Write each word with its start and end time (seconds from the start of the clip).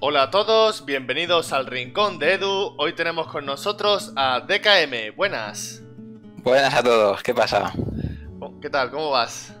Hola 0.00 0.22
a 0.22 0.30
todos, 0.30 0.84
bienvenidos 0.84 1.52
al 1.52 1.66
Rincón 1.66 2.20
de 2.20 2.34
Edu. 2.34 2.74
Hoy 2.78 2.92
tenemos 2.92 3.26
con 3.26 3.44
nosotros 3.44 4.12
a 4.14 4.40
DKM. 4.40 5.16
Buenas. 5.16 5.82
Buenas 6.36 6.72
a 6.72 6.84
todos, 6.84 7.20
¿qué 7.24 7.34
pasa? 7.34 7.72
Oh, 8.38 8.60
¿Qué 8.60 8.70
tal? 8.70 8.92
¿Cómo 8.92 9.10
vas? 9.10 9.52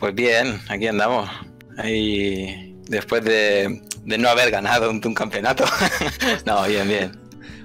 Pues 0.00 0.14
bien, 0.16 0.60
aquí 0.68 0.88
andamos. 0.88 1.30
Ahí 1.78 2.74
después 2.88 3.24
de, 3.24 3.82
de 4.02 4.18
no 4.18 4.28
haber 4.28 4.50
ganado 4.50 4.90
un, 4.90 5.00
un 5.04 5.14
campeonato. 5.14 5.64
no, 6.44 6.66
bien, 6.66 6.88
bien. 6.88 7.12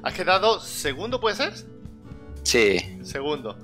¿Has 0.04 0.13
quedado 0.13 0.59
segundo, 0.59 1.20
puede 1.20 1.36
ser? 1.36 1.54
Sí, 2.43 2.77
Segundo. 3.04 3.57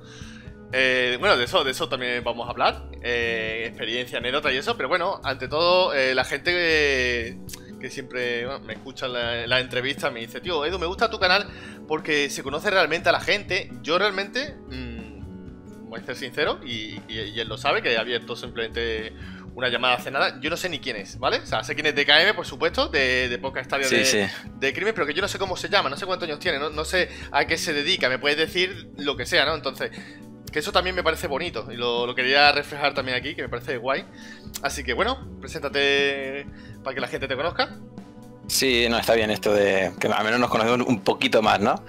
Eh, 0.72 1.16
bueno, 1.18 1.36
de 1.36 1.44
eso, 1.44 1.64
de 1.64 1.70
eso 1.70 1.88
también 1.88 2.22
vamos 2.24 2.46
a 2.46 2.50
hablar. 2.50 2.84
Eh, 3.02 3.64
experiencia, 3.68 4.18
anécdota 4.18 4.52
y 4.52 4.56
eso. 4.56 4.76
Pero 4.76 4.88
bueno, 4.88 5.20
ante 5.22 5.48
todo, 5.48 5.94
eh, 5.94 6.14
la 6.14 6.24
gente 6.24 7.38
que, 7.80 7.90
siempre 7.90 8.44
bueno, 8.46 8.60
me 8.64 8.74
escucha 8.74 9.08
la, 9.08 9.46
la 9.46 9.60
entrevista 9.60 10.10
me 10.10 10.20
dice, 10.20 10.40
tío, 10.40 10.64
Edu, 10.64 10.78
me 10.78 10.86
gusta 10.86 11.10
tu 11.10 11.18
canal 11.18 11.46
porque 11.86 12.28
se 12.30 12.42
conoce 12.42 12.70
realmente 12.70 13.08
a 13.08 13.12
la 13.12 13.20
gente. 13.20 13.70
Yo 13.82 13.98
realmente, 13.98 14.54
mm, 14.68 15.88
voy 15.88 16.00
a 16.00 16.04
ser 16.04 16.16
sincero, 16.16 16.60
y, 16.64 17.00
y- 17.08 17.32
y 17.34 17.40
él 17.40 17.48
lo 17.48 17.56
sabe, 17.56 17.82
que 17.82 17.92
he 17.92 17.98
abierto 17.98 18.36
simplemente 18.36 19.12
una 19.54 19.68
llamada 19.70 19.94
hace 19.96 20.10
nada. 20.10 20.38
Yo 20.40 20.50
no 20.50 20.56
sé 20.56 20.68
ni 20.68 20.78
quién 20.78 20.96
es, 20.96 21.18
¿vale? 21.18 21.38
O 21.38 21.46
sea, 21.46 21.64
sé 21.64 21.74
quién 21.74 21.86
es 21.86 21.94
DKM, 21.96 22.34
por 22.36 22.46
supuesto, 22.46 22.88
de, 22.88 23.28
de 23.28 23.38
Poca 23.38 23.60
Estadio 23.60 23.88
sí, 23.88 23.96
de, 23.96 24.04
sí. 24.04 24.18
de 24.60 24.72
crimen, 24.72 24.94
pero 24.94 25.06
que 25.06 25.14
yo 25.14 25.22
no 25.22 25.26
sé 25.28 25.38
cómo 25.38 25.56
se 25.56 25.68
llama, 25.68 25.88
no 25.90 25.96
sé 25.96 26.06
cuántos 26.06 26.28
años 26.28 26.38
tiene, 26.38 26.58
no, 26.60 26.70
no 26.70 26.84
sé 26.84 27.08
a 27.32 27.44
qué 27.46 27.56
se 27.58 27.72
dedica, 27.72 28.08
me 28.08 28.18
puedes 28.20 28.38
decir 28.38 28.90
lo 28.98 29.16
que 29.16 29.26
sea, 29.26 29.44
¿no? 29.46 29.54
Entonces, 29.56 29.90
que 30.58 30.60
eso 30.60 30.72
también 30.72 30.96
me 30.96 31.04
parece 31.04 31.28
bonito 31.28 31.70
y 31.70 31.76
lo, 31.76 32.04
lo 32.04 32.14
quería 32.16 32.50
reflejar 32.50 32.92
también 32.92 33.16
aquí, 33.16 33.36
que 33.36 33.42
me 33.42 33.48
parece 33.48 33.76
guay. 33.76 34.04
Así 34.62 34.82
que 34.82 34.92
bueno, 34.92 35.24
preséntate 35.40 36.46
para 36.82 36.94
que 36.96 37.00
la 37.00 37.06
gente 37.06 37.28
te 37.28 37.36
conozca. 37.36 37.76
Sí, 38.48 38.86
no, 38.90 38.98
está 38.98 39.14
bien 39.14 39.30
esto 39.30 39.52
de 39.52 39.92
que 40.00 40.08
al 40.08 40.24
menos 40.24 40.40
nos 40.40 40.50
conocemos 40.50 40.84
un 40.88 41.00
poquito 41.00 41.42
más, 41.42 41.60
¿no? 41.60 41.80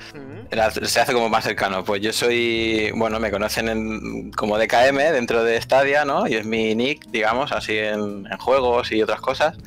Se 0.84 1.00
hace 1.00 1.14
como 1.14 1.30
más 1.30 1.46
cercano. 1.46 1.84
Pues 1.84 2.00
yo 2.02 2.14
soy, 2.14 2.92
bueno, 2.96 3.20
me 3.20 3.32
conocen 3.32 3.70
en- 3.70 4.32
como 4.34 4.58
DKM 4.60 4.98
dentro 5.14 5.44
de 5.44 5.60
Stadia, 5.60 6.06
¿no? 6.06 6.28
Y 6.28 6.36
es 6.36 6.46
mi 6.46 6.76
nick, 6.76 7.08
digamos, 7.10 7.52
así 7.52 7.76
en, 7.78 8.28
en 8.30 8.38
juegos 8.38 8.92
y 8.92 9.02
otras 9.02 9.20
cosas. 9.22 9.58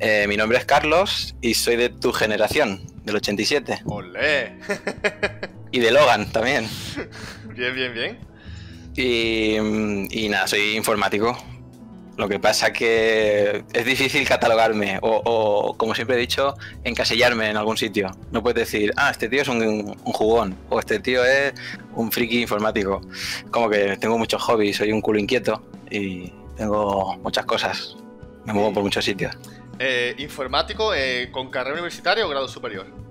Eh, 0.00 0.26
mi 0.28 0.36
nombre 0.36 0.58
es 0.58 0.64
Carlos 0.64 1.36
y 1.40 1.54
soy 1.54 1.76
de 1.76 1.88
tu 1.88 2.12
generación, 2.12 2.80
del 3.04 3.14
87. 3.16 3.82
Olé. 3.84 4.58
Y 5.72 5.80
de 5.80 5.90
Logan 5.90 6.30
también. 6.30 6.68
bien, 7.54 7.74
bien, 7.74 7.94
bien. 7.94 8.18
Y, 8.96 9.58
mm, 9.60 10.08
y 10.10 10.28
nada, 10.28 10.46
soy 10.46 10.76
informático. 10.76 11.36
Lo 12.16 12.28
que 12.28 12.38
pasa 12.38 12.72
que 12.72 13.64
es 13.72 13.84
difícil 13.84 14.26
catalogarme 14.26 14.98
o, 15.02 15.20
o, 15.24 15.76
como 15.76 15.96
siempre 15.96 16.16
he 16.16 16.20
dicho, 16.20 16.54
encasillarme 16.84 17.50
en 17.50 17.56
algún 17.56 17.76
sitio. 17.76 18.16
No 18.30 18.40
puedes 18.40 18.70
decir, 18.70 18.92
ah, 18.96 19.10
este 19.10 19.28
tío 19.28 19.42
es 19.42 19.48
un, 19.48 19.60
un 19.60 20.12
jugón 20.12 20.56
o 20.68 20.78
este 20.78 21.00
tío 21.00 21.24
es 21.24 21.54
un 21.94 22.12
friki 22.12 22.42
informático. 22.42 23.00
Como 23.50 23.68
que 23.68 23.96
tengo 23.96 24.16
muchos 24.16 24.40
hobbies, 24.42 24.76
soy 24.76 24.92
un 24.92 25.00
culo 25.00 25.18
inquieto 25.18 25.60
y 25.90 26.32
tengo 26.56 27.16
muchas 27.18 27.46
cosas. 27.46 27.96
Me 28.44 28.52
muevo 28.52 28.74
por 28.74 28.82
muchos 28.84 29.04
sitios. 29.04 29.36
Eh, 29.80 30.14
informático 30.18 30.94
eh, 30.94 31.30
con 31.32 31.50
carrera 31.50 31.74
universitaria 31.74 32.24
o 32.24 32.28
grado 32.28 32.46
superior. 32.46 33.03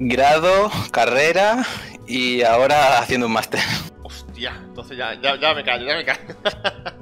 Grado, 0.00 0.70
carrera 0.90 1.64
y 2.06 2.42
ahora 2.42 2.98
haciendo 2.98 3.26
un 3.26 3.32
máster. 3.32 3.60
Hostia, 4.02 4.54
entonces 4.64 4.96
ya, 4.96 5.14
ya, 5.20 5.38
ya 5.40 5.54
me 5.54 5.64
callo, 5.64 5.86
ya 5.86 5.96
me 5.96 6.04
callo. 6.04 6.20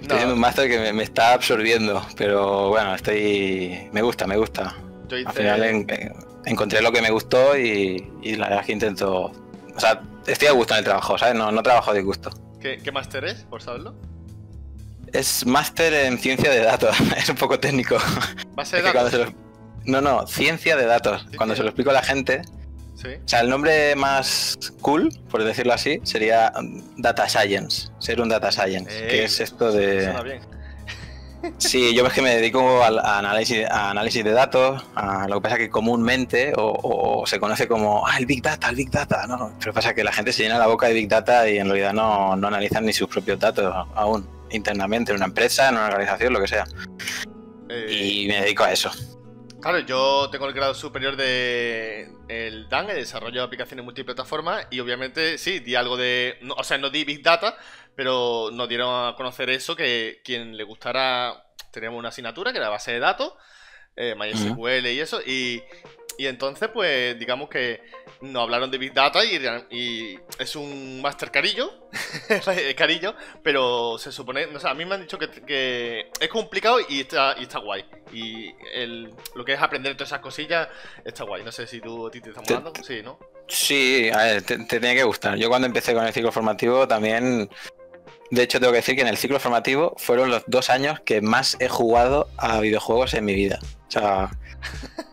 Estoy 0.00 0.16
haciendo 0.16 0.34
un 0.34 0.40
máster 0.40 0.68
que 0.68 0.78
me, 0.78 0.92
me 0.92 1.02
está 1.02 1.32
absorbiendo, 1.32 2.04
pero 2.16 2.68
bueno, 2.68 2.94
estoy... 2.94 3.88
Me 3.92 4.02
gusta, 4.02 4.26
me 4.26 4.36
gusta. 4.36 4.74
yo 5.08 5.16
hice... 5.18 5.28
Al 5.28 5.34
final 5.34 5.62
en- 5.64 5.86
en- 5.90 6.12
encontré 6.44 6.82
lo 6.82 6.92
que 6.92 7.00
me 7.00 7.10
gustó 7.10 7.56
y, 7.58 8.10
y 8.22 8.36
la 8.36 8.46
verdad 8.46 8.60
es 8.60 8.66
que 8.66 8.72
intento... 8.72 9.32
O 9.76 9.80
sea, 9.80 10.02
estoy 10.26 10.48
a 10.48 10.52
gusto 10.52 10.74
en 10.74 10.78
el 10.80 10.84
trabajo, 10.84 11.16
¿sabes? 11.16 11.34
No, 11.34 11.50
no 11.50 11.62
trabajo 11.62 11.92
de 11.94 12.02
gusto. 12.02 12.30
¿Qué, 12.60 12.78
qué 12.82 12.92
máster 12.92 13.24
es, 13.24 13.44
por 13.44 13.62
saberlo? 13.62 13.94
Es 15.12 15.46
máster 15.46 15.92
en 15.94 16.18
ciencia 16.18 16.50
de 16.50 16.60
datos, 16.60 16.96
es 17.16 17.28
un 17.28 17.36
poco 17.36 17.58
técnico. 17.58 17.96
Base 18.54 18.76
de 18.82 18.82
datos. 18.92 19.32
No, 19.84 20.00
no, 20.00 20.26
ciencia 20.26 20.76
de 20.76 20.86
datos. 20.86 21.26
Cuando 21.36 21.54
se 21.56 21.62
lo 21.62 21.68
explico 21.68 21.90
a 21.90 21.94
la 21.94 22.02
gente, 22.02 22.42
Sí. 22.96 23.08
o 23.22 23.28
sea, 23.28 23.40
el 23.40 23.48
nombre 23.50 23.94
más 23.96 24.56
cool, 24.80 25.10
por 25.28 25.42
decirlo 25.44 25.72
así, 25.74 26.00
sería 26.04 26.52
um, 26.56 26.80
Data 26.96 27.28
Science, 27.28 27.88
ser 27.98 28.20
un 28.20 28.28
Data 28.28 28.50
Science, 28.52 29.06
que 29.08 29.24
es 29.24 29.40
esto 29.40 29.72
de... 29.72 30.04
Suena 30.04 30.22
bien. 30.22 30.40
Sí, 31.58 31.94
yo 31.94 32.06
es 32.06 32.12
que 32.14 32.22
me 32.22 32.34
dedico 32.34 32.82
al 32.82 32.98
análisis, 32.98 33.66
a 33.68 33.90
análisis 33.90 34.24
de 34.24 34.30
datos, 34.32 34.82
a 34.94 35.28
lo 35.28 35.34
que 35.34 35.40
pasa 35.42 35.58
que 35.58 35.68
comúnmente 35.68 36.54
o, 36.56 37.20
o 37.20 37.26
se 37.26 37.38
conoce 37.38 37.68
como 37.68 38.06
ah, 38.06 38.16
el 38.18 38.24
Big 38.24 38.40
Data, 38.40 38.70
el 38.70 38.76
Big 38.76 38.90
Data, 38.90 39.26
no, 39.26 39.36
no, 39.36 39.52
pero 39.60 39.74
pasa 39.74 39.92
que 39.94 40.02
la 40.02 40.10
gente 40.12 40.32
se 40.32 40.44
llena 40.44 40.56
la 40.58 40.68
boca 40.68 40.86
de 40.86 40.94
Big 40.94 41.06
Data 41.06 41.46
y 41.50 41.58
en 41.58 41.66
realidad 41.66 41.92
no, 41.92 42.34
no 42.34 42.48
analizan 42.48 42.86
ni 42.86 42.94
sus 42.94 43.08
propios 43.08 43.38
datos 43.38 43.70
aún 43.94 44.26
internamente 44.52 45.12
en 45.12 45.16
una 45.16 45.26
empresa, 45.26 45.68
en 45.68 45.74
una 45.74 45.86
organización, 45.88 46.32
lo 46.32 46.40
que 46.40 46.48
sea. 46.48 46.64
Eh, 47.68 47.92
Y 47.92 48.26
me 48.28 48.40
dedico 48.40 48.64
a 48.64 48.72
eso. 48.72 48.90
Claro, 49.64 49.78
yo 49.78 50.28
tengo 50.30 50.46
el 50.46 50.52
grado 50.52 50.74
superior 50.74 51.16
de 51.16 52.06
el 52.28 52.68
DAN, 52.68 52.90
el 52.90 52.96
desarrollo 52.96 53.40
de 53.40 53.46
aplicaciones 53.46 53.82
multiplataforma, 53.82 54.60
y 54.70 54.78
obviamente 54.80 55.38
sí, 55.38 55.60
di 55.60 55.74
algo 55.74 55.96
de. 55.96 56.36
no- 56.42 56.52
o 56.54 56.62
sea, 56.64 56.76
no 56.76 56.90
di 56.90 57.04
Big 57.04 57.22
Data, 57.22 57.56
pero 57.96 58.50
nos 58.52 58.68
dieron 58.68 58.90
a 59.08 59.14
conocer 59.16 59.48
eso, 59.48 59.74
que 59.74 60.20
quien 60.22 60.54
le 60.58 60.64
gustara. 60.64 61.46
Teníamos 61.70 61.98
una 61.98 62.10
asignatura 62.10 62.52
que 62.52 62.58
era 62.58 62.68
base 62.68 62.92
de 62.92 62.98
datos, 63.00 63.32
eh, 63.96 64.14
MySQL 64.14 64.86
y 64.92 65.00
eso, 65.00 65.20
y, 65.24 65.62
y 66.18 66.26
entonces, 66.26 66.68
pues, 66.72 67.18
digamos 67.18 67.48
que 67.48 67.82
nos 68.20 68.42
hablaron 68.42 68.70
de 68.70 68.78
Big 68.78 68.92
Data 68.92 69.24
y, 69.24 69.36
y 69.70 70.18
es 70.38 70.56
un 70.56 71.00
máster 71.02 71.30
carillo, 71.30 71.88
carillo, 72.76 73.14
pero 73.42 73.98
se 73.98 74.12
supone, 74.12 74.46
o 74.46 74.60
sea, 74.60 74.70
a 74.70 74.74
mí 74.74 74.84
me 74.84 74.94
han 74.94 75.02
dicho 75.02 75.18
que, 75.18 75.28
que 75.28 76.10
es 76.20 76.28
complicado 76.28 76.78
y 76.88 77.00
está, 77.00 77.34
y 77.38 77.42
está 77.42 77.58
guay. 77.58 77.84
Y 78.12 78.54
el, 78.74 79.12
lo 79.34 79.44
que 79.44 79.54
es 79.54 79.60
aprender 79.60 79.94
todas 79.94 80.10
esas 80.10 80.20
cosillas 80.20 80.68
está 81.04 81.24
guay. 81.24 81.42
No 81.42 81.52
sé 81.52 81.66
si 81.66 81.80
tú 81.80 82.06
a 82.06 82.10
ti 82.10 82.20
te 82.20 82.30
está 82.30 82.42
molando. 82.42 82.72
Sí, 82.82 83.02
¿no? 83.02 83.18
Sí, 83.48 84.10
a 84.10 84.18
ver, 84.18 84.42
te, 84.42 84.58
te 84.58 84.80
tenía 84.80 84.94
que 84.94 85.04
gustar. 85.04 85.36
Yo 85.36 85.48
cuando 85.48 85.66
empecé 85.66 85.94
con 85.94 86.06
el 86.06 86.12
ciclo 86.12 86.30
formativo 86.32 86.86
también, 86.86 87.50
de 88.30 88.42
hecho 88.42 88.58
tengo 88.60 88.72
que 88.72 88.78
decir 88.78 88.94
que 88.94 89.02
en 89.02 89.08
el 89.08 89.16
ciclo 89.16 89.40
formativo 89.40 89.94
fueron 89.96 90.30
los 90.30 90.44
dos 90.46 90.70
años 90.70 91.00
que 91.00 91.20
más 91.20 91.56
he 91.60 91.68
jugado 91.68 92.28
a 92.36 92.60
videojuegos 92.60 93.14
en 93.14 93.24
mi 93.24 93.34
vida. 93.34 93.58
O 93.88 93.90
sea, 93.90 94.30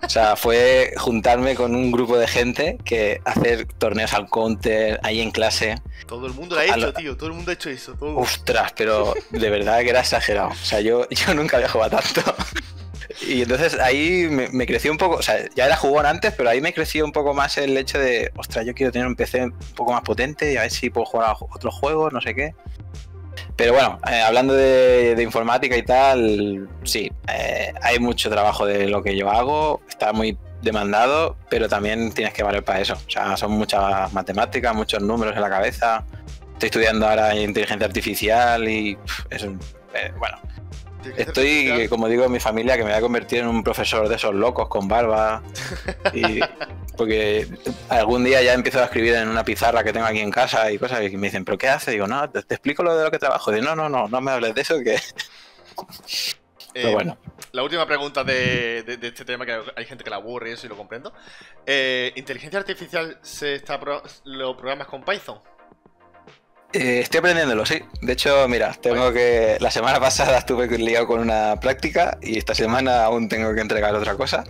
o 0.03 0.09
sea, 0.09 0.35
fue 0.35 0.94
juntarme 0.97 1.56
con 1.56 1.75
un 1.75 1.91
grupo 1.91 2.17
de 2.17 2.28
gente 2.28 2.78
que 2.84 3.22
hacer 3.25 3.66
torneos 3.78 4.13
al 4.13 4.28
counter 4.29 5.00
ahí 5.03 5.22
en 5.22 5.31
clase. 5.31 5.75
Todo 6.07 6.28
el 6.28 6.34
mundo 6.34 6.56
lo 6.56 6.62
ha 6.62 6.66
hecho, 6.66 6.78
lo- 6.78 6.94
tío. 6.94 7.16
Todo 7.17 7.28
el 7.29 7.35
mundo 7.35 7.51
ha 7.51 7.53
hecho 7.53 7.69
eso. 7.69 7.94
Todo. 7.95 8.17
Ostras, 8.17 8.73
pero 8.75 9.13
de 9.29 9.50
verdad 9.50 9.79
que 9.81 9.89
era 9.89 10.01
exagerado. 10.01 10.50
O 10.50 10.56
sea, 10.56 10.81
yo, 10.81 11.07
yo 11.09 11.34
nunca 11.34 11.57
había 11.57 11.69
jugado 11.69 11.97
tanto. 11.97 12.22
Y 13.28 13.41
entonces 13.44 13.78
ahí 13.79 14.28
me, 14.31 14.47
me 14.50 14.66
creció 14.66 14.91
un 14.91 14.97
poco, 14.97 15.17
o 15.17 15.22
sea, 15.22 15.38
ya 15.53 15.66
era 15.66 15.75
jugón 15.75 16.06
antes, 16.06 16.33
pero 16.33 16.50
ahí 16.50 16.62
me 16.62 16.73
creció 16.73 17.03
un 17.06 17.12
poco 17.12 17.33
más 17.33 17.57
el 17.57 17.78
hecho 17.78 18.00
de, 18.00 18.31
ostras, 18.38 18.66
yo 18.66 18.73
quiero 18.73 18.91
tener 18.91 19.06
un 19.07 19.16
PC 19.16 19.44
un 19.44 19.51
poco 19.75 19.91
más 19.91 20.01
potente 20.01 20.51
y 20.53 20.57
a 20.57 20.62
ver 20.62 20.72
si 20.72 20.89
puedo 20.89 21.06
jugar 21.06 21.29
a 21.31 21.33
otros 21.39 21.73
juegos, 21.75 22.13
no 22.13 22.22
sé 22.22 22.33
qué. 22.33 22.56
Pero 23.56 23.73
bueno, 23.73 24.00
eh, 24.09 24.22
hablando 24.22 24.53
de, 24.53 25.16
informática 25.22 25.78
y 25.78 25.84
tal, 25.84 26.69
sí, 26.84 27.12
eh, 27.28 27.73
hay 27.81 28.00
mucho 28.00 28.29
trabajo 28.29 28.66
de 28.66 28.88
lo 28.88 29.03
que 29.03 29.16
yo 29.16 29.29
hago, 29.29 29.81
está 29.88 30.13
muy 30.13 30.38
demandado, 30.62 31.35
pero 31.50 31.67
también 31.67 32.12
tienes 32.12 32.34
que 32.34 32.44
valer 32.44 32.63
para 32.63 32.81
eso. 32.81 32.94
O 32.94 33.09
sea, 33.09 33.38
son 33.38 33.51
muchas 33.51 34.12
matemáticas, 34.13 34.73
muchos 34.75 35.01
números 35.01 35.35
en 35.35 35.41
la 35.41 35.50
cabeza. 35.50 36.03
Estoy 36.53 36.67
estudiando 36.67 37.07
ahora 37.07 37.35
inteligencia 37.35 37.85
artificial 37.85 38.67
y 38.67 38.95
pff, 38.95 39.25
es 39.29 39.44
eh, 39.44 40.12
bueno, 40.18 40.38
Estoy, 41.17 41.88
como 41.89 42.07
digo 42.07 42.25
en 42.25 42.31
mi 42.31 42.39
familia, 42.39 42.75
que 42.78 42.84
me 42.84 42.89
voy 42.89 42.97
a 42.97 43.01
convertir 43.01 43.39
en 43.39 43.47
un 43.47 43.63
profesor 43.63 44.07
de 44.07 44.15
esos 44.15 44.33
locos 44.36 44.68
con 44.69 44.88
barba. 44.88 45.42
Y, 46.13 46.39
porque 46.98 47.48
algún 47.89 48.24
día 48.24 48.42
ya 48.42 48.53
empiezo 48.53 48.80
a 48.80 48.83
escribir 48.86 49.15
en 49.15 49.27
una 49.30 49.44
pizarra 49.44 49.83
que 49.83 49.94
tengo 49.94 50.06
aquí 50.06 50.19
en 50.19 50.30
casa 50.31 50.71
y 50.71 50.77
cosas 50.77 51.01
y 51.03 51.18
me 51.18 51.27
dicen, 51.27 51.45
¿pero 51.45 51.57
qué 51.57 51.69
hace? 51.69 51.92
Digo, 51.92 52.06
no, 52.07 52.30
te, 52.30 52.44
te 52.44 52.56
explico 52.56 52.83
lo 52.83 52.95
de 52.95 53.06
lo 53.06 53.12
que 53.12 53.18
trabajo. 53.19 53.51
Digo, 53.51 53.63
no, 53.65 53.75
no, 53.75 53.89
no, 53.89 54.07
no 54.07 54.21
me 54.21 54.31
hables 54.31 54.53
de 54.53 54.62
eso, 54.62 54.80
que. 54.83 54.98
Pero 56.74 56.89
Eh, 56.89 56.94
bueno, 56.94 57.18
La 57.51 57.63
última 57.63 57.86
pregunta 57.86 58.24
de, 58.24 58.83
de- 58.83 58.95
de 58.97 59.07
este 59.09 59.25
tema, 59.25 59.45
que 59.45 59.59
hay 59.75 59.86
gente 59.86 60.04
que 60.06 60.09
la 60.09 60.15
aburre 60.18 60.51
y 60.51 60.54
eso 60.54 60.65
y 60.68 60.69
lo 60.69 60.77
comprendo. 60.77 61.13
Eh, 61.65 62.13
¿Inteligencia 62.15 62.59
artificial 62.59 63.18
se 63.21 63.56
está 63.56 63.77
pro- 63.80 64.01
lo 64.24 64.56
programas 64.56 64.88
con 64.88 65.04
Python? 65.04 65.39
Eh, 66.73 67.00
estoy 67.00 67.19
aprendiéndolo, 67.19 67.65
sí. 67.65 67.81
De 68.01 68.13
hecho, 68.13 68.47
mira, 68.47 68.73
tengo 68.73 69.12
que. 69.12 69.57
La 69.59 69.71
semana 69.71 70.00
pasada 70.00 70.38
estuve 70.38 70.68
liado 70.77 71.07
con 71.07 71.19
una 71.19 71.59
práctica 71.59 72.18
y 72.21 72.38
esta 72.38 72.56
semana 72.56 73.06
aún 73.06 73.29
tengo 73.29 73.53
que 73.53 73.62
entregar 73.62 73.95
otra 73.95 74.15
cosa. 74.15 74.44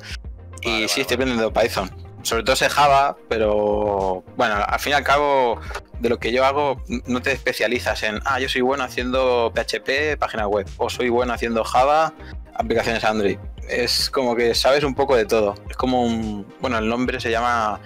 Y 0.62 0.71
Vale, 0.71 0.88
sí, 0.88 1.01
estoy 1.01 1.15
aprendiendo 1.15 1.51
Python. 1.51 1.89
Sobre 2.23 2.44
todo 2.44 2.56
sé 2.56 2.69
Java, 2.69 3.18
pero 3.29 4.23
bueno, 4.38 4.56
al 4.56 4.79
fin 4.79 4.91
y 4.91 4.95
al 4.95 5.03
cabo, 5.03 5.59
de 6.00 6.09
lo 6.09 6.19
que 6.19 6.31
yo 6.31 6.45
hago, 6.45 6.81
no 7.07 7.21
te 7.21 7.31
especializas 7.31 8.03
en, 8.03 8.19
ah, 8.25 8.39
yo 8.39 8.47
soy 8.47 8.62
bueno 8.62 8.83
haciendo 8.83 9.51
PHP, 9.56 10.19
página 10.19 10.47
web, 10.47 10.68
o 10.77 10.89
soy 10.89 11.09
bueno 11.09 11.33
haciendo 11.33 11.63
Java, 11.63 12.13
aplicaciones 12.53 13.03
Android. 13.03 13.39
es 13.68 14.12
como 14.12 14.35
que 14.35 14.53
sabes 14.53 14.83
un 14.83 14.94
poco 14.94 15.15
de 15.15 15.25
todo. 15.25 15.56
Es 15.69 15.77
como 15.77 16.03
un. 16.03 16.45
Bueno, 16.59 16.77
el 16.77 16.88
nombre 16.88 17.19
se 17.19 17.31
llama 17.31 17.79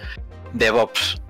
DevOps. 0.52 1.22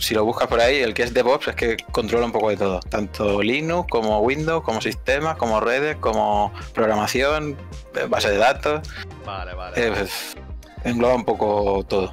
Si 0.00 0.14
lo 0.14 0.24
buscas 0.24 0.48
por 0.48 0.60
ahí, 0.60 0.78
el 0.78 0.94
que 0.94 1.02
es 1.02 1.12
DevOps 1.14 1.48
es 1.48 1.54
que 1.54 1.76
controla 1.92 2.24
un 2.26 2.32
poco 2.32 2.48
de 2.48 2.56
todo. 2.56 2.80
Tanto 2.80 3.42
Linux 3.42 3.86
como 3.90 4.18
Windows, 4.20 4.64
como 4.64 4.80
sistemas, 4.80 5.36
como 5.36 5.60
redes, 5.60 5.96
como 5.96 6.52
programación, 6.74 7.56
eh, 7.94 8.06
base 8.08 8.30
de 8.30 8.38
datos. 8.38 8.80
Vale, 9.26 9.52
vale. 9.54 9.86
eh, 9.86 9.92
pues, 9.94 10.36
engloba 10.84 11.14
un 11.14 11.24
poco 11.26 11.84
todo. 11.86 12.10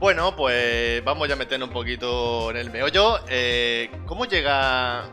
Bueno, 0.00 0.34
pues 0.34 1.04
vamos 1.04 1.28
ya 1.28 1.34
a 1.34 1.36
meternos 1.36 1.68
un 1.68 1.74
poquito 1.74 2.50
en 2.50 2.56
el 2.56 2.70
meollo. 2.70 3.20
Eh, 3.28 3.90
¿Cómo 4.06 4.24
llega. 4.24 5.04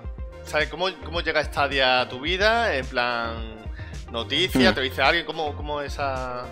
¿Sabes? 0.45 0.69
¿Cómo, 0.69 0.87
¿Cómo 1.05 1.21
llega 1.21 1.43
Stadia 1.43 2.01
a 2.01 2.09
tu 2.09 2.21
vida? 2.21 2.75
En 2.75 2.85
plan. 2.87 3.55
Noticia, 4.11 4.71
Hmm. 4.71 4.73
te 4.75 4.81
dice 4.81 5.01
alguien, 5.01 5.25
¿cómo, 5.25 5.53
cómo 5.55 5.81
esa. 5.81 6.45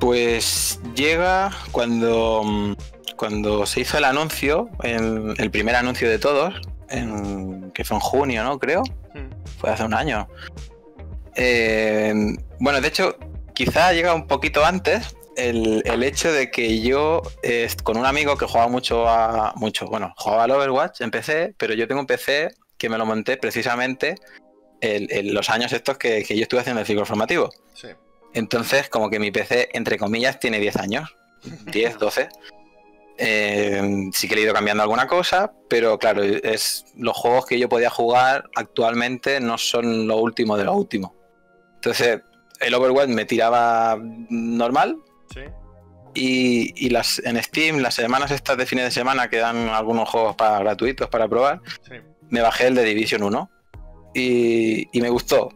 Pues 0.00 0.80
llega 0.94 1.50
cuando, 1.72 2.42
mm, 2.44 2.72
cuando 3.16 3.66
se 3.66 3.80
hizo 3.80 3.98
el 3.98 4.04
anuncio, 4.04 4.68
el, 4.82 5.34
el 5.38 5.50
primer 5.50 5.74
anuncio 5.76 6.08
de 6.08 6.18
todos, 6.18 6.54
en- 6.90 7.70
que 7.72 7.84
fue 7.84 7.96
en 7.96 8.00
junio, 8.00 8.44
¿no? 8.44 8.58
Creo. 8.58 8.82
Hmm. 9.14 9.30
Fue 9.58 9.70
hace 9.70 9.84
un 9.84 9.94
año. 9.94 10.28
Eh, 11.34 12.14
bueno, 12.60 12.80
de 12.80 12.88
hecho, 12.88 13.16
quizá 13.54 13.92
llega 13.92 14.14
un 14.14 14.26
poquito 14.26 14.64
antes 14.64 15.16
el, 15.36 15.82
el 15.84 16.02
hecho 16.02 16.32
de 16.32 16.50
que 16.50 16.80
yo, 16.80 17.22
eh, 17.42 17.68
con 17.82 17.96
un 17.98 18.06
amigo 18.06 18.36
que 18.36 18.46
jugaba 18.46 18.68
mucho 18.68 19.08
a. 19.08 19.52
mucho, 19.56 19.86
bueno, 19.86 20.14
jugaba 20.16 20.44
al 20.44 20.50
Overwatch 20.52 21.00
en 21.02 21.10
PC, 21.10 21.54
pero 21.58 21.74
yo 21.74 21.86
tengo 21.86 22.00
un 22.00 22.06
PC 22.06 22.50
que 22.78 22.88
me 22.88 22.98
lo 22.98 23.04
monté 23.06 23.36
precisamente 23.36 24.14
en, 24.80 25.06
en 25.10 25.34
los 25.34 25.50
años 25.50 25.72
estos 25.72 25.98
que, 25.98 26.22
que 26.24 26.36
yo 26.36 26.42
estuve 26.42 26.60
haciendo 26.60 26.80
el 26.80 26.86
ciclo 26.86 27.04
formativo. 27.04 27.50
Sí. 27.74 27.88
Entonces, 28.34 28.88
como 28.88 29.08
que 29.10 29.18
mi 29.18 29.30
PC, 29.30 29.70
entre 29.72 29.98
comillas, 29.98 30.38
tiene 30.40 30.58
10 30.58 30.76
años. 30.76 31.14
10, 31.66 31.98
12. 31.98 32.28
Eh, 33.18 34.10
sí 34.12 34.28
que 34.28 34.34
le 34.34 34.40
he 34.42 34.44
ido 34.44 34.52
cambiando 34.54 34.82
alguna 34.82 35.06
cosa, 35.06 35.52
pero 35.68 35.98
claro, 35.98 36.22
es 36.22 36.84
los 36.96 37.16
juegos 37.16 37.46
que 37.46 37.58
yo 37.58 37.68
podía 37.68 37.88
jugar 37.90 38.44
actualmente 38.54 39.40
no 39.40 39.56
son 39.58 40.06
lo 40.06 40.18
último 40.18 40.56
de 40.56 40.64
lo 40.64 40.74
último. 40.74 41.14
Entonces, 41.76 42.20
el 42.60 42.74
Overwatch 42.74 43.08
me 43.08 43.24
tiraba 43.24 43.98
normal 44.28 44.96
Sí. 45.34 45.40
y, 46.14 46.86
y 46.86 46.90
las 46.90 47.18
en 47.24 47.42
Steam, 47.42 47.78
las 47.78 47.94
semanas 47.94 48.30
estas 48.30 48.56
de 48.56 48.66
fines 48.66 48.84
de 48.84 48.90
semana 48.90 49.28
que 49.28 49.38
dan 49.38 49.68
algunos 49.70 50.08
juegos 50.08 50.36
para, 50.36 50.58
gratuitos 50.60 51.08
para 51.08 51.26
probar, 51.28 51.60
Sí. 51.82 51.94
me 52.28 52.40
bajé 52.42 52.66
el 52.68 52.74
de 52.74 52.84
Division 52.84 53.22
1 53.22 53.50
y, 54.14 54.88
y 54.96 55.00
me 55.00 55.08
gustó. 55.10 55.48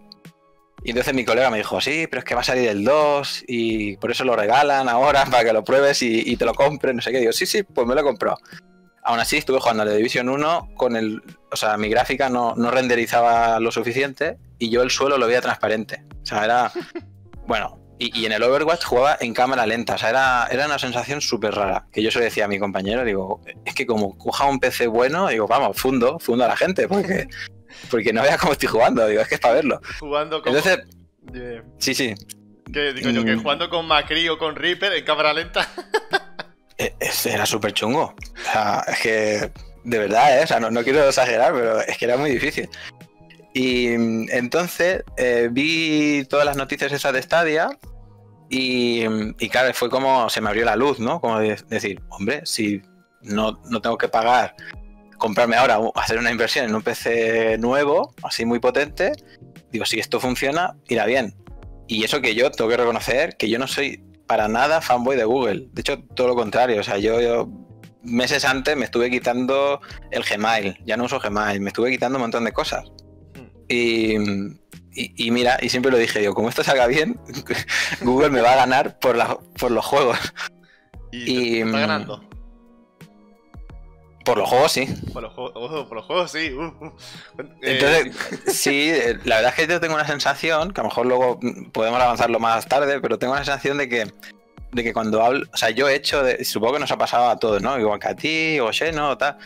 Y 0.83 0.91
entonces 0.91 1.15
mi 1.15 1.25
colega 1.25 1.51
me 1.51 1.59
dijo, 1.59 1.81
sí, 1.81 2.07
pero 2.09 2.21
es 2.21 2.25
que 2.25 2.35
va 2.35 2.41
a 2.41 2.45
salir 2.45 2.69
el 2.69 2.85
2 2.85 3.45
y 3.47 3.97
por 3.99 4.11
eso 4.11 4.25
lo 4.25 4.35
regalan 4.35 4.89
ahora 4.89 5.25
para 5.31 5.45
que 5.45 5.53
lo 5.53 5.65
pruebes 5.65 6.03
y, 6.03 6.23
y 6.25 6.37
te 6.37 6.45
lo 6.45 6.55
compres, 6.55 6.95
no 6.95 7.03
sé 7.03 7.13
qué. 7.13 7.21
Digo, 7.21 7.33
sí, 7.33 7.47
sí, 7.47 7.63
pues 7.63 7.87
me 7.87 7.95
lo 7.95 8.01
he 8.01 8.05
comprado. 8.05 8.39
Aún 9.03 9.19
así 9.19 9.37
estuve 9.37 9.61
jugando 9.61 9.83
al 9.83 9.89
de 9.89 9.97
Division 9.97 10.29
1 10.29 10.71
con 10.77 10.97
el... 10.97 11.23
O 11.51 11.57
sea, 11.57 11.77
mi 11.77 11.89
gráfica 11.89 12.29
no, 12.29 12.55
no 12.57 12.71
renderizaba 12.71 13.59
lo 13.61 13.73
suficiente 13.73 14.39
y 14.59 14.71
yo 14.71 14.83
el 14.83 14.91
suelo 14.91 15.19
lo 15.19 15.27
veía 15.27 15.41
transparente. 15.41 16.05
O 16.23 16.27
sea, 16.27 16.45
era... 16.45 16.73
Bueno, 17.47 17.81
y, 17.99 18.19
y 18.19 18.27
en 18.27 18.33
el 18.33 18.43
Overwatch 18.45 18.85
jugaba 18.85 19.19
en 19.21 19.35
cámara 19.35 19.67
lenta. 19.67 19.97
O 19.97 19.99
sea, 19.99 20.11
era, 20.11 20.49
era 20.51 20.67
una 20.67 20.79
sensación 20.79 21.21
súper 21.21 21.55
rara. 21.55 21.87
Que 21.93 22.03
yo 22.03 22.11
se 22.11 22.19
lo 22.19 22.25
decía 22.25 22.47
a 22.47 22.49
mi 22.49 22.59
compañero, 22.59 23.05
digo, 23.05 23.41
es 23.65 23.75
que 23.75 23.87
como 23.87 24.17
coja 24.17 24.47
un 24.47 24.61
PC 24.61 24.87
bueno, 24.87 25.29
digo, 25.29 25.49
vamos, 25.49 25.77
fundo, 25.77 26.19
fundo 26.21 26.45
a 26.45 26.49
la 26.49 26.57
gente, 26.57 26.87
porque, 26.89 27.29
porque 27.91 28.13
no 28.13 28.23
vea 28.23 28.39
cómo 28.39 28.53
estoy 28.53 28.69
jugando. 28.69 29.07
Digo, 29.07 29.21
es 29.23 29.29
que 29.29 29.35
es 29.37 29.41
para 29.41 29.55
verlo. 29.55 29.81
Jugando 29.99 30.43
con. 30.43 30.55
Entonces, 30.57 30.87
sí, 31.79 31.95
sí, 31.95 32.15
que 32.73 32.93
digo 32.93 33.11
yo 33.11 33.25
que 33.25 33.37
Mm. 33.37 33.43
jugando 33.43 33.69
con 33.69 33.87
Macri 33.87 34.29
o 34.29 34.39
con 34.39 34.55
Reaper 34.57 34.93
en 34.93 35.05
cámara 35.05 35.33
lenta. 35.33 35.69
e- 36.79 36.95
era 37.27 37.47
súper 37.47 37.73
chungo. 37.73 38.15
O 38.15 38.53
sea, 38.53 38.85
es 38.89 39.01
que, 39.01 39.53
de 39.85 39.99
verdad, 39.99 40.39
¿eh? 40.41 40.45
O 40.45 40.47
sea, 40.47 40.61
no, 40.61 40.71
no 40.71 40.83
quiero 40.83 41.07
exagerar, 41.09 41.53
pero 41.53 41.81
es 41.81 41.97
que 41.99 42.05
era 42.05 42.17
muy 42.17 42.31
difícil. 42.31 42.69
Y 43.53 43.89
mm, 43.99 44.27
entonces 44.31 45.03
eh, 45.17 45.49
vi 45.51 46.25
todas 46.29 46.47
las 46.47 46.57
noticias 46.57 46.93
esas 46.93 47.13
de 47.13 47.21
Stadia 47.23 47.69
y, 48.49 49.05
y 49.39 49.49
claro, 49.49 49.73
fue 49.75 49.91
como 49.91 50.29
se 50.31 50.41
me 50.41 50.49
abrió 50.49 50.65
la 50.65 50.77
luz, 50.77 50.99
¿no? 51.01 51.21
Como 51.21 51.39
de- 51.41 51.61
decir, 51.69 52.01
hombre, 52.11 52.43
si 52.45 52.81
no, 53.23 53.61
no 53.69 53.81
tengo 53.81 53.99
que 53.99 54.09
pagar, 54.09 54.55
comprarme 55.21 55.55
ahora, 55.55 55.79
hacer 55.95 56.19
una 56.19 56.33
inversión 56.33 56.65
en 56.65 56.75
un 56.75 56.83
PC 56.83 57.59
nuevo, 57.59 58.13
así 58.25 58.45
muy 58.45 58.59
potente, 58.59 59.13
digo, 59.71 59.85
si 59.85 60.01
esto 60.01 60.19
funciona, 60.19 60.75
irá 60.89 61.07
bien. 61.07 61.37
Y 61.87 62.03
eso 62.05 62.21
que 62.21 62.35
yo 62.35 62.51
tengo 62.51 62.69
que 62.71 62.77
reconocer 62.77 63.37
que 63.37 63.49
yo 63.49 63.59
no 63.61 63.69
soy 63.69 64.03
para 64.27 64.49
nada 64.49 64.81
fanboy 64.81 65.17
de 65.17 65.25
Google. 65.25 65.69
De 65.73 65.81
hecho, 65.81 66.03
todo 66.15 66.29
lo 66.29 66.35
contrario. 66.37 66.81
O 66.81 66.85
sea, 66.85 66.99
yo, 66.99 67.21
yo 67.21 67.49
meses 68.03 68.45
antes 68.45 68.77
me 68.77 68.85
estuve 68.85 69.11
quitando 69.11 69.81
el 70.13 70.23
Gmail. 70.23 70.79
Ya 70.87 70.97
no 70.97 71.05
uso 71.05 71.19
Gmail. 71.21 71.61
Me 71.61 71.69
estuve 71.71 71.91
quitando 71.91 72.17
un 72.19 72.23
montón 72.23 72.45
de 72.45 72.53
cosas. 72.53 72.85
Y, 73.69 74.15
y- 74.93 75.15
y 75.17 75.31
mira, 75.33 75.59
y 75.61 75.69
siempre 75.69 75.91
lo 75.91 75.99
dije, 75.99 76.21
digo, 76.21 76.35
como 76.35 76.49
esto 76.49 76.63
salga 76.63 76.87
bien, 76.87 77.19
Google 78.03 78.31
me 78.31 78.41
va 78.41 78.53
a 78.53 78.57
ganar 78.57 78.99
por, 79.01 79.17
la- 79.17 79.39
por 79.59 79.73
los 79.73 79.85
juegos. 79.85 80.17
Y, 81.13 81.33
Y, 81.33 81.59
está 81.63 81.67
mm, 81.77 81.81
ganando. 81.81 82.30
Por 84.31 84.39
los 84.39 84.49
juegos, 84.49 84.73
sí. 84.73 84.87
Por 85.13 85.23
los, 85.23 85.33
por 85.33 85.93
los 85.95 86.05
juegos, 86.05 86.31
sí. 86.33 86.53
uh, 86.53 86.63
uh. 86.85 86.93
Eh, 87.63 87.79
Entonces, 87.79 88.17
sí, 88.57 88.91
eh, 88.91 89.19
la 89.25 89.37
verdad 89.37 89.55
es 89.57 89.67
que 89.67 89.73
yo 89.73 89.81
tengo 89.81 89.95
una 89.95 90.07
sensación, 90.07 90.73
que 90.73 90.81
a 90.81 90.85
lo 90.85 90.89
mejor 90.91 91.07
luego 91.07 91.41
podemos 91.73 92.01
avanzarlo 92.01 92.39
más 92.39 92.67
tarde, 92.69 93.01
pero 93.01 93.19
tengo 93.19 93.33
una 93.33 93.45
sensación 93.45 93.79
de 93.79 93.89
que, 93.89 94.13
de 94.73 94.83
que 94.85 94.93
cuando 94.93 95.23
hablo, 95.23 95.47
o 95.53 95.57
sea, 95.57 95.71
yo 95.71 95.89
he 95.89 95.95
hecho, 95.95 96.23
de, 96.23 96.45
supongo 96.45 96.75
que 96.75 96.81
nos 96.81 96.93
ha 96.93 96.99
pasado 96.99 97.29
a 97.29 97.39
todos, 97.39 97.61
¿no? 97.61 97.79
Igual 97.79 97.99
que 97.99 98.09
a 98.09 98.15
ti, 98.17 98.61
o 98.61 98.73
Xeno, 98.73 99.11
o 99.11 99.19
tal, 99.19 99.37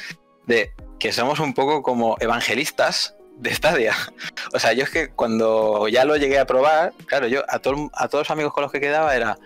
de 0.46 0.72
que 0.98 1.12
somos 1.12 1.40
un 1.40 1.54
poco 1.54 1.82
como 1.82 2.16
evangelistas 2.20 3.14
de 3.38 3.54
Stadia. 3.54 3.94
O 4.52 4.58
sea, 4.60 4.72
yo 4.72 4.84
es 4.84 4.90
que 4.90 5.08
cuando 5.08 5.88
ya 5.88 6.04
lo 6.04 6.16
llegué 6.16 6.38
a 6.38 6.46
probar, 6.46 6.92
claro, 7.06 7.26
yo 7.26 7.42
a, 7.48 7.58
todo- 7.58 7.90
a 7.94 8.06
todos 8.08 8.26
los 8.26 8.30
amigos 8.30 8.52
con 8.52 8.62
los 8.62 8.70
que 8.70 8.80
quedaba 8.80 9.16
era, 9.16 9.36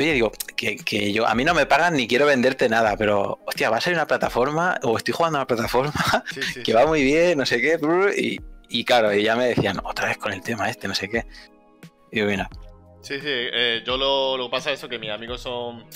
oye, 0.00 0.14
digo, 0.14 0.32
que, 0.56 0.76
que 0.76 1.12
yo, 1.12 1.26
a 1.26 1.34
mí 1.34 1.44
no 1.44 1.54
me 1.54 1.66
pagan 1.66 1.94
ni 1.94 2.08
quiero 2.08 2.26
venderte 2.26 2.68
nada, 2.68 2.96
pero, 2.96 3.38
hostia, 3.46 3.70
va 3.70 3.76
a 3.76 3.80
salir 3.80 3.96
una 3.96 4.06
plataforma, 4.06 4.78
o 4.82 4.96
estoy 4.96 5.14
jugando 5.14 5.38
a 5.38 5.42
una 5.42 5.46
plataforma 5.46 5.92
sí, 6.34 6.42
sí, 6.42 6.62
que 6.64 6.74
va 6.74 6.86
muy 6.86 7.02
bien, 7.02 7.38
no 7.38 7.46
sé 7.46 7.60
qué, 7.60 7.78
y, 8.16 8.40
y 8.68 8.84
claro, 8.84 9.14
y 9.14 9.22
ya 9.22 9.36
me 9.36 9.46
decían, 9.46 9.80
otra 9.84 10.08
vez 10.08 10.18
con 10.18 10.32
el 10.32 10.42
tema 10.42 10.68
este, 10.68 10.88
no 10.88 10.94
sé 10.94 11.08
qué. 11.08 11.26
Y 12.12 12.18
yo, 12.18 12.26
mira, 12.26 12.48
Sí, 13.02 13.18
sí, 13.18 13.28
eh, 13.28 13.82
yo 13.84 13.96
lo, 13.96 14.36
lo 14.36 14.44
que 14.46 14.50
pasa 14.50 14.70
es 14.72 14.78
eso, 14.78 14.88
que 14.88 14.98
mis 14.98 15.10
amigos 15.10 15.40
son 15.40 15.86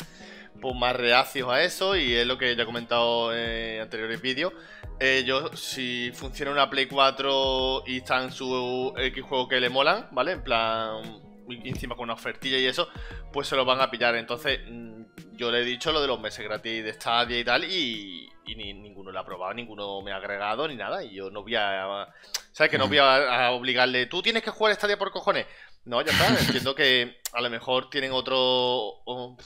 pues, 0.61 0.75
más 0.75 0.97
reacios 0.97 1.51
a 1.51 1.63
eso 1.63 1.97
y 1.97 2.15
es 2.15 2.27
lo 2.27 2.39
que 2.39 2.57
ya 2.57 2.63
he 2.63 2.67
comentado 2.67 3.35
en 3.35 3.83
anteriores 3.83 4.21
vídeos. 4.23 4.53
Eh, 4.99 5.23
yo, 5.27 5.55
si 5.55 6.13
funciona 6.15 6.51
una 6.51 6.71
Play 6.71 6.87
4 6.87 7.85
y 7.87 7.99
están 7.99 8.33
su 8.33 8.95
X 8.97 9.23
juegos 9.23 9.49
que 9.49 9.61
le 9.61 9.69
molan, 9.69 10.09
¿vale? 10.13 10.33
En 10.33 10.43
plan, 10.43 11.21
encima 11.49 11.95
con 11.95 12.05
una 12.05 12.15
ofertilla 12.15 12.59
y 12.59 12.67
eso, 12.67 12.89
pues 13.33 13.49
se 13.49 13.57
lo 13.57 13.65
van 13.65 13.81
a 13.81 13.91
pillar. 13.91 14.15
Entonces, 14.17 14.61
mm, 14.69 15.03
yo 15.37 15.51
le 15.51 15.61
he 15.61 15.65
dicho 15.65 15.93
lo 15.93 16.01
de 16.01 16.07
los 16.09 16.21
meses 16.21 16.45
gratis 16.45 16.85
de 16.85 16.93
Stadia 16.93 17.39
y 17.39 17.45
tal, 17.45 17.65
y, 17.65 18.29
y 18.47 18.55
ni- 18.55 18.75
ninguno 18.75 19.11
lo 19.13 19.19
ha 19.21 19.25
probado, 19.25 19.55
ninguno 19.55 20.01
me 20.03 20.13
ha 20.13 20.17
agregado 20.17 20.67
ni 20.69 20.77
nada. 20.77 21.03
Y 21.05 21.15
yo 21.15 21.31
no 21.31 21.43
voy 21.43 21.55
a. 21.57 22.09
¿Sabes? 22.53 22.71
Que 22.71 22.79
no 22.79 22.87
voy 22.89 22.99
a, 22.99 23.47
a 23.47 23.51
obligarle, 23.53 24.07
tú 24.07 24.23
tienes 24.23 24.43
que 24.43 24.51
jugar 24.51 24.75
Stadia 24.75 24.97
por 24.99 25.11
cojones. 25.11 25.47
No, 25.85 26.01
ya 26.03 26.13
está. 26.13 26.29
Entiendo 26.41 26.75
que 26.75 27.19
a 27.33 27.41
lo 27.41 27.51
mejor 27.51 27.91
tienen 27.91 28.13
otro. 28.13 28.37
o- 28.39 29.37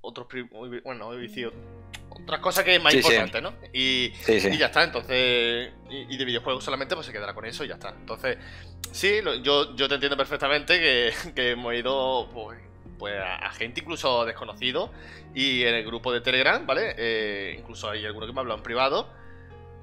otros. 0.00 0.26
Bueno. 0.82 1.10
Otras 2.10 2.40
cosas 2.40 2.64
que 2.64 2.76
es 2.76 2.82
más 2.82 2.92
Sí, 2.92 3.02
sí. 3.02 3.08
importante, 3.12 3.40
¿no? 3.42 3.54
Y, 3.72 4.12
sí. 4.22 4.34
y 4.52 4.56
ya 4.58 4.66
está, 4.66 4.84
entonces. 4.84 5.72
Y, 5.90 6.14
y 6.14 6.16
de 6.16 6.24
videojuegos 6.24 6.64
solamente, 6.64 6.94
pues 6.94 7.06
se 7.06 7.12
quedará 7.12 7.34
con 7.34 7.44
eso 7.44 7.64
y 7.64 7.68
ya 7.68 7.74
está. 7.74 7.90
Entonces, 7.90 8.38
sí, 8.94 9.20
lo- 9.22 9.34
yo, 9.36 9.74
yo 9.76 9.88
te 9.88 9.94
entiendo 9.94 10.16
perfectamente 10.16 10.78
que, 10.78 11.12
que 11.34 11.50
hemos 11.50 11.74
ido 11.74 12.28
pues, 12.32 12.58
pues 12.98 13.14
a, 13.18 13.36
a 13.46 13.52
gente 13.52 13.80
incluso 13.80 14.24
desconocido. 14.24 14.90
Y 15.34 15.62
en 15.64 15.74
el 15.74 15.84
grupo 15.84 16.12
de 16.12 16.20
Telegram, 16.20 16.64
¿vale? 16.66 16.94
Eh, 16.96 17.56
incluso 17.58 17.90
hay 17.90 18.04
alguno 18.06 18.26
que 18.26 18.32
me 18.32 18.38
ha 18.38 18.42
hablado 18.42 18.58
en 18.58 18.62
privado. 18.62 19.10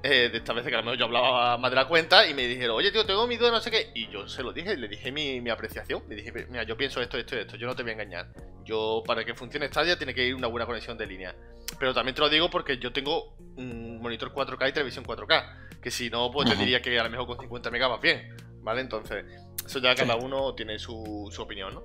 eh, 0.02 0.30
de 0.32 0.38
esta 0.38 0.52
vez 0.52 0.64
que 0.66 0.74
a 0.74 0.78
lo 0.78 0.82
mejor 0.84 0.98
yo 0.98 1.04
hablaba 1.04 1.56
más 1.58 1.70
de 1.70 1.76
la 1.76 1.86
cuenta 1.86 2.26
y 2.26 2.34
me 2.34 2.46
dijeron, 2.46 2.74
oye 2.76 2.90
tío, 2.90 3.04
tengo 3.06 3.26
mi 3.26 3.36
duda, 3.36 3.50
no 3.52 3.60
sé 3.60 3.70
qué. 3.70 3.90
Y 3.94 4.08
yo 4.08 4.26
se 4.28 4.42
lo 4.42 4.52
dije, 4.52 4.76
le 4.76 4.88
dije 4.88 5.12
mi, 5.12 5.40
mi 5.40 5.50
apreciación. 5.50 6.02
Le 6.08 6.16
dije, 6.16 6.32
mira, 6.48 6.64
yo 6.64 6.76
pienso 6.76 7.00
esto, 7.02 7.18
esto 7.18 7.36
y 7.36 7.40
esto, 7.40 7.56
yo 7.56 7.66
no 7.68 7.76
te 7.76 7.82
voy 7.82 7.90
a 7.90 7.94
engañar. 7.94 8.28
Yo, 8.64 9.02
para 9.06 9.24
que 9.24 9.34
funcione 9.34 9.68
Stadia, 9.68 9.96
tiene 9.98 10.14
que 10.14 10.24
ir 10.26 10.34
una 10.34 10.46
buena 10.48 10.66
conexión 10.66 10.96
de 10.98 11.06
línea. 11.06 11.34
Pero 11.78 11.92
también 11.94 12.14
te 12.14 12.20
lo 12.22 12.28
digo 12.30 12.48
porque 12.50 12.78
yo 12.78 12.92
tengo 12.92 13.36
un 13.56 14.00
monitor 14.00 14.32
4K 14.32 14.70
y 14.70 14.72
televisión 14.72 15.04
4K. 15.04 15.80
Que 15.82 15.90
si 15.90 16.10
no, 16.10 16.30
pues 16.32 16.48
te 16.48 16.56
diría 16.56 16.80
que 16.80 16.98
a 16.98 17.04
lo 17.04 17.10
mejor 17.10 17.26
con 17.26 17.38
50 17.38 17.70
megas 17.70 17.90
vas 17.90 18.00
bien. 18.00 18.34
¿Vale? 18.62 18.80
Entonces, 18.80 19.24
eso 19.66 19.78
ya 19.80 19.94
cada 19.94 20.16
uno 20.16 20.54
tiene 20.54 20.78
su, 20.78 21.28
su 21.32 21.42
opinión, 21.42 21.74
¿no? 21.74 21.82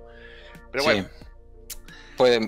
Pero 0.72 0.82
Sí. 0.84 0.90
bueno, 0.90 1.08
Pues 2.16 2.40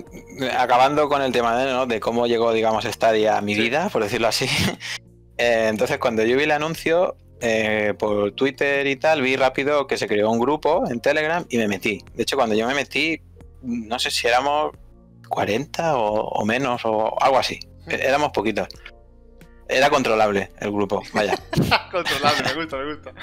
acabando 0.57 1.07
con 1.07 1.21
el 1.21 1.31
tema 1.31 1.63
¿no? 1.65 1.85
de 1.85 1.99
cómo 2.01 2.27
llegó, 2.27 2.51
digamos, 2.51 2.83
Stadia 2.83 3.37
a 3.37 3.41
mi 3.41 3.55
Sí. 3.55 3.61
vida, 3.61 3.89
por 3.89 4.03
decirlo 4.03 4.27
así. 4.27 4.45
eh, 5.37 5.67
entonces, 5.69 5.97
cuando 5.97 6.23
yo 6.23 6.35
vi 6.35 6.43
el 6.43 6.51
anuncio, 6.51 7.15
eh, 7.39 7.93
por 7.97 8.33
Twitter 8.33 8.85
y 8.87 8.97
tal, 8.97 9.21
vi 9.21 9.35
rápido 9.37 9.87
que 9.87 9.97
se 9.97 10.07
creó 10.07 10.29
un 10.29 10.39
grupo 10.39 10.83
en 10.89 10.99
Telegram 10.99 11.45
y 11.49 11.57
me 11.57 11.67
metí. 11.67 12.03
De 12.13 12.23
hecho, 12.23 12.35
cuando 12.35 12.53
yo 12.53 12.67
me 12.67 12.75
metí, 12.75 13.21
no 13.61 13.97
sé 13.97 14.11
si 14.11 14.27
éramos 14.27 14.71
40 15.29 15.97
o, 15.97 16.27
o 16.27 16.45
menos 16.45 16.81
o 16.85 17.19
algo 17.21 17.37
así. 17.37 17.57
Éramos 17.87 18.31
poquitos. 18.31 18.67
Era 19.71 19.89
controlable 19.89 20.51
el 20.59 20.71
grupo, 20.71 21.01
vaya. 21.13 21.35
Controlable, 21.91 22.43
me 22.43 22.53
gusta, 22.61 22.77
me 22.77 22.93
gusta. 22.93 23.13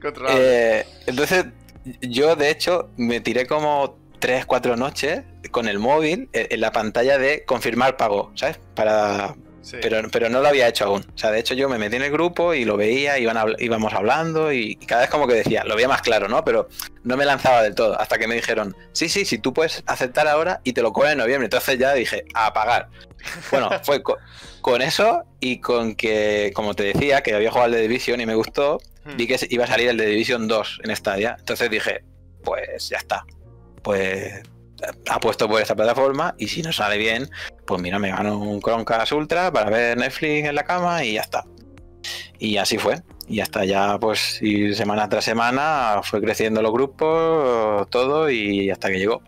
Controlable. 0.00 0.40
Eh, 0.42 0.86
entonces, 1.06 1.46
yo 2.00 2.34
de 2.34 2.50
hecho 2.50 2.90
me 2.96 3.20
tiré 3.20 3.46
como 3.46 3.98
3, 4.18 4.46
4 4.46 4.76
noches 4.76 5.22
con 5.50 5.68
el 5.68 5.78
móvil 5.78 6.28
en 6.32 6.46
en 6.50 6.60
la 6.60 6.72
pantalla 6.72 7.18
de 7.18 7.44
confirmar 7.44 7.96
pago, 7.96 8.32
¿sabes? 8.34 8.58
Para, 8.74 9.36
Sí. 9.60 9.76
pero, 9.82 10.00
pero 10.10 10.28
no 10.30 10.40
lo 10.40 10.48
había 10.48 10.68
hecho 10.68 10.86
aún. 10.86 11.04
O 11.14 11.18
sea, 11.18 11.30
de 11.30 11.40
hecho 11.40 11.54
yo 11.54 11.68
me 11.68 11.78
metí 11.78 11.96
en 11.96 12.02
el 12.02 12.10
grupo 12.10 12.54
y 12.54 12.64
lo 12.64 12.76
veía, 12.76 13.18
iban 13.18 13.36
íbamos 13.58 13.92
hablando 13.92 14.52
y, 14.52 14.78
y 14.80 14.86
cada 14.86 15.02
vez 15.02 15.10
como 15.10 15.26
que 15.26 15.34
decía, 15.34 15.64
lo 15.64 15.74
veía 15.76 15.88
más 15.88 16.00
claro, 16.02 16.28
¿no? 16.28 16.44
Pero 16.44 16.68
no 17.04 17.16
me 17.16 17.24
lanzaba 17.24 17.62
del 17.62 17.74
todo. 17.74 18.00
Hasta 18.00 18.18
que 18.18 18.26
me 18.28 18.34
dijeron, 18.36 18.74
sí, 18.92 19.08
sí, 19.08 19.24
sí, 19.24 19.38
tú 19.38 19.52
puedes 19.52 19.82
aceptar 19.86 20.26
ahora 20.28 20.60
y 20.64 20.72
te 20.72 20.80
lo 20.82 20.92
cobran 20.92 21.12
en 21.12 21.18
noviembre. 21.18 21.46
Entonces 21.46 21.78
ya 21.78 21.92
dije, 21.94 22.24
a 22.34 22.52
pagar. 22.52 22.88
Bueno, 23.50 23.68
fue 23.82 24.02
co- 24.02 24.16
con 24.60 24.80
eso 24.82 25.22
y 25.40 25.60
con 25.60 25.94
que, 25.96 26.52
como 26.54 26.74
te 26.74 26.84
decía, 26.84 27.22
que 27.22 27.34
había 27.34 27.50
jugado 27.50 27.66
al 27.66 27.72
de 27.72 27.82
Division 27.82 28.20
y 28.20 28.26
me 28.26 28.34
gustó, 28.34 28.78
Hmm. 29.04 29.16
vi 29.16 29.26
que 29.26 29.38
iba 29.50 29.64
a 29.64 29.66
salir 29.68 29.88
el 29.88 29.96
de 29.96 30.04
Division 30.06 30.48
2 30.48 30.80
en 30.84 30.94
Stadia. 30.96 31.36
Entonces 31.38 31.70
dije, 31.70 32.04
pues 32.44 32.88
ya 32.90 32.98
está. 32.98 33.24
Pues 33.82 34.42
apuesto 35.08 35.48
por 35.48 35.60
esta 35.60 35.74
plataforma 35.74 36.34
y 36.38 36.48
si 36.48 36.62
no 36.62 36.72
sale 36.72 36.98
bien, 36.98 37.28
pues 37.66 37.80
mira, 37.80 37.98
me 37.98 38.10
gano 38.10 38.38
un 38.38 38.60
Chromecast 38.60 39.12
Ultra 39.12 39.52
para 39.52 39.70
ver 39.70 39.98
Netflix 39.98 40.48
en 40.48 40.54
la 40.54 40.64
cama 40.64 41.04
y 41.04 41.14
ya 41.14 41.22
está. 41.22 41.44
Y 42.38 42.56
así 42.56 42.78
fue. 42.78 43.02
Y 43.26 43.40
hasta 43.40 43.64
ya, 43.64 43.98
pues, 43.98 44.40
y 44.40 44.72
semana 44.74 45.08
tras 45.08 45.24
semana 45.24 46.00
fue 46.02 46.20
creciendo 46.20 46.62
los 46.62 46.72
grupos, 46.72 47.88
todo 47.90 48.30
y 48.30 48.70
hasta 48.70 48.88
que 48.88 48.98
llegó. 48.98 49.22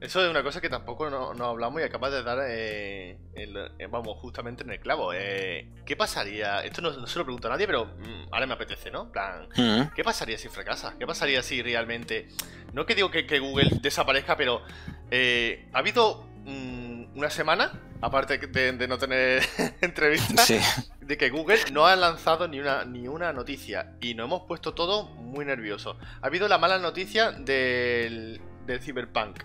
Eso 0.00 0.22
es 0.24 0.30
una 0.30 0.44
cosa 0.44 0.60
que 0.60 0.68
tampoco 0.68 1.10
no, 1.10 1.34
no 1.34 1.46
hablamos 1.46 1.80
y 1.80 1.84
acabas 1.84 2.12
de 2.12 2.22
dar, 2.22 2.38
eh, 2.48 3.18
el- 3.34 3.70
eh, 3.78 3.86
vamos, 3.90 4.16
justamente 4.18 4.62
en 4.62 4.70
el 4.70 4.78
clavo. 4.78 5.12
Eh, 5.12 5.70
¿Qué 5.84 5.96
pasaría? 5.96 6.62
Esto 6.64 6.80
no, 6.82 6.90
no 6.92 7.06
se 7.08 7.18
lo 7.18 7.24
pregunto 7.24 7.48
a 7.48 7.50
nadie, 7.50 7.66
pero 7.66 7.86
mm, 7.86 8.28
ahora 8.32 8.46
me 8.46 8.54
apetece, 8.54 8.90
¿no? 8.92 9.10
Plan, 9.10 9.48
Mm. 9.56 9.92
¿qué 9.96 10.04
pasaría 10.04 10.38
si 10.38 10.48
fracasa? 10.48 10.94
¿Qué 10.98 11.06
pasaría 11.06 11.42
si 11.42 11.62
realmente... 11.62 12.28
No 12.72 12.86
que 12.86 12.94
digo 12.94 13.10
que, 13.10 13.26
que 13.26 13.40
Google 13.40 13.70
desaparezca, 13.82 14.36
pero 14.36 14.62
eh, 15.10 15.68
ha 15.72 15.78
habido 15.78 16.22
mm, 16.44 17.16
una 17.18 17.30
semana, 17.30 17.72
aparte 18.00 18.38
de, 18.38 18.72
de 18.72 18.86
no 18.88 18.98
tener 18.98 19.42
entrevistas, 19.80 20.46
Sí, 20.46 20.60
de 21.00 21.16
que 21.16 21.30
Google 21.30 21.58
no 21.72 21.86
ha 21.86 21.96
lanzado 21.96 22.46
ni 22.46 22.60
una, 22.60 22.84
ni 22.84 23.08
una 23.08 23.32
noticia 23.32 23.94
y 24.00 24.14
nos 24.14 24.26
hemos 24.26 24.42
puesto 24.46 24.74
todo 24.74 25.06
muy 25.06 25.44
nerviosos. 25.44 25.96
Ha 26.22 26.26
habido 26.28 26.46
la 26.46 26.58
mala 26.58 26.78
noticia 26.78 27.32
del, 27.32 28.40
del 28.66 28.80
Cyberpunk. 28.80 29.42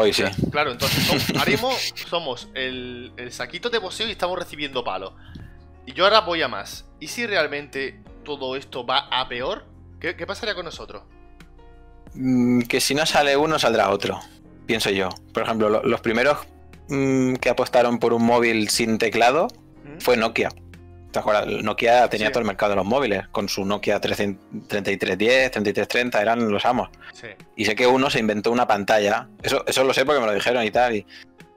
Hoy 0.00 0.12
sí. 0.12 0.24
claro, 0.50 0.72
entonces 0.72 1.08
som- 1.08 1.38
ahora 1.38 1.50
mismo 1.50 1.70
somos 2.08 2.48
el, 2.54 3.12
el 3.16 3.32
saquito 3.32 3.70
de 3.70 3.78
boxeo 3.78 4.08
y 4.08 4.12
estamos 4.12 4.38
recibiendo 4.38 4.82
palos. 4.84 5.12
Y 5.86 5.92
yo 5.92 6.04
ahora 6.04 6.20
voy 6.20 6.42
a 6.42 6.48
más. 6.48 6.84
¿Y 7.00 7.08
si 7.08 7.26
realmente 7.26 8.00
todo 8.24 8.54
esto 8.56 8.86
va 8.86 9.08
a 9.10 9.28
peor? 9.28 9.64
¿Qué, 10.00 10.14
qué 10.16 10.26
pasaría 10.26 10.54
con 10.54 10.64
nosotros? 10.64 11.02
Mm, 12.14 12.62
Que 12.62 12.80
si 12.80 12.94
no 12.94 13.04
sale 13.06 13.36
uno, 13.36 13.58
saldrá 13.58 13.90
otro, 13.90 14.20
pienso 14.66 14.90
yo. 14.90 15.08
Por 15.32 15.42
ejemplo, 15.42 15.68
lo- 15.68 15.82
los 15.82 16.00
primeros 16.00 16.38
mm, 16.88 17.34
que 17.34 17.48
apostaron 17.50 17.98
por 17.98 18.12
un 18.12 18.24
móvil 18.24 18.68
sin 18.68 18.98
teclado 18.98 19.48
¿Mm? 19.84 19.98
fue 20.00 20.16
Nokia. 20.16 20.50
¿Te 21.12 21.18
acuerdas? 21.18 21.46
Nokia 21.46 22.08
tenía 22.08 22.28
Sí. 22.28 22.32
todo 22.32 22.40
el 22.40 22.46
mercado 22.46 22.70
de 22.70 22.76
los 22.76 22.84
móviles, 22.86 23.28
con 23.28 23.48
su 23.48 23.64
Nokia 23.64 24.00
300 24.00 24.66
3310, 24.68 25.50
3330, 25.50 26.20
eran 26.22 26.50
los 26.50 26.64
amos. 26.64 26.88
Sí. 27.12 27.28
Y 27.56 27.64
sé 27.66 27.74
que 27.74 27.86
uno 27.86 28.08
se 28.10 28.18
inventó 28.18 28.50
una 28.50 28.66
pantalla, 28.66 29.28
eso, 29.42 29.62
eso 29.66 29.84
lo 29.84 29.92
sé 29.94 30.04
porque 30.06 30.20
me 30.20 30.26
lo 30.26 30.32
dijeron 30.34 30.64
y 30.64 30.70
tal. 30.70 30.96
Y, 30.96 31.06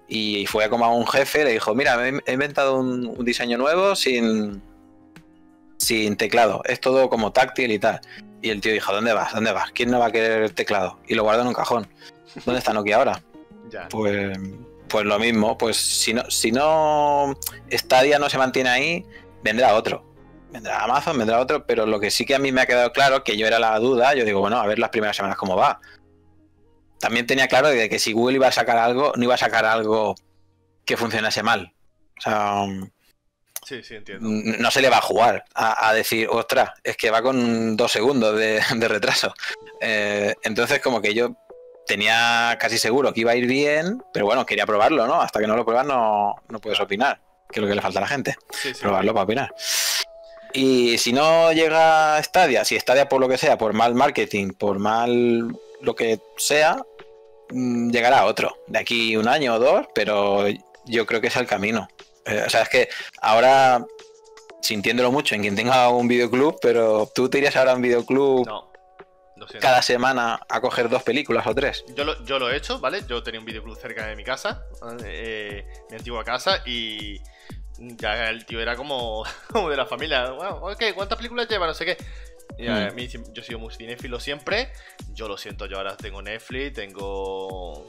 y 0.08 0.46
fue 0.46 0.70
como 0.70 0.86
a 0.86 0.90
un 0.94 1.08
jefe, 1.08 1.44
le 1.46 1.54
dijo, 1.54 1.74
mira, 1.74 1.98
me 1.98 2.20
he 2.26 2.34
inventado 2.34 2.78
un, 2.78 3.08
un 3.08 3.26
diseño 3.26 3.58
nuevo 3.58 3.96
sin, 3.96 4.62
sin 5.78 6.16
teclado, 6.18 6.62
es 6.66 6.80
todo 6.80 7.10
como 7.10 7.32
táctil 7.32 7.72
y 7.72 7.80
tal. 7.80 8.02
Y 8.42 8.50
el 8.50 8.62
tío 8.62 8.74
dijo, 8.74 8.94
¿dónde 8.94 9.14
vas? 9.14 9.34
¿Dónde 9.34 9.52
vas? 9.52 9.72
¿Quién 9.72 9.90
no 9.90 10.00
va 10.00 10.08
a 10.08 10.12
querer 10.12 10.44
el 10.44 10.54
teclado? 10.54 11.00
Y 11.08 11.16
lo 11.16 11.24
guardó 11.24 11.42
en 11.42 11.48
un 11.48 11.54
cajón. 11.54 11.88
¿Dónde 12.46 12.60
está 12.60 12.74
Nokia 12.74 12.98
ahora? 12.98 13.22
Ya. 13.72 13.90
Pues, 13.90 14.38
pues 14.88 15.06
lo 15.06 15.18
mismo, 15.18 15.58
pues 15.58 15.76
si 15.76 16.14
no, 16.14 16.30
si 16.30 16.52
no 16.52 17.36
Stadia 17.72 18.20
no 18.20 18.30
se 18.30 18.38
mantiene 18.38 18.70
ahí, 18.70 19.06
vendrá 19.46 19.76
otro. 19.76 20.04
Vendrá 20.52 20.84
Amazon, 20.84 21.18
vendrá 21.18 21.40
otro, 21.40 21.66
pero 21.66 21.86
lo 21.86 22.00
que 22.00 22.10
sí 22.10 22.26
que 22.26 22.34
a 22.36 22.40
mí 22.40 22.52
me 22.52 22.62
ha 22.62 22.66
quedado 22.66 22.92
claro, 22.92 23.24
que 23.24 23.38
yo 23.38 23.46
era 23.46 23.60
la 23.60 23.78
duda, 23.80 24.14
yo 24.16 24.26
digo, 24.26 24.40
bueno, 24.40 24.58
a 24.58 24.66
ver 24.66 24.80
las 24.80 24.90
primeras 24.90 25.16
semanas 25.16 25.38
cómo 25.38 25.56
va. 25.56 25.80
También 27.00 27.28
tenía 27.28 27.48
claro 27.48 27.68
de 27.68 27.90
que 27.90 28.00
si 28.00 28.14
Google 28.14 28.36
iba 28.36 28.48
a 28.48 28.52
sacar 28.52 28.78
algo, 28.78 29.14
no 29.16 29.24
iba 29.24 29.36
a 29.36 29.38
sacar 29.38 29.66
algo 29.66 30.16
que 30.86 30.98
funcionase 30.98 31.44
mal. 31.44 31.74
O 32.18 32.22
sea, 32.22 32.66
Sí, 33.66 33.84
sí, 33.84 33.96
entiendo. 33.96 34.28
n- 34.28 34.58
no 34.60 34.72
se 34.72 34.82
le 34.82 34.90
va 34.90 34.98
a 34.98 35.02
jugar 35.02 35.44
a, 35.54 35.90
a 35.90 35.94
decir, 35.94 36.28
ostras, 36.32 36.72
es 36.84 36.96
que 36.98 37.12
va 37.12 37.22
con 37.22 37.76
dos 37.76 37.92
segundos 37.92 38.38
de, 38.38 38.62
de 38.78 38.88
retraso. 38.88 39.34
Eh, 39.82 40.34
entonces, 40.44 40.80
como 40.80 41.02
que 41.02 41.14
yo 41.14 41.36
tenía 41.86 42.58
casi 42.60 42.78
seguro 42.78 43.14
que 43.14 43.22
iba 43.22 43.32
a 43.32 43.36
ir 43.36 43.46
bien, 43.48 44.02
pero 44.14 44.26
bueno, 44.26 44.46
quería 44.46 44.66
probarlo, 44.66 45.06
¿no? 45.06 45.22
Hasta 45.22 45.40
que 45.40 45.48
no 45.48 45.56
lo 45.56 45.66
pruebas 45.66 45.86
no, 45.86 46.34
no 46.48 46.60
puedes 46.60 46.80
opinar, 46.80 47.20
que 47.56 47.60
es 47.60 47.64
lo 47.64 47.70
que 47.70 47.76
le 47.76 47.82
falta 47.82 48.00
a 48.00 48.02
la 48.02 48.08
gente, 48.08 48.36
Sí, 48.52 48.74
sí. 48.74 48.82
probarlo 48.82 49.14
para 49.14 49.24
opinar. 49.24 49.56
Y 50.54 50.98
si 50.98 51.12
no 51.12 51.52
llega 51.52 52.22
Stadia, 52.24 52.64
si 52.64 52.80
Stadia 52.80 53.10
por 53.10 53.20
lo 53.20 53.28
que 53.28 53.38
sea, 53.38 53.58
por 53.58 53.74
mal 53.74 53.94
marketing, 53.96 54.50
por 54.52 54.80
mal 54.80 55.56
lo 55.82 55.96
que 55.96 56.20
sea, 56.38 56.78
mm, 57.50 57.90
llegará 57.92 58.26
otro. 58.26 58.58
De 58.68 58.80
aquí 58.80 59.18
un 59.18 59.28
año 59.28 59.56
o 59.56 59.60
dos, 59.60 59.86
pero 59.94 60.46
yo 60.86 61.06
creo 61.06 61.20
que 61.22 61.28
es 61.28 61.36
el 61.36 61.46
camino. 61.48 61.88
Eh, 62.26 62.44
o 62.46 62.50
sea, 62.50 62.62
es 62.62 62.70
que 62.70 62.90
ahora, 63.22 63.86
sintiéndolo 64.62 65.12
mucho 65.12 65.36
en 65.36 65.42
quien 65.42 65.56
tenga 65.56 65.90
un 65.90 66.08
videoclub, 66.08 66.58
pero 66.62 67.10
tú 67.14 67.30
te 67.30 67.38
irías 67.40 67.56
ahora 67.56 67.74
a 67.74 67.76
un 67.76 67.82
videoclub 67.82 68.46
No. 68.48 68.70
Cada 69.60 69.82
semana 69.82 70.40
a 70.50 70.62
coger 70.62 70.90
dos 70.90 71.04
películas 71.04 71.46
o 71.48 71.54
tres. 71.54 71.84
Yo 71.96 72.04
lo, 72.06 72.24
yo 72.26 72.40
lo 72.40 72.50
he 72.50 72.56
hecho, 72.58 72.80
¿vale? 72.80 73.02
Yo 73.08 73.22
tenía 73.22 73.40
un 73.40 73.46
videoclub 73.46 73.78
cerca 73.78 74.08
de 74.08 74.16
mi 74.16 74.24
casa, 74.24 74.64
eh, 75.04 75.66
mi 75.90 75.98
antigua 75.98 76.24
casa, 76.24 76.62
y 76.66 77.20
ya 77.78 78.30
el 78.30 78.46
tío 78.46 78.62
era 78.62 78.76
como, 78.76 79.24
como 79.52 79.70
de 79.70 79.78
la 79.78 79.86
familia. 79.86 80.32
Bueno, 80.32 80.58
ok, 80.62 80.84
¿cuántas 80.96 81.18
películas 81.18 81.48
lleva? 81.50 81.68
No 81.68 81.74
sé 81.74 81.86
qué. 81.86 81.98
Y 82.58 82.68
a 82.68 82.92
Mm. 82.92 82.96
mí, 82.96 83.08
yo 83.08 83.20
he 83.42 83.44
sido 83.44 83.60
muy 83.60 83.74
cinéfilo 83.74 84.20
siempre. 84.20 84.72
Yo 85.14 85.28
lo 85.28 85.38
siento, 85.38 85.66
yo 85.66 85.78
ahora 85.78 85.98
tengo 85.98 86.22
Netflix, 86.22 86.74
tengo 86.76 87.86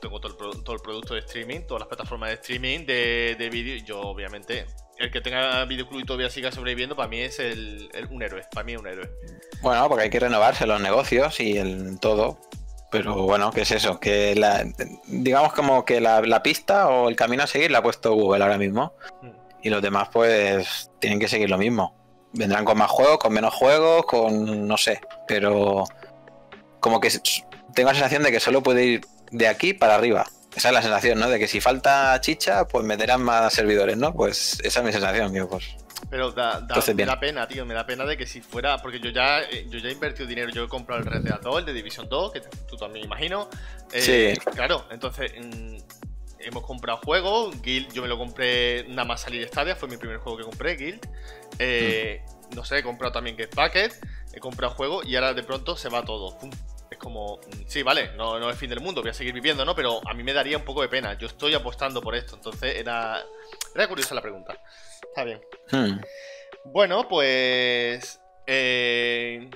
tengo 0.00 0.20
todo 0.20 0.52
el, 0.54 0.62
todo 0.62 0.76
el 0.76 0.80
producto 0.80 1.14
de 1.14 1.20
streaming, 1.20 1.62
todas 1.66 1.80
las 1.80 1.88
plataformas 1.88 2.28
de 2.30 2.34
streaming 2.36 2.86
de, 2.86 3.34
de 3.36 3.50
vídeo. 3.50 3.84
Yo, 3.84 4.00
obviamente, 4.00 4.64
el 4.98 5.10
que 5.10 5.20
tenga 5.20 5.64
videoclub 5.64 6.00
y 6.00 6.04
todavía 6.04 6.30
siga 6.30 6.50
sobreviviendo, 6.52 6.96
para 6.96 7.08
mí 7.08 7.20
es 7.20 7.38
el, 7.38 7.88
el- 7.94 8.06
un 8.10 8.22
héroe. 8.22 8.42
Para 8.52 8.64
mí 8.64 8.72
es 8.72 8.78
un 8.80 8.86
héroe. 8.86 9.08
Bueno, 9.62 9.88
porque 9.88 10.04
hay 10.04 10.10
que 10.10 10.20
renovarse 10.20 10.66
los 10.66 10.80
negocios 10.80 11.38
y 11.40 11.56
el 11.58 11.98
todo. 12.00 12.38
Pero 12.90 13.14
bueno, 13.22 13.50
¿qué 13.50 13.60
es 13.62 13.70
eso? 13.70 14.00
Que 14.00 14.34
la, 14.34 14.64
digamos 15.06 15.52
como 15.52 15.84
que 15.84 16.00
la, 16.00 16.22
la 16.22 16.42
pista 16.42 16.88
o 16.88 17.08
el 17.10 17.16
camino 17.16 17.42
a 17.42 17.46
seguir 17.46 17.70
la 17.70 17.78
ha 17.78 17.82
puesto 17.82 18.14
Google 18.14 18.42
ahora 18.42 18.56
mismo. 18.56 18.94
Mm. 19.22 19.28
Y 19.62 19.70
los 19.70 19.82
demás 19.82 20.08
pues 20.12 20.90
tienen 20.98 21.18
que 21.20 21.28
seguir 21.28 21.50
lo 21.50 21.58
mismo. 21.58 21.94
Vendrán 22.32 22.64
con 22.64 22.78
más 22.78 22.90
juegos, 22.90 23.18
con 23.18 23.32
menos 23.34 23.52
juegos, 23.54 24.06
con 24.06 24.66
no 24.66 24.76
sé. 24.78 25.00
Pero 25.26 25.84
como 26.80 27.00
que 27.00 27.10
tengo 27.74 27.88
la 27.90 27.94
sensación 27.94 28.22
de 28.22 28.30
que 28.30 28.40
solo 28.40 28.62
puede 28.62 28.84
ir 28.84 29.00
de 29.32 29.48
aquí 29.48 29.74
para 29.74 29.94
arriba. 29.96 30.26
Esa 30.56 30.68
es 30.68 30.74
la 30.74 30.82
sensación, 30.82 31.18
¿no? 31.20 31.28
De 31.28 31.38
que 31.38 31.46
si 31.46 31.60
falta 31.60 32.20
chicha, 32.20 32.66
pues 32.66 32.84
meterán 32.84 33.22
más 33.22 33.52
servidores, 33.52 33.96
¿no? 33.96 34.12
Pues 34.12 34.58
esa 34.64 34.80
es 34.80 34.86
mi 34.86 34.92
sensación, 34.92 35.32
que 35.32 35.44
pues 35.44 35.76
Pero 36.10 36.32
da, 36.32 36.52
da- 36.54 36.60
Entonces, 36.60 36.94
me 36.94 37.04
da 37.04 37.20
pena, 37.20 37.46
tío, 37.46 37.64
me 37.66 37.74
da 37.74 37.84
pena 37.86 38.04
de 38.04 38.16
que 38.16 38.26
si 38.26 38.40
fuera, 38.40 38.78
porque 38.78 38.98
yo 38.98 39.10
ya, 39.10 39.40
eh, 39.42 39.66
yo 39.68 39.78
ya 39.78 39.88
he 39.88 39.92
invertido 39.92 40.26
dinero, 40.26 40.50
yo 40.50 40.64
he 40.64 40.68
comprado 40.68 41.00
el 41.02 41.06
Red 41.06 41.22
Dead 41.22 41.40
2, 41.40 41.58
el 41.60 41.64
de 41.66 41.72
Division 41.74 42.08
2, 42.08 42.32
que 42.32 42.40
tú 42.68 42.76
también 42.76 43.04
imagino. 43.04 43.48
Eh, 43.92 44.34
Sí. 44.42 44.50
Claro, 44.52 44.84
entonces 44.90 45.32
mm, 45.38 45.76
hemos 46.40 46.64
comprado 46.64 46.98
juegos, 47.04 47.60
Guild 47.62 47.92
yo 47.92 48.02
me 48.02 48.08
lo 48.08 48.16
compré 48.16 48.84
nada 48.88 49.04
más 49.04 49.20
salir 49.20 49.40
de 49.42 49.48
Stadia, 49.48 49.76
fue 49.76 49.88
mi 49.88 49.96
primer 49.96 50.16
juego 50.18 50.38
que 50.38 50.44
compré, 50.44 50.76
Guild. 50.76 51.06
Eh, 51.58 52.22
Mm. 52.24 52.38
No 52.56 52.64
sé, 52.64 52.78
he 52.78 52.82
comprado 52.82 53.12
también 53.12 53.36
Get 53.36 53.54
Bucket, 53.54 53.92
he 54.32 54.40
comprado 54.40 54.72
juegos 54.74 55.04
y 55.06 55.14
ahora 55.16 55.34
de 55.34 55.42
pronto 55.42 55.76
se 55.76 55.90
va 55.90 56.02
todo. 56.02 56.38
Pum. 56.38 56.50
Es 56.98 57.04
como, 57.04 57.36
mm, 57.36 57.62
sí, 57.68 57.82
vale, 57.84 58.10
no, 58.16 58.40
no 58.40 58.50
es 58.50 58.58
fin 58.58 58.68
del 58.68 58.80
mundo, 58.80 59.00
voy 59.02 59.10
a 59.10 59.14
seguir 59.14 59.32
viviendo, 59.32 59.64
¿no? 59.64 59.72
Pero 59.76 60.00
a 60.04 60.14
mí 60.14 60.24
me 60.24 60.32
daría 60.32 60.56
un 60.58 60.64
poco 60.64 60.82
de 60.82 60.88
pena, 60.88 61.16
yo 61.16 61.28
estoy 61.28 61.54
apostando 61.54 62.00
por 62.02 62.16
esto, 62.16 62.34
entonces 62.34 62.74
era, 62.76 63.22
era 63.74 63.86
curiosa 63.86 64.14
la 64.16 64.20
pregunta. 64.22 64.58
Está 65.02 65.22
bien. 65.24 65.40
hmm, 65.70 66.00
Bueno, 66.72 67.06
pues. 67.08 68.20
eh, 68.46 69.48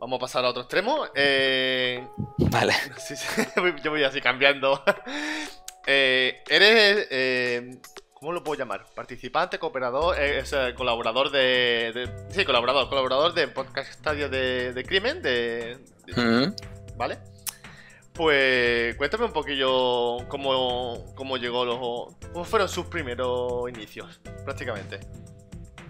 vamos 0.00 0.18
a 0.18 0.20
pasar 0.20 0.44
a 0.44 0.50
otro 0.50 0.62
extremo. 0.62 1.06
Eh, 1.14 2.06
vale. 2.50 2.74
sí, 2.98 3.16
sí, 3.16 3.26
yo 3.82 3.90
voy 3.90 4.04
así 4.04 4.20
cambiando. 4.20 4.82
Eh, 5.84 6.44
eres. 6.48 7.80
¿Cómo 8.14 8.30
lo 8.32 8.44
puedo 8.44 8.56
llamar? 8.56 8.84
Participante, 8.94 9.58
cooperador, 9.58 10.16
es, 10.16 10.54
colaborador 10.76 11.32
de, 11.32 11.90
de- 11.92 12.32
Sí, 12.32 12.44
colaborador, 12.44 12.88
colaborador 12.88 13.34
de 13.34 13.48
Podcast 13.48 13.90
Estadio 13.90 14.28
de, 14.28 14.72
de 14.74 14.84
Crimen, 14.84 15.20
de, 15.22 15.78
de- 16.06 16.14
Mm. 16.22 16.54
¿Vale? 17.02 17.18
Pues 18.12 18.94
cuéntame 18.94 19.24
un 19.24 19.32
poquillo 19.32 20.18
cómo, 20.28 21.04
cómo 21.16 21.36
llegó 21.36 21.64
los. 21.64 22.14
cómo 22.32 22.44
fueron 22.44 22.68
sus 22.68 22.86
primeros 22.86 23.68
inicios, 23.68 24.20
prácticamente. 24.44 25.00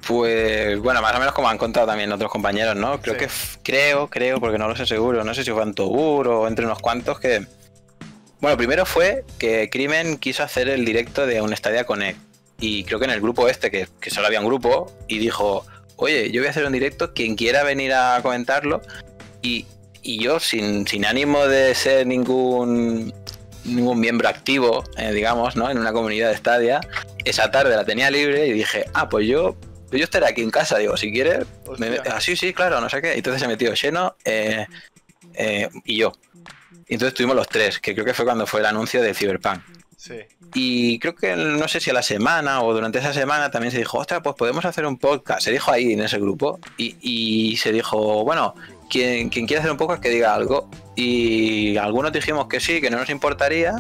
Pues 0.07 0.81
bueno, 0.81 1.03
más 1.03 1.15
o 1.15 1.19
menos 1.19 1.35
como 1.35 1.51
han 1.51 1.59
contado 1.59 1.87
también 1.87 2.11
otros 2.13 2.31
compañeros, 2.31 2.77
¿no? 2.77 2.99
Creo 3.03 3.15
Sí. 3.15 3.27
que 3.27 3.29
creo, 3.63 4.09
creo, 4.09 4.41
porque 4.41 4.57
no 4.57 4.69
lo 4.69 4.75
sé 4.75 4.87
seguro, 4.87 5.23
no 5.23 5.35
sé 5.35 5.45
si 5.45 5.51
fue 5.51 5.63
Antobur 5.63 6.29
o 6.29 6.49
entre 6.49 6.65
unos 6.65 6.79
cuantos 6.79 7.21
que. 7.21 7.47
Bueno, 8.41 8.57
primero 8.57 8.87
fue 8.87 9.25
que 9.39 9.69
Crimen 9.69 10.17
quiso 10.17 10.43
hacer 10.45 10.71
el 10.71 10.87
directo 10.87 11.27
de 11.27 11.43
un 11.43 11.55
Stadia 11.55 11.85
Connect. 11.85 12.19
Y 12.59 12.85
creo 12.85 12.99
que 12.99 13.05
en 13.05 13.11
el 13.11 13.21
grupo 13.21 13.49
este, 13.49 13.71
que, 13.71 13.87
que 14.01 14.09
solo 14.09 14.29
había 14.29 14.41
un 14.41 14.47
grupo, 14.47 14.91
y 15.09 15.19
dijo, 15.19 15.67
oye, 15.97 16.31
yo 16.33 16.41
voy 16.41 16.47
a 16.49 16.51
hacer 16.51 16.65
un 16.65 16.73
directo, 16.73 17.13
quien 17.13 17.37
quiera 17.37 17.65
venir 17.65 17.93
a 17.93 18.19
comentarlo. 18.23 18.81
Y, 19.43 19.67
y 20.03 20.23
yo, 20.23 20.41
sin, 20.41 20.87
sin 20.87 21.05
ánimo 21.07 21.47
de 21.47 21.75
ser 21.75 22.07
ningún 22.07 23.13
ningún 23.65 24.01
miembro 24.01 24.29
activo, 24.29 24.83
eh, 24.97 25.13
digamos, 25.13 25.55
¿no? 25.55 25.71
En 25.71 25.79
una 25.79 25.93
comunidad 25.93 26.31
de 26.31 26.37
Stadia, 26.37 26.81
esa 27.25 27.51
tarde 27.53 27.77
la 27.77 27.85
tenía 27.85 28.11
libre 28.11 28.49
y 28.49 28.53
dije, 28.53 28.87
ah, 28.93 29.09
pues 29.09 29.29
yo, 29.29 29.55
pues 29.89 30.01
yo 30.01 30.05
estaré 30.05 30.27
aquí 30.27 30.43
en 30.43 30.51
casa, 30.51 30.79
digo, 30.79 30.97
si 30.97 31.13
quieres, 31.13 31.47
me 31.79 31.93
met- 31.93 32.03
ah, 32.13 32.21
sí, 32.21 32.35
sí, 32.35 32.53
claro, 32.53 32.81
no 32.81 32.89
sé 32.89 33.01
qué. 33.01 33.13
Entonces 33.13 33.41
se 33.41 33.47
metió 33.47 33.75
Xeno 33.77 34.17
eh, 34.25 34.67
eh, 35.35 35.69
y 35.85 35.97
yo. 35.99 36.13
Y 36.89 36.95
entonces 36.95 37.15
tuvimos 37.15 37.37
los 37.37 37.49
tres, 37.49 37.79
que 37.79 37.95
creo 37.95 38.05
que 38.05 38.15
fue 38.15 38.25
cuando 38.25 38.49
fue 38.49 38.59
el 38.59 38.67
anuncio 38.67 39.01
de 39.01 39.15
Cyberpunk. 39.15 39.61
Sí. 39.97 40.15
Y 40.55 40.99
creo 40.99 41.15
que 41.15 41.37
no 41.37 41.69
sé 41.69 41.79
si 41.79 41.91
a 41.91 41.93
la 41.93 42.03
semana 42.03 42.63
o 42.63 42.75
durante 42.75 42.99
esa 42.99 43.13
semana 43.13 43.53
también 43.53 43.71
se 43.71 43.79
dijo, 43.79 43.99
ostras, 43.99 44.21
pues 44.25 44.35
podemos 44.35 44.65
hacer 44.65 44.85
un 44.85 44.99
podcast. 44.99 45.43
Se 45.43 45.53
dijo 45.53 45.71
ahí 45.71 45.93
en 45.93 46.01
ese 46.01 46.19
grupo 46.19 46.59
y, 46.77 46.97
y 47.01 47.57
se 47.59 47.71
dijo, 47.71 48.25
bueno, 48.25 48.57
quien, 48.93 49.31
quien 49.31 49.47
quiera 49.47 49.61
hacer 49.61 49.73
un 49.73 49.79
podcast 49.79 50.03
que 50.03 50.11
diga 50.11 50.35
algo. 50.35 50.69
Y 50.95 51.79
algunos 51.79 52.13
dijimos 52.13 52.47
que 52.47 52.61
sí, 52.61 52.81
que 52.81 52.91
no 52.91 52.99
nos 52.99 53.09
importaría. 53.09 53.77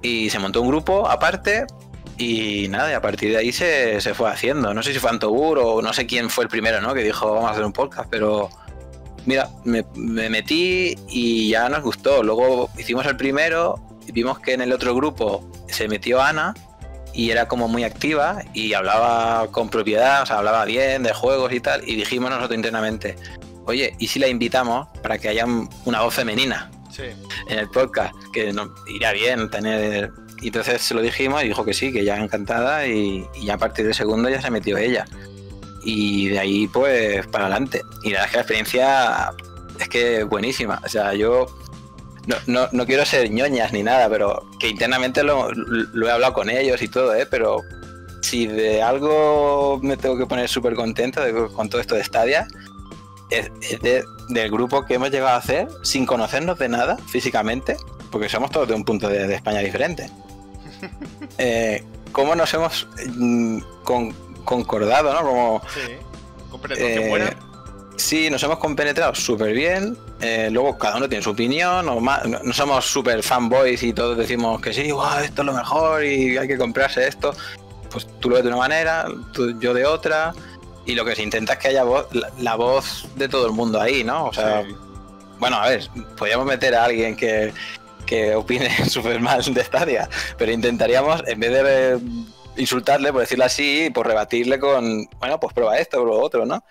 Y 0.00 0.30
se 0.30 0.38
montó 0.38 0.62
un 0.62 0.68
grupo 0.68 1.08
aparte 1.08 1.66
y 2.16 2.68
nada, 2.68 2.90
y 2.90 2.94
a 2.94 3.02
partir 3.02 3.32
de 3.32 3.36
ahí 3.36 3.52
se, 3.52 4.00
se 4.00 4.14
fue 4.14 4.30
haciendo. 4.30 4.72
No 4.72 4.82
sé 4.82 4.94
si 4.94 4.98
fue 4.98 5.10
Antobur 5.10 5.58
o 5.58 5.82
no 5.82 5.92
sé 5.92 6.06
quién 6.06 6.30
fue 6.30 6.44
el 6.44 6.50
primero, 6.50 6.80
¿no? 6.80 6.94
Que 6.94 7.02
dijo, 7.02 7.30
vamos 7.30 7.50
a 7.50 7.52
hacer 7.52 7.64
un 7.64 7.72
podcast, 7.72 8.08
pero 8.10 8.48
mira, 9.26 9.50
me, 9.64 9.84
me 9.94 10.30
metí 10.30 10.96
y 11.08 11.50
ya 11.50 11.68
nos 11.68 11.82
gustó. 11.82 12.22
Luego 12.22 12.70
hicimos 12.78 13.04
el 13.04 13.16
primero 13.16 13.78
y 14.06 14.12
vimos 14.12 14.38
que 14.38 14.54
en 14.54 14.62
el 14.62 14.72
otro 14.72 14.94
grupo 14.94 15.46
se 15.68 15.88
metió 15.88 16.22
Ana 16.22 16.54
y 17.12 17.30
era 17.30 17.48
como 17.48 17.68
muy 17.68 17.84
activa 17.84 18.42
y 18.54 18.72
hablaba 18.72 19.48
con 19.50 19.68
propiedad, 19.68 20.22
o 20.22 20.26
sea, 20.26 20.38
hablaba 20.38 20.64
bien 20.64 21.02
de 21.02 21.12
juegos 21.12 21.52
y 21.52 21.60
tal. 21.60 21.86
Y 21.86 21.96
dijimos 21.96 22.30
nosotros 22.30 22.56
internamente, 22.56 23.16
oye, 23.66 23.94
¿y 23.98 24.08
si 24.08 24.18
la 24.18 24.28
invitamos 24.28 24.88
para 25.02 25.18
que 25.18 25.28
haya 25.28 25.44
una 25.84 26.00
voz 26.02 26.14
femenina? 26.14 26.70
Sí. 26.90 27.02
en 27.48 27.58
el 27.58 27.68
podcast, 27.68 28.14
que 28.32 28.54
no, 28.54 28.74
iría 28.88 29.12
bien 29.12 29.50
tener. 29.50 30.10
Y 30.40 30.46
entonces 30.46 30.80
se 30.80 30.94
lo 30.94 31.02
dijimos 31.02 31.44
y 31.44 31.48
dijo 31.48 31.62
que 31.62 31.74
sí, 31.74 31.92
que 31.92 32.04
ya 32.04 32.16
encantada 32.16 32.86
y, 32.86 33.26
y 33.34 33.44
ya 33.44 33.54
a 33.54 33.58
partir 33.58 33.84
del 33.84 33.92
segundo 33.94 34.30
ya 34.30 34.40
se 34.40 34.50
metió 34.50 34.78
ella. 34.78 35.04
Y 35.84 36.28
de 36.28 36.38
ahí 36.38 36.66
pues 36.68 37.26
para 37.26 37.46
adelante. 37.46 37.82
Y 38.02 38.10
la 38.12 38.20
verdad 38.20 38.24
es 38.24 38.30
que 38.30 38.36
la 38.36 38.40
experiencia 38.42 39.32
es 39.78 39.88
que 39.90 40.24
buenísima. 40.24 40.80
O 40.84 40.88
sea, 40.88 41.12
yo 41.12 41.46
no, 42.26 42.36
no, 42.46 42.68
no 42.72 42.86
quiero 42.86 43.04
ser 43.04 43.30
ñoñas 43.30 43.72
ni 43.74 43.82
nada, 43.82 44.08
pero 44.08 44.48
que 44.58 44.68
internamente 44.68 45.22
lo, 45.22 45.52
lo 45.52 46.08
he 46.08 46.10
hablado 46.10 46.32
con 46.32 46.48
ellos 46.48 46.80
y 46.80 46.88
todo, 46.88 47.14
¿eh? 47.14 47.26
Pero 47.30 47.60
si 48.22 48.46
de 48.46 48.82
algo 48.82 49.78
me 49.82 49.96
tengo 49.98 50.16
que 50.16 50.24
poner 50.26 50.48
súper 50.48 50.74
contento 50.74 51.20
de- 51.20 51.48
con 51.52 51.68
todo 51.68 51.80
esto 51.80 51.94
de 51.94 52.02
Stadia, 52.04 52.48
es, 53.30 53.50
es 53.60 53.80
de- 53.80 54.04
del 54.28 54.50
grupo 54.50 54.84
que 54.84 54.94
hemos 54.94 55.10
llegado 55.10 55.34
a 55.34 55.36
hacer 55.36 55.68
sin 55.82 56.04
conocernos 56.06 56.58
de 56.58 56.68
nada 56.68 56.96
físicamente, 57.08 57.76
porque 58.10 58.28
somos 58.28 58.50
todos 58.50 58.68
de 58.68 58.74
un 58.74 58.84
punto 58.84 59.08
de, 59.08 59.26
de 59.26 59.34
España 59.36 59.60
diferente. 59.60 60.10
Eh, 61.38 61.84
¿Cómo 62.12 62.34
nos 62.34 62.52
hemos 62.54 62.86
mm, 63.14 63.58
con- 63.84 64.12
concordado, 64.44 65.12
no? 65.12 65.20
Como, 65.26 65.62
Sí. 65.72 65.92
Eh, 66.76 67.06
buena. 67.08 67.30
Sí, 67.96 68.30
nos 68.30 68.42
hemos 68.42 68.58
compenetrado 68.58 69.14
súper 69.14 69.52
bien. 69.52 69.96
eh, 70.20 70.48
luego 70.50 70.78
cada 70.78 70.96
uno 70.96 71.08
tiene 71.08 71.22
su 71.22 71.30
opinión. 71.30 71.88
o 71.88 72.00
ma- 72.00 72.22
no, 72.26 72.38
no 72.42 72.52
somos 72.52 72.84
súper 72.86 73.22
fanboys 73.22 73.82
y 73.82 73.92
todos 73.92 74.16
decimos 74.16 74.60
que 74.62 74.72
sí, 74.72 74.90
"Guau, 74.90 75.18
esto 75.22 75.42
es 75.42 75.46
lo 75.46 75.52
mejor 75.52 76.04
y 76.04 76.36
hay 76.38 76.46
que 76.48 76.56
comprarse 76.58 77.06
esto. 77.06 77.34
Pues 77.90 78.06
tú 78.20 78.28
lo 78.30 78.36
ves 78.36 78.44
de 78.44 78.48
una 78.48 78.58
manera, 78.58 79.06
tú- 79.32 79.58
yo 79.60 79.72
de 79.74 79.84
otra. 79.86 80.34
Y 80.86 80.94
lo 80.94 81.04
que 81.04 81.14
se 81.16 81.22
intenta 81.22 81.54
es 81.54 81.58
que 81.58 81.68
haya 81.68 81.82
voz, 81.84 82.06
la, 82.14 82.30
la 82.38 82.54
voz 82.54 83.06
de 83.16 83.28
todo 83.28 83.46
el 83.46 83.52
mundo 83.52 83.80
ahí, 83.80 84.04
¿no? 84.04 84.26
O 84.26 84.32
sea, 84.32 84.62
Sí. 84.62 84.74
bueno, 85.38 85.56
a 85.56 85.68
ver, 85.68 85.88
podríamos 86.16 86.46
meter 86.46 86.74
a 86.74 86.84
alguien 86.84 87.16
que, 87.16 87.52
que 88.06 88.34
opine 88.36 88.70
súper 88.88 89.20
mal 89.20 89.42
de 89.42 89.64
Stadia, 89.64 90.08
pero 90.38 90.52
intentaríamos, 90.52 91.22
en 91.26 91.40
vez 91.40 91.50
de 91.52 91.98
insultarle, 92.56 93.12
por 93.12 93.20
decirlo 93.22 93.44
así, 93.44 93.90
pues 93.92 94.06
rebatirle 94.06 94.58
con, 94.60 95.04
bueno, 95.18 95.38
pues 95.40 95.52
prueba 95.52 95.76
esto 95.78 96.00
o 96.02 96.04
lo 96.06 96.20
otro, 96.20 96.46
¿no? 96.46 96.62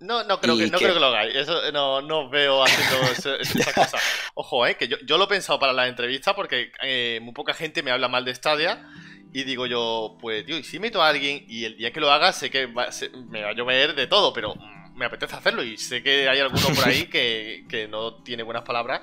No, 0.00 0.22
no 0.24 0.40
creo, 0.40 0.56
que, 0.56 0.66
¿Y 0.66 0.70
no 0.70 0.78
creo 0.78 0.94
que 0.94 1.00
lo 1.00 1.06
hagáis. 1.06 1.34
Eso 1.34 1.72
no, 1.72 2.00
no 2.00 2.28
veo 2.30 2.62
haciendo 2.62 3.02
eso- 3.12 3.34
esas 3.34 3.72
cosas. 3.74 4.00
Ojo, 4.34 4.64
eh, 4.66 4.76
que 4.76 4.86
yo, 4.88 4.96
yo 5.06 5.18
lo 5.18 5.24
he 5.24 5.28
pensado 5.28 5.58
para 5.58 5.72
la 5.72 5.88
entrevista 5.88 6.34
porque 6.36 6.70
eh, 6.82 7.18
muy 7.20 7.34
poca 7.34 7.52
gente 7.52 7.82
me 7.82 7.90
habla 7.90 8.06
mal 8.08 8.24
de 8.24 8.32
Stadia. 8.34 8.86
Y 9.32 9.44
digo 9.44 9.66
yo, 9.66 10.16
pues, 10.20 10.44
tío, 10.46 10.56
y 10.58 10.64
si 10.64 10.78
meto 10.78 11.02
a 11.02 11.08
alguien 11.08 11.44
y 11.48 11.64
el 11.64 11.76
día 11.76 11.92
que 11.92 12.00
lo 12.00 12.10
haga 12.10 12.32
sé 12.32 12.50
que 12.50 12.66
va- 12.66 12.90
se- 12.92 13.10
me 13.10 13.42
va 13.42 13.50
a 13.50 13.52
llover 13.52 13.94
de 13.94 14.06
todo, 14.06 14.32
pero 14.32 14.54
mm, 14.54 14.96
me 14.98 15.04
apetece 15.04 15.36
hacerlo 15.36 15.62
y 15.62 15.76
sé 15.76 16.02
que 16.02 16.28
hay 16.28 16.38
alguno 16.40 16.66
por 16.74 16.88
ahí 16.88 17.06
que, 17.06 17.64
que 17.68 17.86
no 17.88 18.14
tiene 18.22 18.42
buenas 18.42 18.62
palabras. 18.64 19.02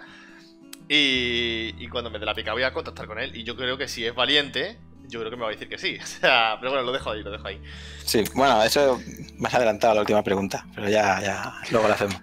Y, 0.88 1.74
y 1.80 1.88
cuando 1.88 2.10
me 2.10 2.20
dé 2.20 2.26
la 2.26 2.34
pica 2.36 2.54
voy 2.54 2.64
a 2.64 2.74
contactar 2.74 3.08
con 3.08 3.20
él. 3.20 3.36
Y 3.36 3.44
yo 3.44 3.56
creo 3.56 3.78
que 3.78 3.88
si 3.88 4.06
es 4.06 4.14
valiente, 4.14 4.78
yo 5.08 5.20
creo 5.20 5.32
que 5.32 5.38
me 5.38 5.44
va 5.44 5.50
a 5.50 5.52
decir 5.52 5.68
que 5.70 5.78
sí. 5.78 5.98
O 6.04 6.06
sea, 6.06 6.58
pero 6.60 6.72
bueno, 6.72 6.86
lo 6.86 6.92
dejo 6.92 7.12
ahí, 7.12 7.24
lo 7.24 7.32
dejo 7.32 7.48
ahí. 7.48 7.60
Sí, 8.04 8.24
bueno, 8.36 8.62
eso 8.64 9.00
más 9.38 9.54
adelantado 9.54 9.92
a 9.92 9.96
la 9.96 10.02
última 10.02 10.24
pregunta, 10.24 10.66
pero 10.76 10.90
ya, 10.90 11.20
ya, 11.22 11.54
luego 11.72 11.88
lo 11.88 11.94
hacemos. 11.94 12.18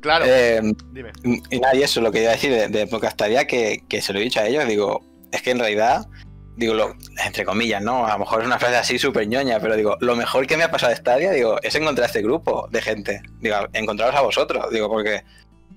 Claro, 0.00 0.24
Eh, 0.26 0.60
dime. 0.90 1.12
y 1.50 1.58
nada, 1.60 1.76
y 1.76 1.82
eso 1.82 2.00
lo 2.00 2.10
que 2.10 2.22
iba 2.22 2.30
a 2.30 2.34
decir 2.34 2.50
de, 2.50 2.68
de 2.68 2.86
Podcastaria, 2.88 3.46
que, 3.46 3.84
que 3.88 4.02
se 4.02 4.12
lo 4.12 4.18
he 4.18 4.22
dicho 4.22 4.40
a 4.40 4.46
ellos, 4.46 4.66
digo, 4.66 5.00
es 5.30 5.42
que 5.42 5.52
en 5.52 5.60
realidad, 5.60 6.06
digo, 6.56 6.74
lo, 6.74 6.94
entre 7.24 7.44
comillas, 7.44 7.82
¿no? 7.82 8.06
A 8.06 8.12
lo 8.12 8.18
mejor 8.20 8.40
es 8.40 8.46
una 8.46 8.58
frase 8.58 8.76
así 8.76 8.98
súper 8.98 9.26
ñoña, 9.26 9.58
pero 9.60 9.76
digo, 9.76 9.96
lo 10.00 10.14
mejor 10.16 10.46
que 10.46 10.56
me 10.56 10.64
ha 10.64 10.70
pasado 10.70 10.90
de 10.90 10.96
Stadia, 10.96 11.30
digo, 11.32 11.58
es 11.62 11.74
encontrar 11.74 12.06
este 12.06 12.22
grupo 12.22 12.68
de 12.70 12.82
gente. 12.82 13.22
Digo, 13.40 13.56
encontraros 13.72 14.14
a 14.14 14.20
vosotros, 14.20 14.70
digo, 14.70 14.88
porque 14.88 15.24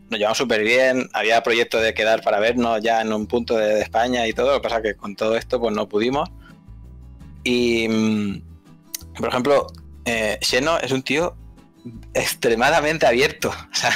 nos 0.09 0.19
llevamos 0.19 0.37
súper 0.37 0.61
bien, 0.63 1.09
había 1.13 1.41
proyectos 1.41 1.81
de 1.81 1.93
quedar 1.93 2.21
para 2.21 2.39
vernos 2.39 2.81
ya 2.81 3.01
en 3.01 3.11
un 3.13 3.25
punto 3.25 3.55
de, 3.57 3.75
de 3.75 3.81
España 3.81 4.27
y 4.27 4.33
todo, 4.33 4.51
lo 4.51 4.61
que 4.61 4.67
pasa 4.69 4.81
que 4.81 4.95
con 4.95 5.15
todo 5.15 5.35
esto 5.37 5.59
pues 5.59 5.73
no 5.73 5.87
pudimos. 5.87 6.29
Y, 7.43 7.87
mm, 7.87 8.41
por 9.19 9.29
ejemplo, 9.29 9.67
eh, 10.05 10.37
Xeno 10.41 10.77
es 10.79 10.91
un 10.91 11.01
tío 11.03 11.35
extremadamente 12.13 13.05
abierto. 13.07 13.51
O 13.71 13.75
sea, 13.75 13.89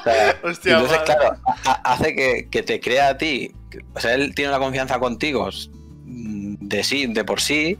o 0.00 0.02
sea, 0.04 0.36
Hostia, 0.44 0.72
entonces, 0.74 0.98
madre. 0.98 1.04
claro, 1.16 1.36
a- 1.64 1.70
a- 1.72 1.92
hace 1.92 2.14
que, 2.14 2.48
que 2.50 2.62
te 2.62 2.78
crea 2.80 3.08
a 3.08 3.18
ti. 3.18 3.52
O 3.94 4.00
sea, 4.00 4.14
él 4.14 4.34
tiene 4.34 4.50
una 4.50 4.58
confianza 4.60 4.98
contigo 4.98 5.48
de 6.10 6.82
sí, 6.84 7.06
de 7.06 7.24
por 7.24 7.40
sí, 7.40 7.78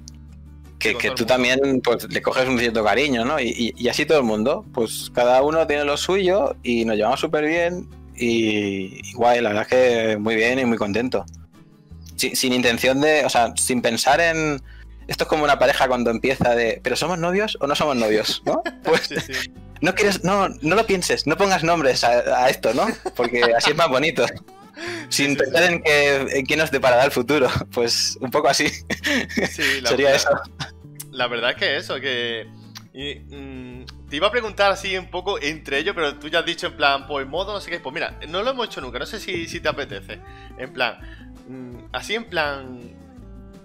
que, 0.78 0.90
Sí, 0.90 0.96
que 0.98 1.10
tú 1.10 1.24
también 1.26 1.80
pues, 1.82 2.06
le 2.12 2.22
coges 2.22 2.46
un 2.48 2.58
cierto 2.58 2.84
cariño, 2.84 3.24
¿no? 3.24 3.40
Y, 3.40 3.48
y- 3.48 3.74
y 3.76 3.88
así 3.88 4.06
todo 4.06 4.18
el 4.18 4.24
mundo. 4.24 4.64
Pues 4.72 5.10
cada 5.12 5.42
uno 5.42 5.66
tiene 5.66 5.84
lo 5.84 5.96
suyo 5.96 6.54
y 6.62 6.84
nos 6.84 6.96
llevamos 6.96 7.18
súper 7.20 7.44
bien. 7.46 7.88
Y, 8.16 9.00
y 9.08 9.12
guay, 9.14 9.40
la 9.40 9.50
verdad 9.50 9.66
es 9.68 9.68
que 9.68 10.16
muy 10.18 10.36
bien 10.36 10.58
y 10.58 10.64
muy 10.64 10.76
contento. 10.78 11.24
Sin, 12.16 12.36
sin 12.36 12.52
intención 12.52 13.00
de, 13.00 13.24
o 13.24 13.30
sea, 13.30 13.52
sin 13.56 13.82
pensar 13.82 14.20
en. 14.20 14.60
Esto 15.08 15.24
es 15.24 15.28
como 15.28 15.42
una 15.44 15.58
pareja 15.58 15.88
cuando 15.88 16.10
empieza 16.10 16.54
de, 16.54 16.80
¿pero 16.82 16.94
somos 16.94 17.18
novios 17.18 17.56
o 17.60 17.66
no 17.66 17.74
somos 17.74 17.96
novios? 17.96 18.42
¿No? 18.44 18.62
Pues 18.84 19.02
Sí, 19.08 19.14
sí. 19.20 19.50
no 19.80 19.94
quieres, 19.94 20.22
no, 20.22 20.48
no 20.60 20.76
lo 20.76 20.84
pienses, 20.86 21.26
no 21.26 21.36
pongas 21.36 21.64
nombres 21.64 22.04
a, 22.04 22.44
a 22.44 22.50
esto, 22.50 22.74
¿no? 22.74 22.86
Porque 23.16 23.42
así 23.56 23.70
es 23.70 23.76
más 23.76 23.88
bonito. 23.88 24.26
Sin 25.08 25.36
pensar 25.36 25.62
en 25.64 25.82
qué, 25.82 26.16
en 26.38 26.46
qué 26.46 26.56
nos 26.56 26.70
deparará 26.70 27.04
el 27.04 27.10
futuro. 27.10 27.48
Pues 27.72 28.16
un 28.20 28.30
poco 28.30 28.48
así 28.48 28.68
Sí, 28.68 29.80
la 29.82 29.88
sería 29.90 30.10
verdad- 30.10 30.14
eso. 30.16 30.68
La 31.12 31.26
verdad 31.26 31.50
es 31.50 31.56
que 31.56 31.76
eso, 31.76 32.00
que. 32.00 32.46
y, 32.92 33.14
mm, 33.20 33.86
te 34.08 34.16
iba 34.16 34.28
a 34.28 34.30
preguntar 34.30 34.70
así 34.70 34.96
un 34.96 35.10
poco 35.10 35.38
entre 35.40 35.78
ellos, 35.78 35.94
pero 35.94 36.14
tú 36.18 36.28
ya 36.28 36.38
has 36.40 36.46
dicho 36.46 36.68
en 36.68 36.76
plan, 36.76 37.06
pues 37.06 37.26
modo, 37.26 37.52
no 37.52 37.60
sé 37.60 37.70
qué. 37.70 37.80
Pues 37.80 37.92
mira, 37.92 38.18
no 38.28 38.42
lo 38.42 38.50
hemos 38.50 38.66
hecho 38.68 38.80
nunca, 38.80 38.98
no 38.98 39.06
sé 39.06 39.18
si, 39.20 39.46
si 39.48 39.60
te 39.60 39.68
apetece. 39.68 40.20
En 40.58 40.72
plan, 40.72 40.98
mm, 41.48 41.88
así 41.92 42.14
en 42.14 42.24
plan. 42.24 42.96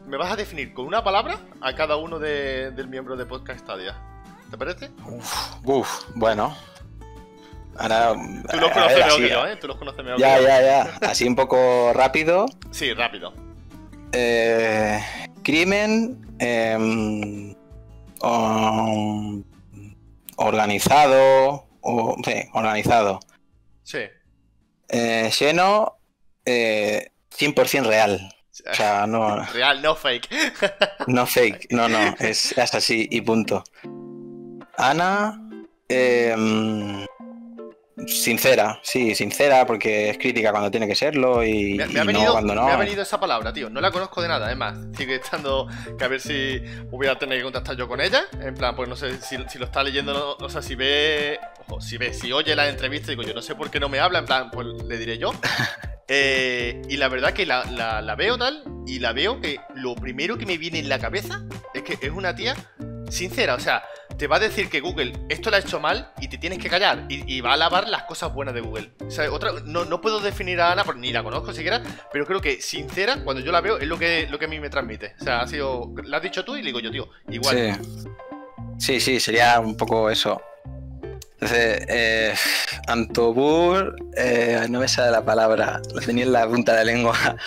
¿Me 0.07 0.17
vas 0.17 0.31
a 0.31 0.35
definir 0.35 0.73
con 0.73 0.85
una 0.85 1.03
palabra 1.03 1.39
a 1.61 1.73
cada 1.75 1.95
uno 1.95 2.19
de- 2.19 2.71
del 2.71 2.87
miembro 2.87 3.15
de 3.15 3.25
Podcast 3.25 3.61
Stadia? 3.61 3.95
¿Te 4.51 4.57
parece? 4.57 4.91
Uf, 5.63 6.03
bueno. 6.15 6.55
Ahora. 7.77 8.13
Tú 8.51 8.57
los 8.57 8.71
a 8.71 8.73
conoces 8.73 8.97
mejor 8.97 9.21
que 9.21 9.29
yo, 9.29 9.47
¿eh? 9.47 9.55
Tú 9.57 9.67
los 9.67 9.77
conoces 9.77 10.03
mejor 10.03 10.19
Ya, 10.19 10.35
que 10.35 10.41
yo. 10.41 10.47
ya, 10.47 10.61
ya. 10.61 10.97
Así 11.07 11.27
un 11.27 11.35
poco 11.35 11.91
rápido. 11.93 12.45
Sí, 12.71 12.93
rápido. 12.93 13.33
Eh, 14.11 14.99
crimen 15.43 16.35
em, 16.39 17.55
um, 18.21 19.43
organizado, 20.37 21.67
o, 21.81 22.15
sí, 22.23 22.33
organizado. 22.53 23.19
Sí. 23.83 23.99
Eh, 24.89 25.31
eh, 26.45 27.11
100% 27.37 27.85
real. 27.85 28.29
O 28.71 28.75
sea, 28.75 29.07
no, 29.07 29.43
Real, 29.53 29.81
no 29.81 29.95
fake. 29.95 30.29
no 31.07 31.25
fake, 31.25 31.67
no, 31.71 31.89
no, 31.89 32.15
es, 32.19 32.57
es 32.57 32.75
así 32.75 33.07
y 33.09 33.21
punto. 33.21 33.63
Ana, 34.77 35.39
em, 35.89 37.05
sincera, 38.07 38.79
sí, 38.83 39.15
sincera, 39.15 39.65
porque 39.65 40.09
es 40.09 40.17
crítica 40.17 40.51
cuando 40.51 40.71
tiene 40.71 40.87
que 40.87 40.95
serlo 40.95 41.43
y, 41.43 41.75
Me, 41.75 41.87
me 41.87 41.99
ha 41.99 42.03
y 42.03 42.07
venido, 42.07 42.25
no 42.25 42.31
cuando 42.33 42.55
no. 42.55 42.65
me 42.65 42.71
ha 42.71 42.77
venido 42.77 43.01
esa 43.01 43.19
palabra, 43.19 43.53
tío. 43.53 43.69
No 43.69 43.79
la 43.81 43.91
conozco 43.91 44.21
de 44.21 44.27
nada, 44.27 44.49
es 44.51 44.57
más. 44.57 44.77
Sigue 44.97 45.15
estando. 45.15 45.67
Que 45.97 46.03
a 46.03 46.07
ver 46.07 46.19
si 46.19 46.59
voy 46.89 47.07
a 47.07 47.15
tener 47.17 47.37
que 47.37 47.43
contactar 47.43 47.75
yo 47.75 47.87
con 47.87 48.01
ella. 48.01 48.23
En 48.41 48.55
plan, 48.55 48.75
pues 48.75 48.89
no 48.89 48.95
sé 48.95 49.19
si, 49.21 49.37
si 49.47 49.57
lo 49.59 49.65
está 49.65 49.83
leyendo, 49.83 50.13
no, 50.13 50.45
o 50.45 50.49
sea, 50.49 50.61
si 50.61 50.75
ve. 50.75 51.39
Ojo, 51.67 51.81
si 51.81 51.97
ve, 51.97 52.13
si 52.13 52.31
oye 52.31 52.55
la 52.55 52.67
entrevista, 52.67 53.11
digo 53.11 53.23
yo 53.23 53.33
no 53.33 53.41
sé 53.41 53.55
por 53.55 53.69
qué 53.71 53.79
no 53.79 53.89
me 53.89 53.99
habla. 53.99 54.19
En 54.19 54.25
plan, 54.25 54.49
pues 54.51 54.67
le 54.87 54.97
diré 54.97 55.17
yo. 55.17 55.31
Eh, 56.09 56.81
y 56.89 56.97
la 56.97 57.07
verdad 57.07 57.31
que 57.31 57.45
la, 57.45 57.63
la- 57.63 58.01
la 58.01 58.15
veo 58.15 58.37
tal. 58.37 58.61
Y 58.85 58.99
la 58.99 59.13
veo 59.13 59.39
que 59.39 59.59
lo 59.73 59.95
primero 59.95 60.37
que 60.37 60.45
me 60.45 60.57
viene 60.57 60.79
en 60.79 60.89
la 60.89 60.99
cabeza 60.99 61.41
es 61.73 61.81
que 61.83 61.93
es 62.05 62.11
una 62.11 62.35
tía 62.35 62.55
sincera. 63.09 63.55
O 63.55 63.59
sea, 63.59 63.83
te 64.17 64.27
va 64.27 64.37
a 64.37 64.39
decir 64.39 64.69
que 64.69 64.79
Google 64.79 65.13
esto 65.29 65.49
lo 65.49 65.55
ha 65.55 65.59
hecho 65.59 65.79
mal 65.79 66.11
y 66.19 66.27
te 66.27 66.37
tienes 66.37 66.59
que 66.59 66.69
callar. 66.69 67.05
Y, 67.09 67.41
va 67.41 67.51
a 67.51 67.53
alabar 67.53 67.89
las 67.89 68.03
cosas 68.03 68.33
buenas 68.33 68.53
de 68.53 68.61
Google. 68.61 68.91
O 69.05 69.11
sea, 69.11 69.31
otra, 69.31 69.51
no, 69.65 69.85
no 69.85 70.01
puedo 70.01 70.19
definir 70.19 70.61
a 70.61 70.71
Ana, 70.71 70.83
ni 70.97 71.11
la 71.11 71.23
conozco 71.23 71.53
siquiera, 71.53 71.81
pero 72.11 72.25
creo 72.25 72.41
que 72.41 72.61
sincera, 72.61 73.23
cuando 73.23 73.41
yo 73.41 73.51
la 73.51 73.61
veo, 73.61 73.77
es 73.77 73.87
lo 73.87 73.97
que, 73.97 74.27
lo 74.29 74.39
que 74.39 74.45
a 74.45 74.47
mí 74.47 74.59
me 74.59 74.69
transmite. 74.69 75.15
O 75.19 75.23
sea, 75.23 75.41
ha 75.41 75.47
sido. 75.47 75.93
La 76.05 76.17
has 76.17 76.23
dicho 76.23 76.45
tú 76.45 76.55
y 76.55 76.61
le 76.61 76.67
digo 76.67 76.79
yo, 76.79 76.91
tío. 76.91 77.09
Igual. 77.29 77.79
Sí. 78.77 78.99
sí, 78.99 79.19
sería 79.19 79.59
un 79.59 79.75
poco 79.75 80.09
eso. 80.09 80.41
Entonces, 81.33 81.85
eh, 81.89 82.33
Antobur, 82.87 83.95
eh, 84.15 84.65
no 84.69 84.79
me 84.79 84.87
sale 84.87 85.11
la 85.11 85.25
palabra, 85.25 85.81
la 85.93 86.01
tenía 86.01 86.23
en 86.23 86.31
la 86.31 86.47
punta 86.47 86.73
de 86.73 86.85
la 86.85 86.91
lengua. 86.91 87.17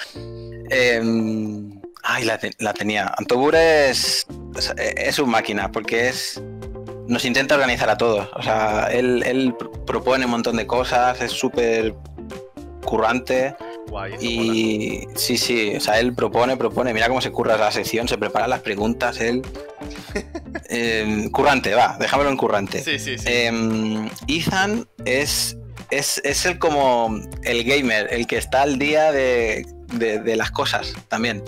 Em, 0.68 1.80
ay, 2.02 2.24
la, 2.24 2.40
la 2.58 2.74
tenía. 2.74 3.14
Antobur 3.16 3.54
es, 3.54 4.26
es, 4.56 4.74
es 4.76 5.18
un 5.20 5.30
máquina, 5.30 5.70
porque 5.70 6.08
es 6.08 6.42
nos 7.08 7.24
intenta 7.24 7.54
organizar 7.54 7.88
a 7.90 7.96
todos. 7.96 8.28
O 8.34 8.42
sea, 8.42 8.88
él, 8.92 9.22
él 9.26 9.54
pr- 9.56 9.84
propone 9.84 10.24
un 10.24 10.30
montón 10.32 10.56
de 10.56 10.66
cosas, 10.66 11.20
es 11.20 11.32
súper 11.32 11.94
currante. 12.84 13.54
Guay, 13.88 14.12
mola. 14.12 14.22
Y 14.24 15.06
sí, 15.16 15.36
sí, 15.38 15.74
o 15.76 15.80
sea, 15.80 15.98
él 16.00 16.14
propone, 16.14 16.56
propone, 16.56 16.92
mira 16.94 17.08
cómo 17.08 17.20
se 17.20 17.30
curra 17.30 17.56
la 17.56 17.70
sección, 17.70 18.08
se 18.08 18.18
prepara 18.18 18.46
las 18.48 18.60
preguntas, 18.60 19.20
él... 19.20 19.42
Eh, 20.68 21.28
currante, 21.30 21.74
va, 21.74 21.96
déjamelo 22.00 22.28
en 22.28 22.36
currante. 22.36 22.82
Sí, 22.82 22.98
sí, 22.98 23.16
sí. 23.18 23.24
Em, 23.28 24.08
Ethan 24.26 24.88
es, 25.04 25.56
es, 25.90 26.20
es 26.24 26.44
el 26.44 26.58
como 26.58 27.20
el 27.44 27.62
gamer, 27.62 28.08
el 28.12 28.26
que 28.26 28.36
está 28.36 28.62
al 28.62 28.76
día 28.76 29.12
de, 29.12 29.64
de- 29.94 30.18
de 30.18 30.34
las 30.36 30.50
cosas 30.50 30.92
también. 31.06 31.40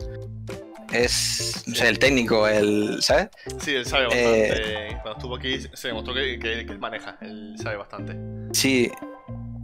Es, 0.92 1.64
no 1.66 1.74
sé, 1.74 1.88
el 1.88 1.98
técnico, 1.98 2.48
el, 2.48 2.98
¿sabes? 3.02 3.28
Sí, 3.60 3.74
él 3.74 3.84
sabe 3.86 4.06
eh, 4.12 4.48
bastante. 4.48 4.88
Cuando 5.02 5.12
estuvo 5.18 5.36
aquí 5.36 5.58
se 5.74 5.88
demostró 5.88 6.14
que, 6.14 6.38
que- 6.38 6.64
que 6.66 6.72
él 6.72 6.78
maneja. 6.78 7.18
Él 7.20 7.54
sabe 7.62 7.76
bastante. 7.76 8.14
Sí. 8.52 8.90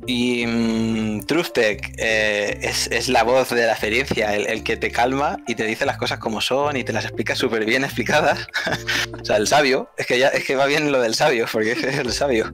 Y 0.07 0.45
mm, 0.47 1.21
Trustech 1.25 1.95
eh, 1.97 2.59
es, 2.61 2.89
es 2.89 3.09
la 3.09 3.23
voz 3.23 3.49
de 3.49 3.65
la 3.65 3.73
experiencia, 3.73 4.35
el, 4.37 4.47
el 4.49 4.63
que 4.63 4.77
te 4.77 4.91
calma 4.91 5.39
y 5.47 5.55
te 5.55 5.65
dice 5.65 5.87
las 5.87 5.97
cosas 5.97 6.19
como 6.19 6.43
son 6.43 6.77
y 6.77 6.85
te 6.85 6.93
las 6.93 7.05
explica 7.07 7.35
súper 7.35 7.65
bien 7.65 7.85
explicadas. 7.85 8.47
o 9.19 9.25
sea, 9.25 9.39
el 9.39 9.47
sabio, 9.47 9.89
es 9.97 10.07
que 10.07 10.19
ya 10.19 10.29
es 10.29 10.45
que 10.45 10.57
va 10.57 10.67
bien 10.67 10.93
lo 10.93 11.01
del 11.01 11.15
sabio, 11.15 11.47
porque 11.51 11.73
es 11.73 11.83
el 11.99 12.13
sabio. 12.13 12.53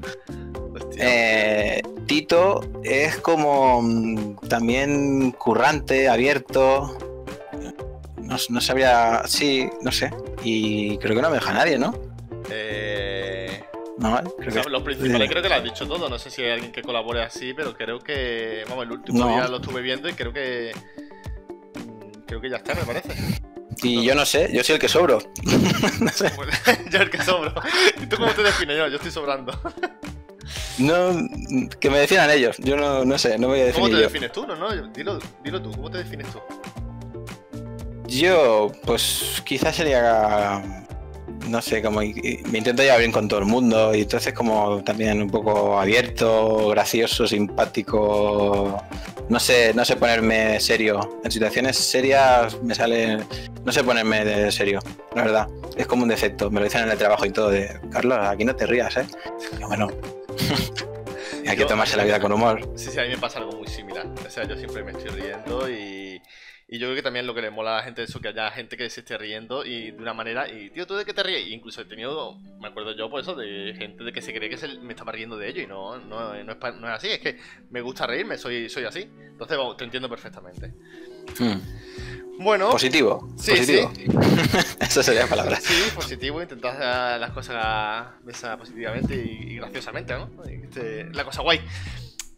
Eh, 0.97 1.83
Tito 2.07 2.61
es 2.85 3.17
como 3.17 3.83
mm, 3.83 4.37
también 4.49 5.33
currante, 5.33 6.09
abierto. 6.09 6.97
No, 8.31 8.37
no 8.49 8.61
sabría. 8.61 9.23
Sí, 9.27 9.69
no 9.83 9.91
sé. 9.93 10.11
Y 10.45 10.97
creo 10.99 11.17
que 11.17 11.23
no 11.23 11.29
me 11.31 11.35
deja 11.37 11.53
nadie, 11.53 11.77
¿no? 11.79 11.93
Eh, 12.49 13.63
No, 13.99 14.19
creo 14.39 14.63
que- 14.65 14.71
los 14.71 14.83
principales 14.83 15.29
creo 15.29 15.43
que 15.43 15.49
lo 15.49 15.55
has 15.57 15.65
dicho 15.65 15.87
todo. 15.87 16.09
No 16.09 16.19
sé 16.19 16.31
si 16.31 16.43
hay 16.43 16.53
alguien 16.53 16.73
que 16.73 16.81
colabore 16.83 17.23
así, 17.23 17.53
pero 17.55 17.77
creo 17.77 17.99
que. 17.99 18.65
Vamos, 18.69 18.85
el 18.87 18.93
último 18.93 19.19
No. 19.19 19.29
día 19.29 19.47
lo 19.49 19.57
estuve 19.57 19.83
viendo 19.83 20.09
y 20.09 20.13
creo 20.15 20.33
que. 20.33 20.73
mm, 21.75 22.21
Creo 22.27 22.41
que 22.41 22.49
ya 22.49 22.57
está, 22.59 22.75
me 22.77 22.83
parece. 22.83 23.09
Y 23.83 24.05
yo 24.05 24.15
no 24.15 24.25
sé, 24.25 24.51
yo 24.53 24.63
soy 24.63 24.75
el 24.77 24.81
que 24.81 24.89
sobro. 24.89 25.19
no 26.01 26.09
sé. 26.11 26.31
Pues, 26.37 26.49
yo 26.93 26.99
el 27.03 27.11
que 27.11 27.23
sobro. 27.23 27.53
¿Y 28.01 28.07
tú 28.07 28.17
cómo 28.17 28.31
te 28.33 28.43
defines? 28.45 28.77
Yo, 28.79 28.87
yo 28.89 28.97
estoy 28.97 29.11
sobrando. 29.11 29.53
No, 30.79 31.11
que 31.79 31.91
me 31.91 31.99
definan 31.99 32.31
ellos. 32.31 32.57
Yo 32.59 32.77
no, 32.77 33.05
no 33.05 33.19
sé, 33.19 33.39
no 33.39 33.49
voy 33.49 33.61
a 33.61 33.73
¿Cómo 33.73 33.89
definir 33.89 33.91
te 33.91 33.97
yo. 33.97 34.09
defines 34.09 34.33
tú? 34.33 34.47
No, 34.47 34.57
no, 34.57 34.71
dilo, 34.89 35.19
dilo 35.45 35.61
tú. 35.61 35.71
¿Cómo 35.73 35.91
te 35.91 35.99
defines 35.99 36.27
tú? 36.33 36.39
Yo, 38.11 38.73
pues 38.85 39.41
quizás 39.45 39.77
sería, 39.77 40.85
no 41.49 41.63
sé, 41.63 41.81
como 41.81 42.01
me 42.01 42.59
intento 42.59 42.83
llevar 42.83 42.99
bien 42.99 43.13
con 43.13 43.29
todo 43.29 43.39
el 43.39 43.47
mundo 43.47 43.95
y 43.95 44.01
entonces 44.01 44.35
como 44.35 44.83
también 44.83 45.23
un 45.23 45.31
poco 45.31 45.79
abierto, 45.79 46.71
gracioso, 46.71 47.29
simpático. 47.29 48.83
No 49.29 49.39
sé, 49.39 49.73
no 49.75 49.85
sé 49.85 49.95
ponerme 49.95 50.59
serio. 50.59 51.21
En 51.23 51.31
situaciones 51.31 51.77
serias 51.77 52.61
me 52.65 52.75
sale, 52.75 53.19
no 53.65 53.71
sé 53.71 53.85
ponerme 53.85 54.25
de 54.25 54.51
serio, 54.51 54.81
la 55.15 55.23
verdad. 55.23 55.49
Es 55.77 55.87
como 55.87 56.03
un 56.03 56.09
defecto. 56.09 56.51
Me 56.51 56.59
lo 56.59 56.65
dicen 56.65 56.83
en 56.83 56.91
el 56.91 56.99
trabajo 56.99 57.25
y 57.27 57.31
todo 57.31 57.51
de, 57.51 57.79
Carlos, 57.93 58.19
aquí 58.23 58.45
no 58.45 58.57
te 58.57 58.67
rías, 58.67 58.97
¿eh? 58.97 59.07
Y 59.57 59.63
bueno, 59.63 59.87
hay 61.47 61.57
que 61.57 61.65
tomarse 61.65 61.97
la 61.97 62.03
vida 62.03 62.19
con 62.19 62.33
humor. 62.33 62.73
Sí, 62.75 62.91
sí, 62.91 62.99
a 62.99 63.05
mí 63.05 63.11
me 63.11 63.19
pasa 63.19 63.39
algo 63.39 63.53
muy 63.53 63.69
similar. 63.69 64.05
O 64.27 64.29
sea, 64.29 64.49
yo 64.49 64.57
siempre 64.57 64.83
me 64.83 64.91
estoy 64.91 65.11
riendo 65.11 65.71
y, 65.71 66.21
y 66.73 66.79
yo 66.79 66.87
creo 66.87 66.95
que 66.95 67.03
también 67.03 67.27
lo 67.27 67.35
que 67.35 67.43
le 67.43 67.51
mola 67.51 67.73
a 67.73 67.77
la 67.79 67.83
gente 67.83 68.05
es 68.05 68.11
eso, 68.11 68.21
que 68.21 68.29
haya 68.29 68.49
gente 68.53 68.77
que 68.77 68.89
se 68.89 69.01
esté 69.01 69.19
riendo 69.19 69.65
y 69.65 69.91
de 69.91 69.99
una 69.99 70.15
manera, 70.15 70.49
y 70.49 70.71
tío, 70.71 70.87
¿tú 70.87 70.95
de 70.95 71.05
qué 71.05 71.13
te 71.13 71.23
ríes? 71.25 71.49
Y 71.49 71.53
incluso 71.55 71.81
he 71.83 71.85
tenido, 71.85 72.39
me 72.61 72.69
acuerdo 72.69 72.95
yo 72.97 73.11
por 73.11 73.21
eso, 73.21 73.35
de 73.35 73.75
gente 73.77 74.05
de 74.05 74.13
que 74.13 74.23
se 74.23 74.33
cree 74.33 74.49
que 74.49 74.57
se- 74.57 74.79
me 74.79 74.93
estaba 74.93 75.11
riendo 75.11 75.37
de 75.37 75.49
ello 75.49 75.63
y 75.63 75.67
no, 75.67 75.99
no, 75.99 76.33
no 76.45 76.53
es, 76.53 76.59
pa- 76.59 76.71
no 76.71 76.87
es 76.89 76.95
así, 76.95 77.09
es 77.09 77.19
que 77.19 77.39
me 77.71 77.81
gusta 77.81 78.07
reírme, 78.07 78.39
soy, 78.39 78.69
soy 78.69 78.85
así. 78.85 79.01
Entonces, 79.21 79.59
te 79.79 79.85
entiendo 79.85 80.09
perfectamente. 80.09 80.73
Mm. 81.41 82.43
Bueno, 82.43 82.71
Positivo. 82.71 83.29
Sí, 83.37 83.51
positivo. 83.51 83.93
Esa 84.81 85.03
sería 85.03 85.23
la 85.23 85.27
palabra. 85.29 85.57
sí, 85.61 85.75
positivo, 85.95 86.41
intentar 86.41 86.75
hacer 86.81 87.21
las 87.21 87.31
cosas 87.33 88.57
positivamente 88.59 89.15
y, 89.15 89.53
y 89.53 89.57
graciosamente, 89.57 90.15
¿no? 90.15 90.31
Este, 90.45 91.05
la 91.13 91.25
cosa 91.25 91.43
guay. 91.43 91.61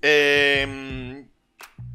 Eh, 0.01 1.25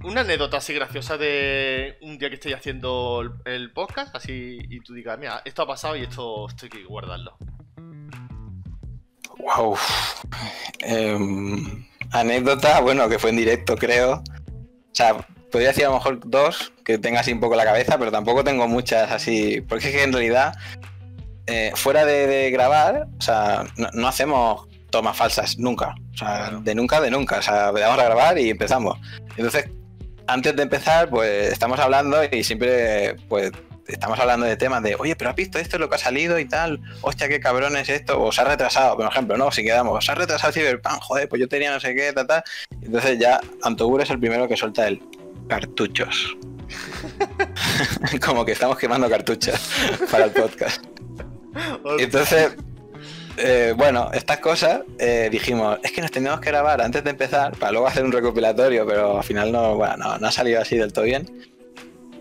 una 0.03 0.21
anécdota 0.21 0.57
así 0.57 0.73
graciosa 0.73 1.17
de 1.17 1.97
un 2.01 2.17
día 2.17 2.29
que 2.29 2.35
estéis 2.35 2.55
haciendo 2.55 3.21
el, 3.45 3.71
podcast, 3.71 4.15
así, 4.15 4.59
y 4.69 4.79
tú 4.81 4.93
digas, 4.93 5.17
mira, 5.19 5.41
esto 5.45 5.63
ha 5.63 5.67
pasado 5.67 5.95
y 5.95 6.03
esto 6.03 6.47
esto 6.47 6.65
hay 6.65 6.69
que 6.69 6.83
guardarlo. 6.83 7.37
Wow. 9.39 9.77
Em, 10.79 11.85
anécdota, 12.11 12.81
bueno, 12.81 13.07
que 13.09 13.19
fue 13.19 13.29
en 13.29 13.37
directo, 13.37 13.75
creo. 13.75 14.15
O 14.15 14.93
sea, 14.93 15.15
podría 15.51 15.69
decir 15.69 15.85
a 15.85 15.89
lo 15.89 15.95
mejor 15.95 16.19
dos, 16.25 16.73
que 16.83 16.97
tenga 16.97 17.19
así 17.19 17.31
un 17.33 17.39
poco 17.39 17.55
la 17.55 17.65
cabeza, 17.65 17.97
pero 17.97 18.11
tampoco 18.11 18.43
tengo 18.43 18.67
muchas 18.67 19.11
así. 19.11 19.61
Porque 19.61 19.87
es 19.87 19.95
que 19.95 20.03
en 20.03 20.13
realidad, 20.13 20.55
eh, 21.45 21.71
fuera 21.75 22.05
de, 22.05 22.49
grabar, 22.51 23.07
o 23.17 23.21
sea, 23.21 23.65
no, 23.93 24.07
hacemos 24.07 24.67
tomas 24.89 25.15
falsas 25.17 25.57
nunca. 25.57 25.95
O 26.13 26.17
sea, 26.17 26.51
de 26.61 26.75
nunca, 26.75 26.99
de 26.99 27.11
nunca. 27.11 27.39
O 27.39 27.41
sea, 27.41 27.71
le 27.71 27.81
damos 27.81 27.99
a 27.99 28.05
grabar 28.05 28.37
y 28.39 28.49
empezamos. 28.49 28.97
Entonces, 29.35 29.69
antes 30.27 30.55
de 30.55 30.63
empezar, 30.63 31.09
pues 31.09 31.51
estamos 31.51 31.79
hablando 31.79 32.17
y 32.31 32.43
siempre, 32.43 33.15
pues, 33.27 33.51
estamos 33.87 34.19
hablando 34.19 34.45
de 34.45 34.57
temas 34.57 34.83
de, 34.83 34.95
oye, 34.95 35.15
pero 35.15 35.29
has 35.29 35.35
visto 35.35 35.57
esto, 35.59 35.77
lo 35.77 35.89
que 35.89 35.95
ha 35.95 35.99
salido 35.99 36.37
y 36.39 36.45
tal, 36.45 36.79
hostia, 37.01 37.29
qué 37.29 37.39
cabrón 37.39 37.77
es 37.77 37.89
esto, 37.89 38.21
o 38.21 38.31
se 38.31 38.41
ha 38.41 38.43
retrasado, 38.43 38.97
por 38.97 39.05
ejemplo, 39.05 39.37
¿no? 39.37 39.51
Si 39.51 39.63
quedamos, 39.63 40.05
se 40.05 40.11
ha 40.11 40.15
retrasado 40.15 40.53
Cyberpunk, 40.53 41.01
joder, 41.01 41.29
pues 41.29 41.39
yo 41.39 41.47
tenía 41.47 41.71
no 41.71 41.79
sé 41.79 41.95
qué, 41.95 42.11
tal, 42.13 42.27
tal. 42.27 42.43
Entonces 42.81 43.17
ya 43.19 43.39
Antogur 43.63 44.01
es 44.01 44.09
el 44.09 44.19
primero 44.19 44.47
que 44.47 44.57
suelta 44.57 44.87
el 44.87 45.01
cartuchos. 45.47 46.35
Como 48.25 48.45
que 48.45 48.51
estamos 48.51 48.77
quemando 48.77 49.09
cartuchos 49.09 49.69
para 50.11 50.25
el 50.25 50.31
podcast. 50.31 50.83
Entonces, 51.97 52.55
eh, 53.37 53.73
bueno, 53.75 54.09
estas 54.13 54.39
cosas 54.39 54.81
eh, 54.99 55.29
dijimos, 55.31 55.79
es 55.83 55.91
que 55.91 56.01
nos 56.01 56.11
teníamos 56.11 56.41
que 56.41 56.49
grabar 56.49 56.81
antes 56.81 57.03
de 57.03 57.09
empezar 57.11 57.55
para 57.57 57.71
luego 57.71 57.87
hacer 57.87 58.03
un 58.03 58.11
recopilatorio, 58.11 58.85
pero 58.85 59.17
al 59.17 59.23
final 59.23 59.51
no, 59.51 59.75
bueno, 59.75 59.97
no, 59.97 60.17
no 60.17 60.27
ha 60.27 60.31
salido 60.31 60.61
así 60.61 60.77
del 60.77 60.93
todo 60.93 61.05
bien. 61.05 61.47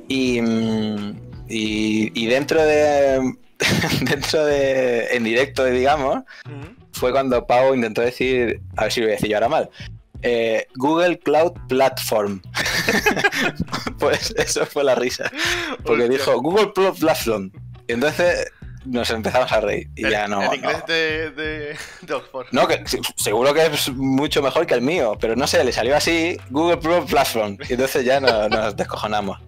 Y, 0.09 0.40
mm, 0.40 1.20
y, 1.48 2.12
y 2.14 2.26
dentro 2.26 2.64
de 2.64 3.35
dentro 4.02 4.44
de 4.44 5.09
en 5.16 5.24
directo, 5.24 5.64
digamos, 5.64 6.22
fue 6.92 7.12
cuando 7.12 7.46
Pau 7.46 7.74
intentó 7.74 8.02
decir, 8.02 8.61
a 8.76 8.85
ver 8.85 8.92
si 8.92 9.00
lo 9.00 9.07
voy 9.07 9.12
a 9.12 9.16
decir 9.16 9.31
yo 9.31 9.37
ahora 9.37 9.48
mal, 9.48 9.70
eh, 10.22 10.66
Google 10.76 11.18
Cloud 11.18 11.52
Platform. 11.68 12.40
pues 13.98 14.35
eso 14.37 14.66
fue 14.66 14.85
la 14.85 14.94
risa. 14.94 15.31
Porque 15.85 16.05
Hostia. 16.05 16.18
dijo 16.18 16.40
Google 16.40 16.68
Plus 16.68 16.98
Platform. 16.98 17.50
Y 17.88 17.92
entonces 17.92 18.50
nos 18.87 19.11
empezamos 19.11 19.51
a 19.53 19.61
reír. 19.61 19.88
Y 19.96 20.05
El- 20.05 20.11
ya 20.11 20.29
no. 20.29 20.40
El 20.42 20.49
no. 20.49 20.55
inglés 20.55 20.87
de, 20.87 21.31
de, 21.31 21.77
de 22.03 22.14
Oxford. 22.14 22.46
No, 22.53 22.66
que 22.68 22.87
se- 22.87 23.01
seguro 23.16 23.53
que 23.55 23.66
es 23.66 23.88
mucho 23.90 24.42
mejor 24.42 24.66
que 24.66 24.75
el 24.75 24.83
mío, 24.83 25.16
pero 25.20 25.37
no 25.37 25.46
sé, 25.46 25.62
le 25.64 25.72
salió 25.72 25.96
así 25.96 26.37
Google 26.51 26.79
Plus 26.79 27.05
Platform. 27.11 27.59
Y 27.68 27.72
entonces 27.75 28.05
ya 28.05 28.20
no- 28.20 28.49
nos 28.49 28.77
descojonamos. 28.77 29.38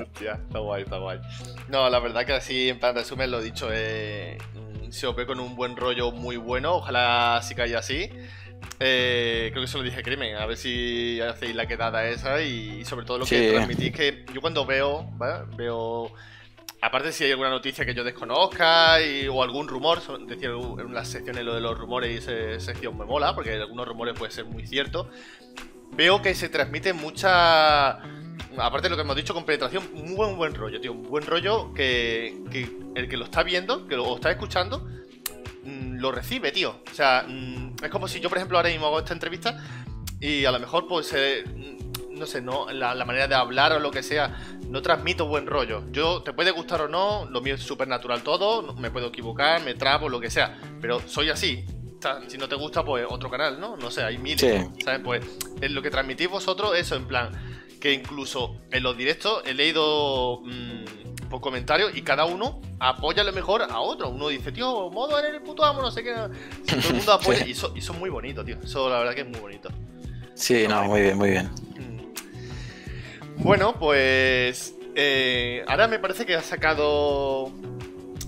Hostia, 0.00 0.38
está 0.46 0.58
guay, 0.58 0.82
está 0.82 0.98
guay. 0.98 1.18
No, 1.68 1.88
la 1.88 1.98
verdad 1.98 2.24
que 2.26 2.32
así, 2.34 2.68
en 2.68 2.78
plan 2.78 2.94
resumen, 2.94 3.30
lo 3.30 3.40
dicho, 3.40 3.68
eh, 3.72 4.38
se 4.90 5.06
OP 5.06 5.24
con 5.26 5.40
un 5.40 5.56
buen 5.56 5.76
rollo 5.76 6.12
muy 6.12 6.36
bueno. 6.36 6.76
Ojalá 6.76 7.40
sí 7.42 7.54
caiga 7.54 7.78
así. 7.78 8.10
Eh, 8.78 9.48
creo 9.52 9.62
que 9.62 9.66
eso 9.68 9.78
lo 9.78 9.84
dije 9.84 10.02
Crimen, 10.02 10.36
a 10.36 10.46
ver 10.46 10.56
si 10.56 11.20
hacéis 11.20 11.54
la 11.54 11.66
quedada 11.66 12.06
esa 12.08 12.40
y 12.42 12.84
sobre 12.84 13.06
todo 13.06 13.18
lo 13.18 13.24
que 13.26 13.52
transmitís, 13.52 13.92
que 13.92 14.24
yo 14.34 14.40
cuando 14.40 14.66
veo, 14.66 15.08
¿vale? 15.14 15.44
veo, 15.56 16.12
aparte 16.80 17.12
si 17.12 17.24
hay 17.24 17.30
alguna 17.30 17.50
noticia 17.50 17.84
que 17.84 17.94
yo 17.94 18.04
desconozca 18.04 18.96
o 19.30 19.42
algún 19.42 19.68
rumor, 19.68 20.00
decía 20.26 20.50
en 20.50 20.94
las 20.94 21.08
secciones 21.08 21.44
lo 21.44 21.54
de 21.54 21.60
los 21.60 21.78
rumores 21.78 22.12
y 22.12 22.16
esa 22.18 22.60
sección 22.72 22.96
me 22.96 23.04
mola, 23.04 23.34
porque 23.34 23.52
algunos 23.54 23.86
rumores 23.86 24.14
puede 24.18 24.32
ser 24.32 24.46
muy 24.46 24.66
cierto, 24.66 25.10
veo 25.92 26.22
que 26.22 26.34
se 26.34 26.48
transmite 26.48 26.92
mucha, 26.92 27.98
aparte 28.56 28.82
de 28.84 28.90
lo 28.90 28.96
que 28.96 29.02
hemos 29.02 29.16
dicho 29.16 29.34
con 29.34 29.44
penetración, 29.44 29.88
un 29.94 30.36
buen 30.36 30.54
rollo, 30.54 30.80
tío, 30.80 30.92
un 30.92 31.02
buen 31.02 31.26
rollo 31.26 31.72
que, 31.74 32.36
el 32.94 33.08
que 33.08 33.16
lo 33.16 33.24
está 33.24 33.42
viendo, 33.42 33.86
que 33.86 33.96
lo 33.96 34.14
está 34.14 34.30
escuchando, 34.30 34.86
mm, 35.64 35.98
lo 35.98 36.12
recibe, 36.12 36.52
tío. 36.52 36.80
O 36.90 36.94
sea, 36.94 37.24
mm, 37.28 37.76
es 37.82 37.90
como 37.90 38.08
si 38.08 38.20
yo, 38.20 38.28
por 38.28 38.38
ejemplo, 38.38 38.56
ahora 38.56 38.70
mismo 38.70 38.86
hago 38.86 39.00
esta 39.00 39.12
entrevista 39.12 39.62
y 40.20 40.44
a 40.44 40.52
lo 40.52 40.60
mejor, 40.60 40.86
pues, 40.86 41.12
eh, 41.14 41.44
no 42.20 42.26
sé, 42.26 42.40
no 42.40 42.70
la, 42.70 42.94
la 42.94 43.04
manera 43.04 43.26
de 43.26 43.34
hablar 43.34 43.72
o 43.72 43.80
lo 43.80 43.90
que 43.90 44.02
sea, 44.02 44.38
no 44.68 44.82
transmito 44.82 45.26
buen 45.26 45.46
rollo. 45.46 45.82
Yo, 45.90 46.22
te 46.22 46.32
puede 46.32 46.52
gustar 46.52 46.82
o 46.82 46.88
no, 46.88 47.26
lo 47.28 47.40
mío 47.40 47.54
es 47.54 47.62
súper 47.62 47.88
natural 47.88 48.22
todo, 48.22 48.74
me 48.74 48.90
puedo 48.90 49.08
equivocar, 49.08 49.62
me 49.62 49.74
trabo, 49.74 50.08
lo 50.08 50.20
que 50.20 50.30
sea, 50.30 50.60
pero 50.80 51.00
soy 51.08 51.30
así. 51.30 51.64
O 51.98 52.02
sea, 52.02 52.20
si 52.28 52.38
no 52.38 52.48
te 52.48 52.54
gusta, 52.54 52.84
pues 52.84 53.04
otro 53.08 53.30
canal, 53.30 53.60
¿no? 53.60 53.76
No 53.76 53.90
sé, 53.90 54.02
hay 54.02 54.18
miles. 54.18 54.40
Sí. 54.40 54.84
¿Sabes? 54.84 55.00
Pues 55.02 55.24
en 55.60 55.74
lo 55.74 55.82
que 55.82 55.90
transmitís 55.90 56.30
vosotros, 56.30 56.76
eso, 56.76 56.94
en 56.96 57.06
plan, 57.06 57.30
que 57.80 57.92
incluso 57.92 58.56
en 58.70 58.82
los 58.82 58.96
directos 58.96 59.42
he 59.46 59.54
leído 59.54 60.40
mm, 60.42 61.28
por 61.28 61.40
comentarios 61.40 61.94
y 61.94 62.02
cada 62.02 62.24
uno 62.26 62.60
apoya 62.78 63.22
a 63.22 63.24
lo 63.24 63.32
mejor 63.32 63.62
a 63.62 63.80
otro. 63.80 64.10
Uno 64.10 64.28
dice, 64.28 64.52
tío, 64.52 64.90
modo 64.90 65.18
eres 65.18 65.34
el 65.34 65.42
puto 65.42 65.64
amo, 65.64 65.82
no 65.82 65.90
sé 65.90 66.02
qué. 66.02 66.14
Si 66.66 66.76
todo 66.76 66.88
el 66.88 66.94
mundo 66.96 67.12
apoya. 67.14 67.40
Sí. 67.40 67.48
Y 67.48 67.52
eso, 67.52 67.72
y 67.74 67.78
eso 67.80 67.92
es 67.92 67.98
muy 67.98 68.10
bonito, 68.10 68.44
tío. 68.44 68.56
Eso 68.62 68.88
la 68.88 68.98
verdad 68.98 69.14
que 69.14 69.22
es 69.22 69.28
muy 69.28 69.40
bonito. 69.40 69.68
Sí, 70.40 70.66
no, 70.66 70.84
muy 70.84 71.02
bien, 71.02 71.18
muy 71.18 71.30
bien. 71.30 71.50
Bueno, 73.42 73.74
pues. 73.78 74.74
eh, 74.94 75.64
ahora 75.66 75.88
me 75.88 75.98
parece 75.98 76.26
que 76.26 76.34
ha 76.34 76.42
sacado. 76.42 77.50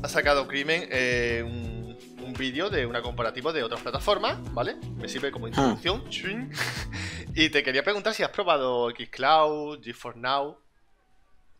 Ha 0.03 0.09
sacado 0.09 0.49
Crimen 0.49 0.89
eh, 0.91 1.45
un, 1.45 1.97
un 2.25 2.33
vídeo 2.33 2.71
de 2.71 2.87
una 2.87 3.03
comparativa 3.03 3.53
de 3.53 3.63
otras 3.63 3.83
plataformas, 3.83 4.39
¿vale? 4.53 4.77
Me 4.97 5.09
sirve 5.09 5.31
como 5.31 5.47
introducción. 5.49 6.09
Chuin. 6.09 6.51
y 7.35 7.51
te 7.51 7.63
quería 7.63 7.85
preguntar 7.85 8.15
si 8.15 8.23
has 8.23 8.31
probado 8.31 8.91
Xcloud, 8.91 9.81
GeForce 9.83 10.19
Now. 10.19 10.59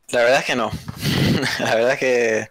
La 0.09 0.23
verdad 0.23 0.41
es 0.41 0.45
que 0.45 0.57
no. 0.57 0.71
La 1.61 1.75
verdad 1.75 1.93
es 1.93 1.99
que 1.99 2.49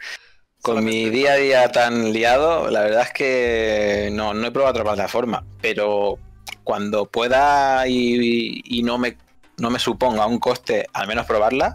con 0.62 0.84
mi 0.84 1.10
día 1.10 1.34
a 1.34 1.38
día 1.38 1.72
tan 1.72 2.14
liado, 2.14 2.70
la 2.70 2.82
verdad 2.82 3.02
es 3.02 3.14
que 3.14 4.10
no, 4.14 4.34
no 4.34 4.48
he 4.48 4.52
probado 4.52 4.72
otra 4.72 4.84
plataforma, 4.84 5.44
pero 5.60 6.20
cuando 6.64 7.06
pueda 7.08 7.88
y, 7.88 8.62
y 8.64 8.84
no, 8.84 9.00
me, 9.00 9.18
no 9.62 9.70
me 9.70 9.80
suponga 9.80 10.26
un 10.26 10.40
coste, 10.40 10.88
al 10.94 11.08
menos 11.08 11.26
probarla, 11.26 11.72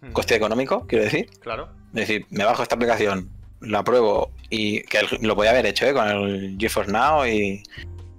Hmm, 0.00 0.12
coste 0.12 0.34
económico, 0.34 0.86
quiero 0.86 1.04
decir, 1.04 1.30
Claro. 1.40 1.68
es 1.88 1.94
decir, 2.06 2.26
me 2.30 2.44
bajo 2.44 2.62
esta 2.62 2.74
aplicación, 2.74 3.30
la 3.60 3.82
pruebo 3.82 4.30
y 4.50 4.82
que 4.82 4.98
el- 4.98 5.18
lo 5.22 5.34
podía 5.36 5.50
haber 5.52 5.64
hecho 5.66 5.86
¿eh? 5.86 5.94
con 5.94 6.06
el 6.08 6.56
GeForce 6.58 6.92
Now 6.92 7.24
y... 7.26 7.62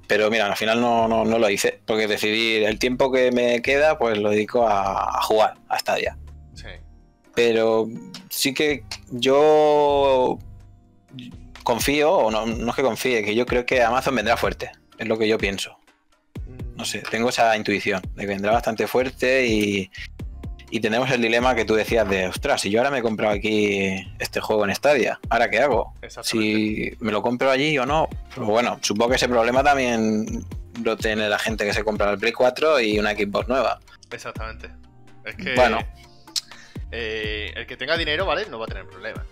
Pero 0.07 0.31
mira, 0.31 0.45
al 0.47 0.55
final 0.55 0.79
no, 0.79 1.07
no, 1.09 1.25
no 1.25 1.37
lo 1.37 1.49
hice, 1.49 1.81
porque 1.85 2.07
decidí 2.07 2.63
el 2.63 2.79
tiempo 2.79 3.11
que 3.11 3.29
me 3.33 3.61
queda, 3.61 3.97
pues 3.99 4.17
lo 4.17 4.29
dedico 4.29 4.65
a, 4.67 5.17
a 5.19 5.21
jugar, 5.21 5.55
a 5.67 5.77
Stadia. 5.77 6.17
Sí. 6.55 6.67
Pero 7.35 7.87
sí 8.29 8.53
que 8.53 8.85
yo 9.11 10.39
confío, 11.63 12.11
o 12.13 12.31
no, 12.31 12.45
no 12.45 12.69
es 12.69 12.75
que 12.75 12.81
confíe, 12.83 13.23
que 13.23 13.35
yo 13.35 13.45
creo 13.45 13.65
que 13.65 13.81
Amazon 13.83 14.15
vendrá 14.15 14.37
fuerte. 14.37 14.71
Es 14.97 15.07
lo 15.07 15.17
que 15.17 15.27
yo 15.27 15.37
pienso. 15.37 15.76
No 16.77 16.85
sé, 16.85 16.99
tengo 17.09 17.29
esa 17.29 17.55
intuición 17.57 18.01
de 18.15 18.21
que 18.21 18.27
vendrá 18.27 18.51
bastante 18.51 18.87
fuerte 18.87 19.47
y, 19.47 19.89
y 20.69 20.79
tenemos 20.79 21.09
el 21.11 21.21
dilema 21.21 21.55
que 21.55 21.65
tú 21.65 21.73
decías 21.73 22.07
de, 22.07 22.27
ostras, 22.27 22.61
si 22.61 22.69
yo 22.69 22.79
ahora 22.79 22.91
me 22.91 22.99
he 22.99 23.01
comprado 23.01 23.33
aquí 23.33 24.05
este 24.19 24.39
juego 24.39 24.63
en 24.65 24.75
Stadia, 24.75 25.19
¿ahora 25.29 25.49
qué 25.49 25.59
hago? 25.59 25.93
Si 26.21 26.91
me 26.99 27.11
lo 27.11 27.21
compro 27.23 27.49
allí 27.49 27.77
o 27.79 27.85
no. 27.85 28.07
Pero 28.33 28.45
bueno, 28.45 28.77
supongo 28.81 29.09
que 29.09 29.15
ese 29.15 29.27
problema 29.27 29.63
también 29.63 30.45
lo 30.83 30.95
tiene 30.97 31.27
la 31.29 31.39
gente 31.39 31.65
que 31.65 31.73
se 31.73 31.83
compra 31.83 32.11
el 32.11 32.19
Play 32.19 32.31
4 32.33 32.79
y 32.81 32.99
una 32.99 33.11
Xbox 33.13 33.47
nueva. 33.47 33.79
Exactamente. 34.11 34.69
Es 35.25 35.35
que. 35.35 35.55
Bueno. 35.55 35.79
eh, 36.91 37.51
el 37.55 37.65
que 37.65 37.75
tenga 37.75 37.97
dinero, 37.97 38.25
¿vale? 38.27 38.45
No 38.49 38.59
va 38.59 38.65
a 38.65 38.67
tener 38.67 38.85
problemas. 38.85 39.25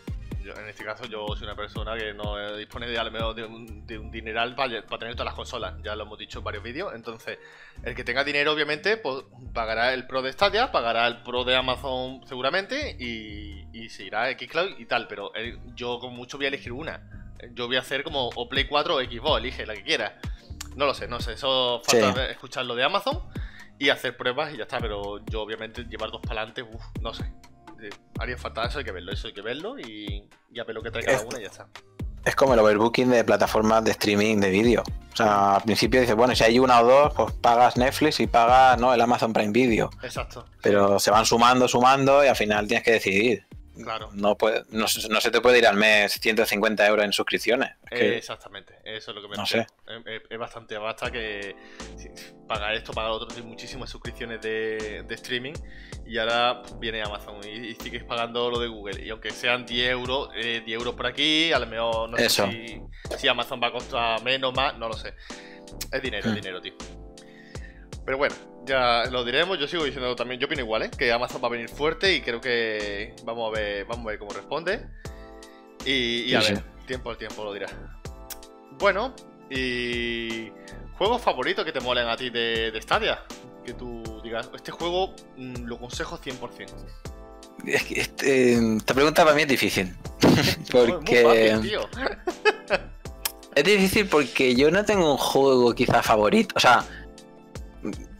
Yo, 0.46 0.54
en 0.54 0.70
este 0.70 0.84
caso, 0.86 1.06
yo 1.06 1.26
soy 1.36 1.44
una 1.46 1.56
persona 1.56 1.98
que 1.98 2.14
no 2.14 2.56
dispone 2.56 2.86
de, 2.88 3.00
al 3.00 3.12
menos 3.12 3.36
de 3.36 3.44
un, 3.46 3.88
de 3.88 3.98
un 3.98 4.12
dineral 4.12 4.54
para, 4.54 4.84
para 4.84 5.00
tener 5.00 5.16
todas 5.16 5.26
las 5.26 5.34
consolas. 5.34 5.74
Ya 5.84 5.96
lo 5.96 6.04
hemos 6.04 6.20
dicho 6.20 6.38
en 6.38 6.44
varios 6.46 6.62
vídeos. 6.64 6.94
Entonces, 6.94 7.40
el 7.84 7.96
que 7.96 8.04
tenga 8.04 8.24
dinero, 8.24 8.52
obviamente, 8.52 8.98
pues 8.98 9.24
pagará 9.56 9.92
el 9.96 10.06
Pro 10.06 10.22
de 10.22 10.32
Stadia, 10.32 10.72
pagará 10.72 11.08
el 11.08 11.24
Pro 11.24 11.44
de 11.46 11.56
Amazon 11.56 12.22
seguramente 12.28 12.96
y, 13.00 13.68
y 13.74 13.90
se 13.90 14.04
irá 14.04 14.26
a 14.26 14.32
Xcloud 14.34 14.78
y 14.78 14.86
tal. 14.86 15.08
Pero 15.08 15.32
eh, 15.36 15.58
yo, 15.74 15.98
con 15.98 16.14
mucho, 16.14 16.38
voy 16.38 16.46
a 16.46 16.50
elegir 16.50 16.74
una. 16.74 17.02
Yo 17.54 17.66
voy 17.66 17.78
a 17.78 17.80
hacer 17.80 18.04
como 18.04 18.30
o 18.36 18.48
Play 18.48 18.66
4 18.66 18.96
o 18.98 19.02
Xbox, 19.02 19.40
elige 19.40 19.66
la 19.66 19.74
que 19.74 19.82
quieras. 19.84 20.14
No 20.76 20.86
lo 20.86 20.94
sé, 20.94 21.08
no 21.08 21.20
sé. 21.22 21.34
Eso 21.34 21.82
falta 21.84 22.14
Sí. 22.28 22.32
escuchar 22.32 22.66
lo 22.68 22.76
de 22.76 22.84
Amazon 22.84 23.20
y 23.80 23.90
hacer 23.90 24.16
pruebas 24.16 24.54
y 24.54 24.58
ya 24.58 24.64
está. 24.66 24.78
Pero 24.80 25.26
yo, 25.26 25.42
obviamente, 25.42 25.86
llevar 25.86 26.12
dos 26.12 26.22
para 26.22 26.42
adelante, 26.42 26.62
uff, 26.62 26.84
no 27.02 27.16
sé. 27.16 27.26
Eh, 27.82 27.90
Haría 28.20 28.38
falta 28.38 28.66
eso, 28.66 28.80
hay 28.80 28.86
que 28.86 28.92
verlo, 28.92 29.12
eso 29.12 29.28
hay 29.28 29.34
que 29.34 29.42
verlo 29.42 29.78
y, 29.80 30.28
y 30.52 30.60
a 30.60 30.64
ver 30.64 30.76
lo 30.76 30.82
que 30.82 30.92
trae 30.92 31.04
cada 31.04 31.18
Es- 31.18 31.24
una 31.26 31.40
y 31.40 31.44
ya 31.44 31.48
está. 31.50 31.68
Es 32.24 32.36
como 32.36 32.56
el 32.56 32.60
overbooking 32.60 33.12
de 33.12 33.24
plataformas 33.24 33.84
de 33.84 33.92
streaming 33.92 34.38
de 34.40 34.50
vídeo. 34.50 34.82
O 35.14 35.16
sea, 35.16 35.58
al 35.58 35.62
principio 35.62 36.02
dices, 36.02 36.16
bueno, 36.16 36.36
si 36.36 36.44
hay 36.44 36.58
una 36.58 36.82
o 36.82 36.86
dos, 36.86 37.14
pues 37.14 37.34
pagas 37.34 37.78
Netflix 37.78 38.20
y 38.20 38.26
pagas 38.26 38.80
¿no? 38.82 38.92
el 38.96 39.00
Amazon 39.00 39.32
Prime 39.32 39.52
Video. 39.52 39.92
Exacto, 40.02 40.44
Pero 40.64 40.98
se 40.98 41.12
van 41.12 41.24
sumando, 41.28 41.68
sumando 41.68 42.26
y 42.26 42.28
al 42.28 42.36
final 42.36 42.68
tienes 42.68 42.84
que 42.84 42.94
decidir. 42.94 43.46
Claro. 43.84 44.10
No, 44.14 44.38
puede, 44.38 44.64
no, 44.70 44.88
se- 44.88 45.08
no 45.10 45.20
se 45.22 45.32
te 45.32 45.42
puede 45.42 45.58
ir 45.60 45.68
al 45.68 45.76
mes 45.78 46.14
150 46.14 46.86
euros 46.88 47.06
en 47.06 47.14
suscripciones. 47.14 47.72
Es 47.92 48.00
que- 48.00 48.18
exactamente, 48.18 48.76
eso 48.84 49.12
es 49.12 49.16
lo 49.16 49.22
que 49.22 49.28
me 49.28 49.36
no 49.36 49.44
refiero. 49.44 49.68
Es, 49.88 50.02
es- 50.06 50.22
es 50.30 50.38
bastante 50.40 50.78
basta 50.78 51.12
que 51.12 51.56
pagar 52.48 52.74
esto, 52.76 52.92
pagar 52.94 53.12
otro, 53.12 53.28
tiene 53.28 53.48
muchísimas 53.50 53.90
suscripciones 53.90 54.42
de, 54.42 55.04
de 55.08 55.16
streaming 55.16 55.54
y 56.06 56.18
ahora 56.18 56.62
viene 56.80 57.02
Amazon 57.02 57.40
y, 57.44 57.70
y 57.70 57.76
sigues 57.76 58.04
pagando 58.04 58.50
lo 58.50 58.60
de 58.60 58.68
Google. 58.68 59.04
Y 59.04 59.10
aunque 59.10 59.32
sean 59.32 59.66
10 59.66 59.90
euros, 59.92 60.30
eh, 60.36 60.62
10 60.66 60.78
euros 60.80 60.96
por 60.96 61.08
aquí, 61.08 61.52
a 61.52 61.60
lo 61.60 61.66
mejor 61.68 62.10
no 62.10 62.18
Eso. 62.18 62.46
sé 62.46 62.52
si, 62.52 63.18
si 63.18 63.28
Amazon 63.28 63.60
va 63.62 63.68
a 63.68 63.72
costar 63.72 64.22
menos, 64.24 64.54
más, 64.56 64.78
no 64.78 64.88
lo 64.88 64.94
sé. 64.96 65.14
Es 65.92 66.02
dinero, 66.02 66.28
es 66.28 66.32
Hmm. 66.34 66.36
dinero, 66.36 66.62
tío. 66.62 66.74
Pero 68.06 68.18
bueno, 68.18 68.36
ya 68.66 69.06
lo 69.12 69.24
diremos. 69.24 69.60
Yo 69.60 69.68
sigo 69.68 69.84
diciendo 69.84 70.16
también, 70.16 70.40
yo 70.40 70.46
opino 70.48 70.62
igual, 70.62 70.84
¿eh? 70.84 70.92
Que 70.96 71.12
Amazon 71.12 71.42
va 71.44 71.48
a 71.48 71.52
venir 71.52 71.70
fuerte 71.70 72.14
y 72.14 72.22
creo 72.22 72.40
que 72.40 73.16
vamos 73.24 73.52
a 73.52 73.60
ver, 73.60 73.86
vamos 73.86 74.06
a 74.06 74.10
ver 74.10 74.20
cómo 74.20 74.32
responde. 74.32 74.86
Y, 75.86 76.34
a 76.34 76.42
sí. 76.42 76.54
ver, 76.54 76.64
tiempo 76.88 77.10
al 77.10 77.18
tiempo 77.18 77.44
lo 77.44 77.54
dirá. 77.54 77.68
Bueno, 78.80 79.14
y 79.50 80.52
juegos 80.98 81.22
favoritos 81.22 81.64
que 81.66 81.72
te 81.72 81.80
molen 81.80 82.08
a 82.08 82.16
ti 82.16 82.30
de, 82.30 82.72
de 82.72 82.82
Stadia. 82.82 83.24
Que 83.64 83.74
tú 83.74 84.04
digas, 84.24 84.50
este 84.56 84.72
juego 84.72 85.14
mm, 85.38 85.66
lo 85.66 85.76
aconsejo 85.76 86.20
100%. 86.20 86.68
es 87.66 87.84
que 87.84 88.02
este- 88.02 88.54
esta 88.78 88.94
pregunta 88.94 89.24
para 89.24 89.36
mí 89.36 89.44
es 89.44 89.48
difícil. 89.48 89.96
Porque 90.72 91.24
fácil, 91.24 91.62
tío. 91.62 91.82
es 93.56 93.64
difícil 93.64 94.08
porque 94.08 94.54
yo 94.56 94.70
no 94.70 94.84
tengo 94.84 95.12
un 95.12 95.18
juego 95.18 95.74
quizá 95.74 96.04
favorito. 96.04 96.54
O 96.58 96.60
sea, 96.60 96.84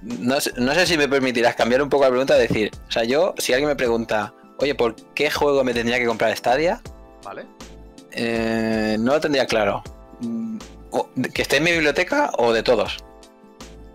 no, 0.06 0.40
sé- 0.40 0.54
no 0.58 0.74
sé 0.74 0.86
si 0.88 0.98
me 0.98 1.08
permitirás 1.08 1.56
cambiar 1.56 1.82
un 1.82 1.90
poco 1.90 2.04
la 2.06 2.10
pregunta. 2.10 2.36
Decir, 2.36 2.72
o 2.88 2.92
sea, 2.92 3.04
yo, 3.04 3.34
si 3.38 3.54
alguien 3.54 3.68
me 3.70 3.76
pregunta, 3.76 4.34
oye, 4.60 4.76
¿por 4.76 4.96
qué 5.14 5.30
juego 5.32 5.64
me 5.64 5.74
tendría 5.74 6.00
que 6.00 6.06
comprar 6.06 6.36
Stadia? 6.36 6.82
¿Vale? 7.24 7.46
Eh, 8.12 8.98
no 9.00 9.14
lo 9.14 9.20
tendría 9.20 9.46
claro. 9.46 9.84
Mm, 10.22 10.58
¿Que 11.34 11.42
esté 11.42 11.58
en 11.58 11.64
mi 11.64 11.72
biblioteca 11.72 12.32
o 12.38 12.54
de 12.54 12.64
todos? 12.64 12.98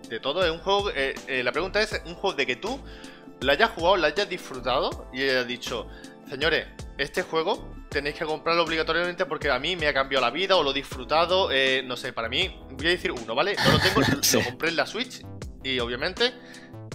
De 0.09 0.19
todo, 0.19 0.43
es 0.45 0.51
un 0.51 0.59
juego. 0.59 0.89
eh, 0.91 1.15
eh, 1.27 1.43
la 1.43 1.51
pregunta 1.51 1.81
es: 1.81 1.99
un 2.05 2.15
juego 2.15 2.35
de 2.35 2.45
que 2.45 2.55
tú 2.57 2.79
lo 3.39 3.51
hayas 3.51 3.71
jugado, 3.71 3.97
lo 3.97 4.05
hayas 4.07 4.29
disfrutado 4.29 5.07
y 5.13 5.23
hayas 5.23 5.47
dicho, 5.47 5.87
señores, 6.29 6.67
este 6.97 7.23
juego 7.23 7.73
tenéis 7.89 8.15
que 8.17 8.25
comprarlo 8.25 8.63
obligatoriamente 8.63 9.25
porque 9.25 9.49
a 9.49 9.57
mí 9.59 9.75
me 9.75 9.87
ha 9.87 9.93
cambiado 9.93 10.23
la 10.23 10.29
vida 10.31 10.55
o 10.57 10.63
lo 10.63 10.71
he 10.71 10.73
disfrutado. 10.75 11.49
eh, 11.51 11.81
no 11.85 11.97
sé, 11.97 12.13
para 12.13 12.29
mí, 12.29 12.55
voy 12.71 12.87
a 12.87 12.89
decir 12.91 13.11
uno, 13.11 13.33
¿vale? 13.33 13.55
No 13.65 13.71
lo 13.71 13.79
tengo, 13.79 14.01
Sí. 14.21 14.37
lo 14.37 14.43
compré 14.43 14.69
en 14.69 14.75
la 14.75 14.85
Switch 14.85 15.21
y 15.63 15.79
obviamente 15.79 16.33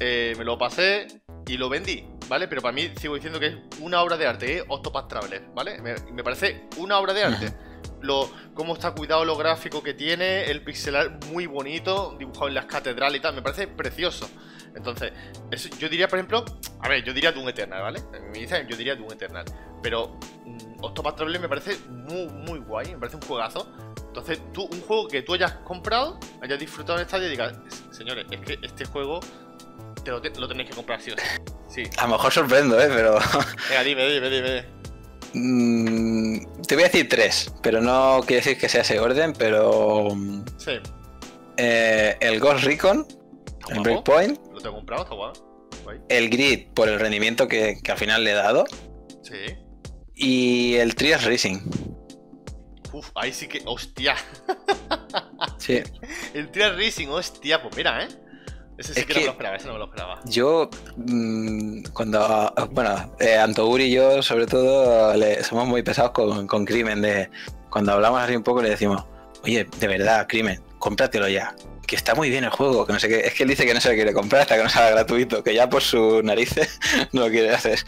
eh, 0.00 0.34
me 0.36 0.44
lo 0.44 0.58
pasé 0.58 1.06
y 1.46 1.56
lo 1.56 1.68
vendí. 1.68 2.06
¿vale? 2.28 2.48
Pero 2.48 2.62
para 2.62 2.72
mí 2.72 2.90
sigo 3.00 3.14
diciendo 3.14 3.38
que 3.40 3.46
es 3.46 3.56
una 3.80 4.02
obra 4.02 4.16
de 4.16 4.26
arte, 4.26 4.58
¿eh? 4.58 4.64
Octopath 4.68 5.08
Traveler, 5.08 5.42
¿vale? 5.54 5.80
Me, 5.80 5.94
me 6.12 6.24
parece 6.24 6.68
una 6.78 6.98
obra 6.98 7.12
de 7.12 7.24
arte. 7.24 7.52
Lo, 8.02 8.30
cómo 8.54 8.74
está 8.74 8.92
cuidado 8.92 9.24
lo 9.24 9.36
gráfico 9.36 9.82
que 9.82 9.94
tiene, 9.94 10.44
el 10.50 10.62
pixelar 10.62 11.18
muy 11.30 11.46
bonito, 11.46 12.14
dibujado 12.18 12.48
en 12.48 12.54
las 12.54 12.66
catedrales 12.66 13.18
y 13.18 13.22
tal, 13.22 13.34
me 13.34 13.42
parece 13.42 13.66
precioso. 13.68 14.28
Entonces, 14.74 15.12
eso, 15.50 15.70
yo 15.78 15.88
diría, 15.88 16.06
por 16.06 16.18
ejemplo, 16.18 16.44
a 16.80 16.88
ver, 16.88 17.02
yo 17.02 17.14
diría 17.14 17.32
Doom 17.32 17.48
Eternal, 17.48 17.82
¿vale? 17.82 18.02
Me 18.30 18.38
dicen, 18.38 18.68
yo 18.68 18.76
diría 18.76 18.94
Doom 18.94 19.12
Eternal. 19.12 19.44
Pero 19.82 20.18
mm, 20.44 20.84
Octopath 20.84 21.16
Traveler 21.16 21.40
me 21.40 21.48
parece 21.48 21.78
muy, 21.88 22.26
muy 22.26 22.58
guay, 22.58 22.92
me 22.92 22.98
parece 22.98 23.16
un 23.16 23.22
juegazo. 23.22 23.72
Entonces, 24.16 24.40
tú, 24.54 24.64
un 24.72 24.80
juego 24.80 25.08
que 25.08 25.20
tú 25.20 25.34
hayas 25.34 25.52
comprado, 25.56 26.18
hayas 26.40 26.58
disfrutado 26.58 26.98
en 26.98 27.04
estadio 27.04 27.26
y 27.26 27.30
digas, 27.32 27.52
señores, 27.90 28.24
es 28.30 28.40
que 28.40 28.58
este 28.66 28.86
juego 28.86 29.20
te 30.02 30.10
lo, 30.10 30.22
te- 30.22 30.30
lo 30.40 30.48
tenéis 30.48 30.70
que 30.70 30.74
comprar 30.76 31.02
sí 31.02 31.10
o 31.10 31.14
sí. 31.18 31.82
Sí. 31.84 31.90
A 31.98 32.06
lo 32.06 32.12
mejor 32.12 32.32
sorprendo, 32.32 32.80
¿eh? 32.80 32.86
Pero. 32.88 33.18
Venga, 33.68 33.82
dime, 33.84 34.08
dime, 34.08 34.30
dime. 34.30 34.64
mm, 35.34 36.62
te 36.66 36.74
voy 36.76 36.84
a 36.84 36.86
decir 36.86 37.08
tres, 37.10 37.52
pero 37.62 37.82
no 37.82 38.20
quiere 38.26 38.36
decir 38.42 38.56
que 38.58 38.68
sea 38.70 38.80
ese 38.80 38.98
orden, 38.98 39.34
pero. 39.38 40.08
Sí, 40.56 40.72
eh, 41.58 42.16
el 42.20 42.40
Ghost 42.40 42.64
Recon, 42.64 43.06
el. 43.68 43.80
Breakpoint, 43.80 44.38
lo 44.52 44.60
tengo 44.60 44.76
comprado, 44.76 45.02
está 45.02 45.14
guay. 45.14 45.32
Guay. 45.84 45.98
el 46.08 46.30
Grid 46.30 46.68
por 46.74 46.88
el 46.88 46.98
rendimiento 46.98 47.46
que, 47.48 47.78
que 47.82 47.92
al 47.92 47.98
final 47.98 48.24
le 48.24 48.30
he 48.30 48.34
dado, 48.34 48.64
Sí. 49.22 49.34
y 50.14 50.74
el 50.76 50.94
Trias 50.94 51.24
Racing. 51.24 51.58
Uf, 52.96 53.10
ahí 53.14 53.32
sí 53.32 53.46
que. 53.46 53.62
¡Hostia! 53.66 54.14
Sí. 55.58 55.82
El 56.34 56.50
Trial 56.50 56.76
Racing, 56.76 57.08
hostia, 57.08 57.60
pues 57.62 57.76
mira, 57.76 58.04
¿eh? 58.04 58.08
Ese 58.78 58.94
sí 58.94 59.00
Es 59.00 59.06
que, 59.06 59.14
no 59.14 59.20
me 59.20 59.26
lo 59.26 59.32
esperaba, 59.32 59.56
ese 59.56 59.66
no 59.66 59.72
me 59.72 59.78
lo 59.80 59.84
esperaba. 59.86 60.20
Yo, 60.26 60.70
mm, 60.96 61.82
cuando. 61.92 62.52
Bueno, 62.70 63.12
eh, 63.18 63.38
y 63.80 63.90
yo, 63.90 64.22
sobre 64.22 64.46
todo, 64.46 65.14
le- 65.14 65.42
somos 65.42 65.66
muy 65.66 65.82
pesados 65.82 66.12
con, 66.12 66.46
con 66.46 66.64
Crimen. 66.64 67.00
De, 67.02 67.30
cuando 67.70 67.92
hablamos 67.92 68.20
así 68.20 68.36
un 68.36 68.42
poco, 68.42 68.62
le 68.62 68.70
decimos, 68.70 69.04
oye, 69.44 69.64
de 69.78 69.86
verdad, 69.88 70.26
Crimen, 70.28 70.62
cómpratelo 70.78 71.28
ya. 71.28 71.54
Que 71.86 71.96
está 71.96 72.14
muy 72.14 72.30
bien 72.30 72.44
el 72.44 72.50
juego, 72.50 72.86
que 72.86 72.92
no 72.92 72.98
sé 73.00 73.08
qué. 73.08 73.20
Es 73.20 73.34
que 73.34 73.42
él 73.44 73.48
dice 73.48 73.64
que 73.66 73.74
no 73.74 73.80
se 73.80 73.88
lo 73.90 73.94
quiere 73.94 74.12
comprar 74.12 74.42
hasta 74.42 74.56
que 74.56 74.62
no 74.62 74.68
salga 74.68 74.90
gratuito, 74.90 75.42
que 75.42 75.54
ya 75.54 75.68
por 75.68 75.82
sus 75.82 76.22
narices 76.24 76.78
no 77.12 77.22
lo 77.22 77.30
quiere 77.30 77.52
hacer. 77.54 77.78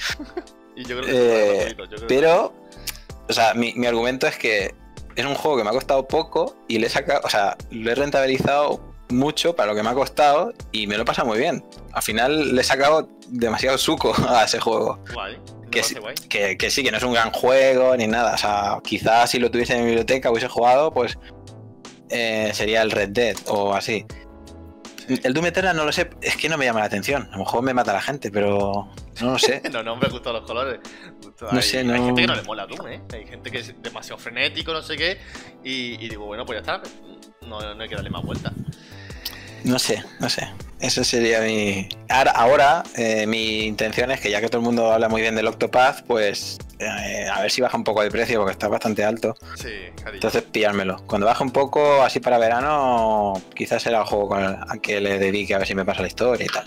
Y 0.77 0.85
yo 0.85 1.01
creo 1.01 1.03
que 1.03 1.13
Eh, 1.13 1.57
gratuito, 1.59 1.85
yo 1.85 1.89
creo 1.97 2.01
que- 2.09 2.15
Pero, 2.15 2.55
o 3.29 3.33
sea, 3.33 3.55
mi, 3.55 3.75
mi 3.75 3.87
argumento 3.87 4.27
es 4.27 4.37
que 4.39 4.75
es 5.19 5.27
un 5.27 5.35
juego 5.35 5.57
que 5.57 5.65
me 5.65 5.71
ha 5.71 5.73
costado 5.73 6.07
poco 6.07 6.55
y 6.69 6.79
le 6.79 6.87
he 6.87 6.91
sacado, 6.91 7.23
o 7.25 7.29
sea, 7.29 7.57
lo 7.71 7.91
he 7.91 7.95
rentabilizado 7.97 8.81
mucho 9.09 9.57
para 9.57 9.73
lo 9.73 9.77
que 9.77 9.83
me 9.83 9.91
ha 9.91 9.95
costado 9.95 10.53
y 10.71 10.87
me 10.87 10.97
lo 10.97 11.05
pasa 11.05 11.25
muy 11.25 11.39
bien. 11.39 11.65
Al 11.93 12.03
final 12.03 12.55
le 12.55 12.61
he 12.61 12.65
sacado 12.65 13.09
demasiado 13.27 13.79
suco 13.79 14.15
a 14.29 14.45
ese 14.45 14.61
juego. 14.61 15.01
Guay. 15.13 15.37
me 15.37 15.71
que 15.71 15.81
parece 15.81 15.95
sí. 15.95 16.01
guay. 16.01 16.15
Que, 16.29 16.57
que 16.57 16.71
sí, 16.71 16.85
que 16.85 16.93
no 16.93 16.99
es 16.99 17.03
un 17.03 17.15
gran 17.15 17.33
juego 17.33 17.97
ni 17.97 18.07
nada. 18.07 18.35
O 18.35 18.39
sea, 18.39 18.79
quizás 18.85 19.31
si 19.31 19.41
lo 19.41 19.51
tuviese 19.51 19.75
en 19.75 19.81
mi 19.81 19.87
biblioteca 19.87 20.31
hubiese 20.31 20.47
jugado, 20.47 20.93
pues 20.93 21.19
eh, 22.11 22.53
sería 22.55 22.83
el 22.83 22.93
Red 22.93 23.09
Dead 23.09 23.37
o 23.49 23.75
así. 23.75 24.07
El 25.09 25.33
Doom 25.35 25.47
Eternal 25.47 25.77
no 25.77 25.85
lo 25.85 25.93
sé, 25.93 26.11
es 26.21 26.37
que 26.37 26.49
no 26.49 26.59
me 26.59 26.65
llama 26.65 26.81
la 26.81 26.87
atención. 26.87 27.29
A 27.29 27.33
lo 27.33 27.39
mejor 27.39 27.63
me 27.63 27.73
mata 27.75 27.93
la 27.93 28.01
gente, 28.01 28.31
pero 28.31 28.89
no 29.21 29.33
lo 29.33 29.39
sé. 29.39 29.63
No, 29.73 29.83
no 29.83 29.97
me 29.97 30.09
gustan 30.09 30.33
los 30.35 30.45
colores. 30.45 30.81
No 31.41 31.49
hay, 31.51 31.63
sé, 31.63 31.79
hay 31.79 31.85
no- 31.85 32.05
gente 32.07 32.21
que 32.23 32.27
no 32.27 32.35
le 32.35 32.43
mola 32.43 32.67
Doom, 32.67 32.89
¿eh? 32.89 33.01
Hay 33.13 33.27
gente 33.27 33.51
que 33.51 33.59
es 33.59 33.75
demasiado 33.83 34.19
frenético, 34.19 34.73
no 34.73 34.83
sé 34.83 34.97
qué. 34.97 35.19
Y, 35.65 36.05
y 36.05 36.09
digo, 36.09 36.27
bueno, 36.27 36.45
pues 36.45 36.57
ya 36.57 36.61
está. 36.61 36.91
No, 37.47 37.75
no 37.75 37.83
hay 37.83 37.89
que 37.89 37.95
darle 37.95 38.11
más 38.11 38.23
vueltas. 38.23 38.53
No 39.65 39.79
sé, 39.79 40.03
no 40.21 40.29
sé. 40.29 40.49
Eso 40.81 41.03
sería 41.03 41.41
mi. 41.41 41.89
Ahora, 42.09 42.31
ahora 42.31 42.83
eh, 42.97 43.27
mi 43.27 43.65
intención 43.67 44.11
es 44.13 44.21
que 44.21 44.31
ya 44.31 44.41
que 44.41 44.49
todo 44.49 44.59
el 44.59 44.65
mundo 44.65 44.93
habla 44.93 45.09
muy 45.09 45.21
bien 45.21 45.35
del 45.35 45.49
Octopath, 45.49 46.03
pues 46.07 46.59
eh, 46.79 47.27
a 47.33 47.41
ver 47.41 47.51
si 47.51 47.61
baja 47.61 47.77
un 47.77 47.83
poco 47.83 48.03
de 48.03 48.11
precio 48.11 48.39
porque 48.39 48.53
está 48.53 48.69
bastante 48.69 49.05
alto. 49.05 49.37
Sí, 49.57 49.71
cariño. 49.97 50.15
Entonces 50.15 50.43
pillármelo. 50.43 51.03
Cuando 51.07 51.27
baje 51.27 51.43
un 51.43 51.51
poco 51.51 52.03
así 52.03 52.21
para 52.21 52.39
verano, 52.39 53.43
quizás 53.55 53.83
será 53.83 53.99
el 53.99 54.05
juego 54.05 54.29
con 54.29 54.45
el, 54.45 54.55
a 54.55 54.79
que 54.81 55.01
le 55.01 55.19
dedique 55.19 55.55
a 55.55 55.59
ver 55.59 55.67
si 55.67 55.75
me 55.75 55.85
pasa 55.85 56.03
la 56.03 56.09
historia 56.09 56.47
y 56.47 56.49
tal. 56.49 56.65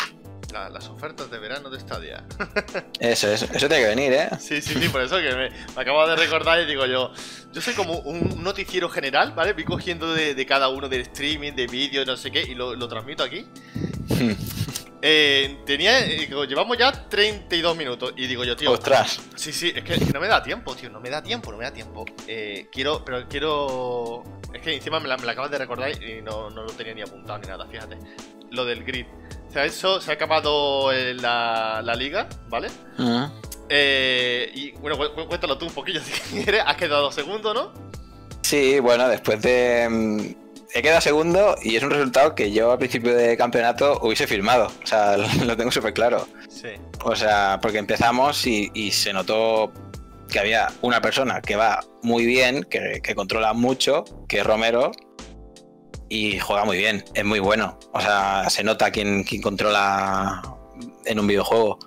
La- 0.51 0.69
las 0.69 0.87
ofertas 0.89 1.29
de 1.31 1.39
verano 1.39 1.69
de 1.69 1.79
Stadia. 1.79 2.23
Eso, 2.99 3.27
eso, 3.31 3.45
eso 3.45 3.67
tiene 3.67 3.83
que 3.83 3.87
venir, 3.89 4.13
¿eh? 4.13 4.29
Sí, 4.39 4.61
sí, 4.61 4.73
sí, 4.79 4.89
por 4.89 5.01
eso 5.01 5.17
que 5.17 5.33
me, 5.33 5.49
me 5.49 5.81
acabo 5.81 6.05
de 6.07 6.15
recordar 6.15 6.59
y 6.61 6.65
digo 6.65 6.85
yo, 6.85 7.11
yo 7.51 7.61
soy 7.61 7.73
como 7.73 7.99
un 7.99 8.43
noticiero 8.43 8.89
general, 8.89 9.31
¿vale? 9.33 9.53
Voy 9.53 9.63
cogiendo 9.63 10.13
de, 10.13 10.35
de 10.35 10.45
cada 10.45 10.69
uno 10.69 10.87
del 10.89 11.01
streaming, 11.01 11.53
de 11.53 11.67
vídeos, 11.67 12.05
no 12.05 12.15
sé 12.17 12.31
qué, 12.31 12.41
y 12.41 12.53
lo, 12.55 12.75
lo 12.75 12.87
transmito 12.87 13.23
aquí. 13.23 13.45
Eh, 15.03 15.57
tenía, 15.65 16.05
eh, 16.05 16.27
digo, 16.27 16.45
llevamos 16.45 16.77
ya 16.77 16.91
32 16.91 17.75
minutos 17.75 18.13
y 18.17 18.27
digo 18.27 18.43
yo, 18.43 18.55
tío, 18.55 18.71
Ostras. 18.71 19.19
sí, 19.35 19.51
sí, 19.51 19.73
es 19.75 19.83
que, 19.83 19.95
es 19.95 20.03
que 20.05 20.13
no 20.13 20.19
me 20.19 20.27
da 20.27 20.43
tiempo, 20.43 20.75
tío, 20.75 20.91
no 20.91 20.99
me 20.99 21.09
da 21.09 21.23
tiempo, 21.23 21.51
no 21.51 21.57
me 21.57 21.63
da 21.63 21.73
tiempo. 21.73 22.05
Eh, 22.27 22.67
quiero, 22.71 23.03
pero 23.03 23.27
quiero, 23.27 24.23
es 24.53 24.61
que 24.61 24.75
encima 24.75 24.99
me 24.99 25.07
la, 25.07 25.17
me 25.17 25.25
la 25.25 25.31
acabas 25.31 25.49
de 25.49 25.57
recordar 25.57 25.89
y 26.03 26.21
no, 26.21 26.51
no 26.51 26.61
lo 26.61 26.71
tenía 26.73 26.93
ni 26.93 27.01
apuntado 27.01 27.39
ni 27.39 27.47
nada, 27.47 27.65
fíjate. 27.65 27.97
Lo 28.51 28.63
del 28.63 28.83
grid. 28.83 29.07
Se 29.51 29.59
ha 29.59 29.65
hecho, 29.65 29.99
se 29.99 30.11
ha 30.11 30.13
acabado 30.13 30.91
la, 30.91 31.81
la 31.83 31.95
liga, 31.95 32.27
¿vale? 32.49 32.69
Mm. 32.97 33.23
Eh, 33.69 34.51
y 34.53 34.71
bueno, 34.73 34.97
cu- 34.97 35.13
cu- 35.13 35.27
cuéntalo 35.27 35.57
tú 35.57 35.65
un 35.67 35.73
poquillo 35.73 36.01
si 36.03 36.41
quieres. 36.43 36.63
Has 36.65 36.75
quedado 36.77 37.11
segundo, 37.11 37.53
¿no? 37.53 37.71
Sí, 38.41 38.79
bueno, 38.79 39.07
después 39.07 39.41
de. 39.41 39.87
mm, 39.89 40.41
He 40.73 40.81
quedado 40.81 41.01
segundo 41.01 41.55
y 41.61 41.75
es 41.75 41.83
un 41.83 41.89
resultado 41.89 42.33
que 42.33 42.49
yo 42.53 42.71
al 42.71 42.77
principio 42.77 43.13
de 43.13 43.35
campeonato 43.35 43.99
hubiese 44.03 44.25
firmado. 44.25 44.67
O 44.83 44.87
sea, 44.87 45.17
lo 45.45 45.57
tengo 45.57 45.69
súper 45.69 45.93
claro. 45.93 46.27
Sí. 46.49 46.69
O 47.03 47.13
sea, 47.15 47.59
porque 47.61 47.77
empezamos 47.77 48.47
y, 48.47 48.71
y 48.73 48.91
se 48.91 49.11
notó 49.11 49.73
que 50.29 50.39
había 50.39 50.69
una 50.81 51.01
persona 51.01 51.41
que 51.41 51.57
va 51.57 51.81
muy 52.03 52.25
bien, 52.25 52.63
que, 52.63 53.01
que 53.03 53.15
controla 53.15 53.51
mucho, 53.51 54.05
que 54.29 54.39
es 54.39 54.45
Romero, 54.45 54.91
y 56.13 56.37
juega 56.39 56.65
muy 56.65 56.77
bien, 56.77 57.05
es 57.13 57.23
muy 57.23 57.39
bueno. 57.39 57.79
O 57.93 58.01
sea, 58.01 58.49
se 58.49 58.65
nota 58.65 58.91
quién, 58.91 59.23
quién 59.23 59.41
controla 59.41 60.41
en 61.05 61.19
un 61.21 61.25
videojuego. 61.25 61.79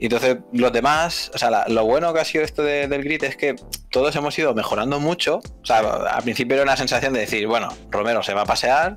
Y 0.00 0.06
entonces 0.06 0.38
los 0.52 0.72
demás, 0.72 1.30
o 1.32 1.38
sea, 1.38 1.48
la- 1.48 1.68
lo 1.68 1.84
bueno 1.84 2.12
que 2.12 2.18
ha 2.18 2.24
sido 2.24 2.42
esto 2.42 2.64
de- 2.64 2.88
del 2.88 3.04
grid 3.04 3.22
es 3.22 3.36
que 3.36 3.54
todos 3.92 4.16
hemos 4.16 4.36
ido 4.36 4.52
mejorando 4.52 4.98
mucho. 4.98 5.36
O 5.62 5.64
sea, 5.64 5.78
al 5.78 6.22
principio 6.24 6.54
era 6.56 6.64
una 6.64 6.76
sensación 6.76 7.12
de 7.12 7.20
decir, 7.20 7.46
bueno, 7.46 7.68
Romero 7.88 8.20
se 8.24 8.34
va 8.34 8.40
a 8.42 8.46
pasear 8.46 8.96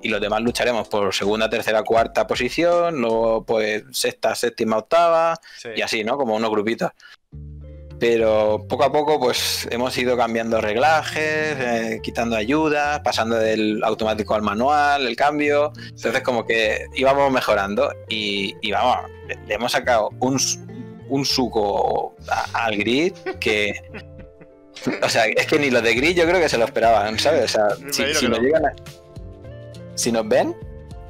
y 0.00 0.10
los 0.10 0.20
demás 0.20 0.42
lucharemos 0.42 0.86
por 0.86 1.12
segunda, 1.12 1.50
tercera, 1.50 1.82
cuarta 1.82 2.28
posición, 2.28 3.00
luego 3.00 3.44
pues 3.44 3.82
sexta, 3.90 4.36
séptima, 4.36 4.76
octava 4.78 5.40
sí. 5.58 5.70
y 5.74 5.82
así, 5.82 6.04
¿no? 6.04 6.16
Como 6.16 6.36
unos 6.36 6.50
grupitos. 6.52 6.92
Pero 8.00 8.66
poco 8.68 8.84
a 8.84 8.92
poco, 8.92 9.18
pues 9.20 9.68
hemos 9.70 9.96
ido 9.96 10.16
cambiando 10.16 10.60
reglajes, 10.60 11.56
eh, 11.58 12.00
quitando 12.02 12.36
ayudas, 12.36 13.00
pasando 13.00 13.36
del 13.36 13.82
automático 13.84 14.34
al 14.34 14.42
manual, 14.42 15.06
el 15.06 15.16
cambio. 15.16 15.72
Entonces, 15.90 16.20
como 16.22 16.44
que 16.44 16.86
íbamos 16.94 17.30
mejorando 17.32 17.92
y, 18.08 18.54
y 18.62 18.72
vamos, 18.72 18.98
le, 19.46 19.54
hemos 19.54 19.72
sacado 19.72 20.10
un, 20.20 20.38
un 21.08 21.24
suco 21.24 22.14
a- 22.28 22.64
al 22.64 22.76
grid 22.76 23.12
que. 23.40 23.74
O 25.02 25.08
sea, 25.08 25.26
es 25.26 25.46
que 25.46 25.58
ni 25.58 25.70
los 25.70 25.82
de 25.82 25.94
grid 25.94 26.16
yo 26.16 26.24
creo 26.26 26.40
que 26.40 26.48
se 26.48 26.58
lo 26.58 26.64
esperaban, 26.64 27.18
¿sabes? 27.18 27.44
O 27.44 27.48
sea, 27.48 27.68
si, 27.92 28.02
nos 28.28 28.38
no. 28.38 28.38
llegan 28.44 28.66
a- 28.66 28.74
Si 29.94 30.10
nos 30.10 30.28
ven, 30.28 30.54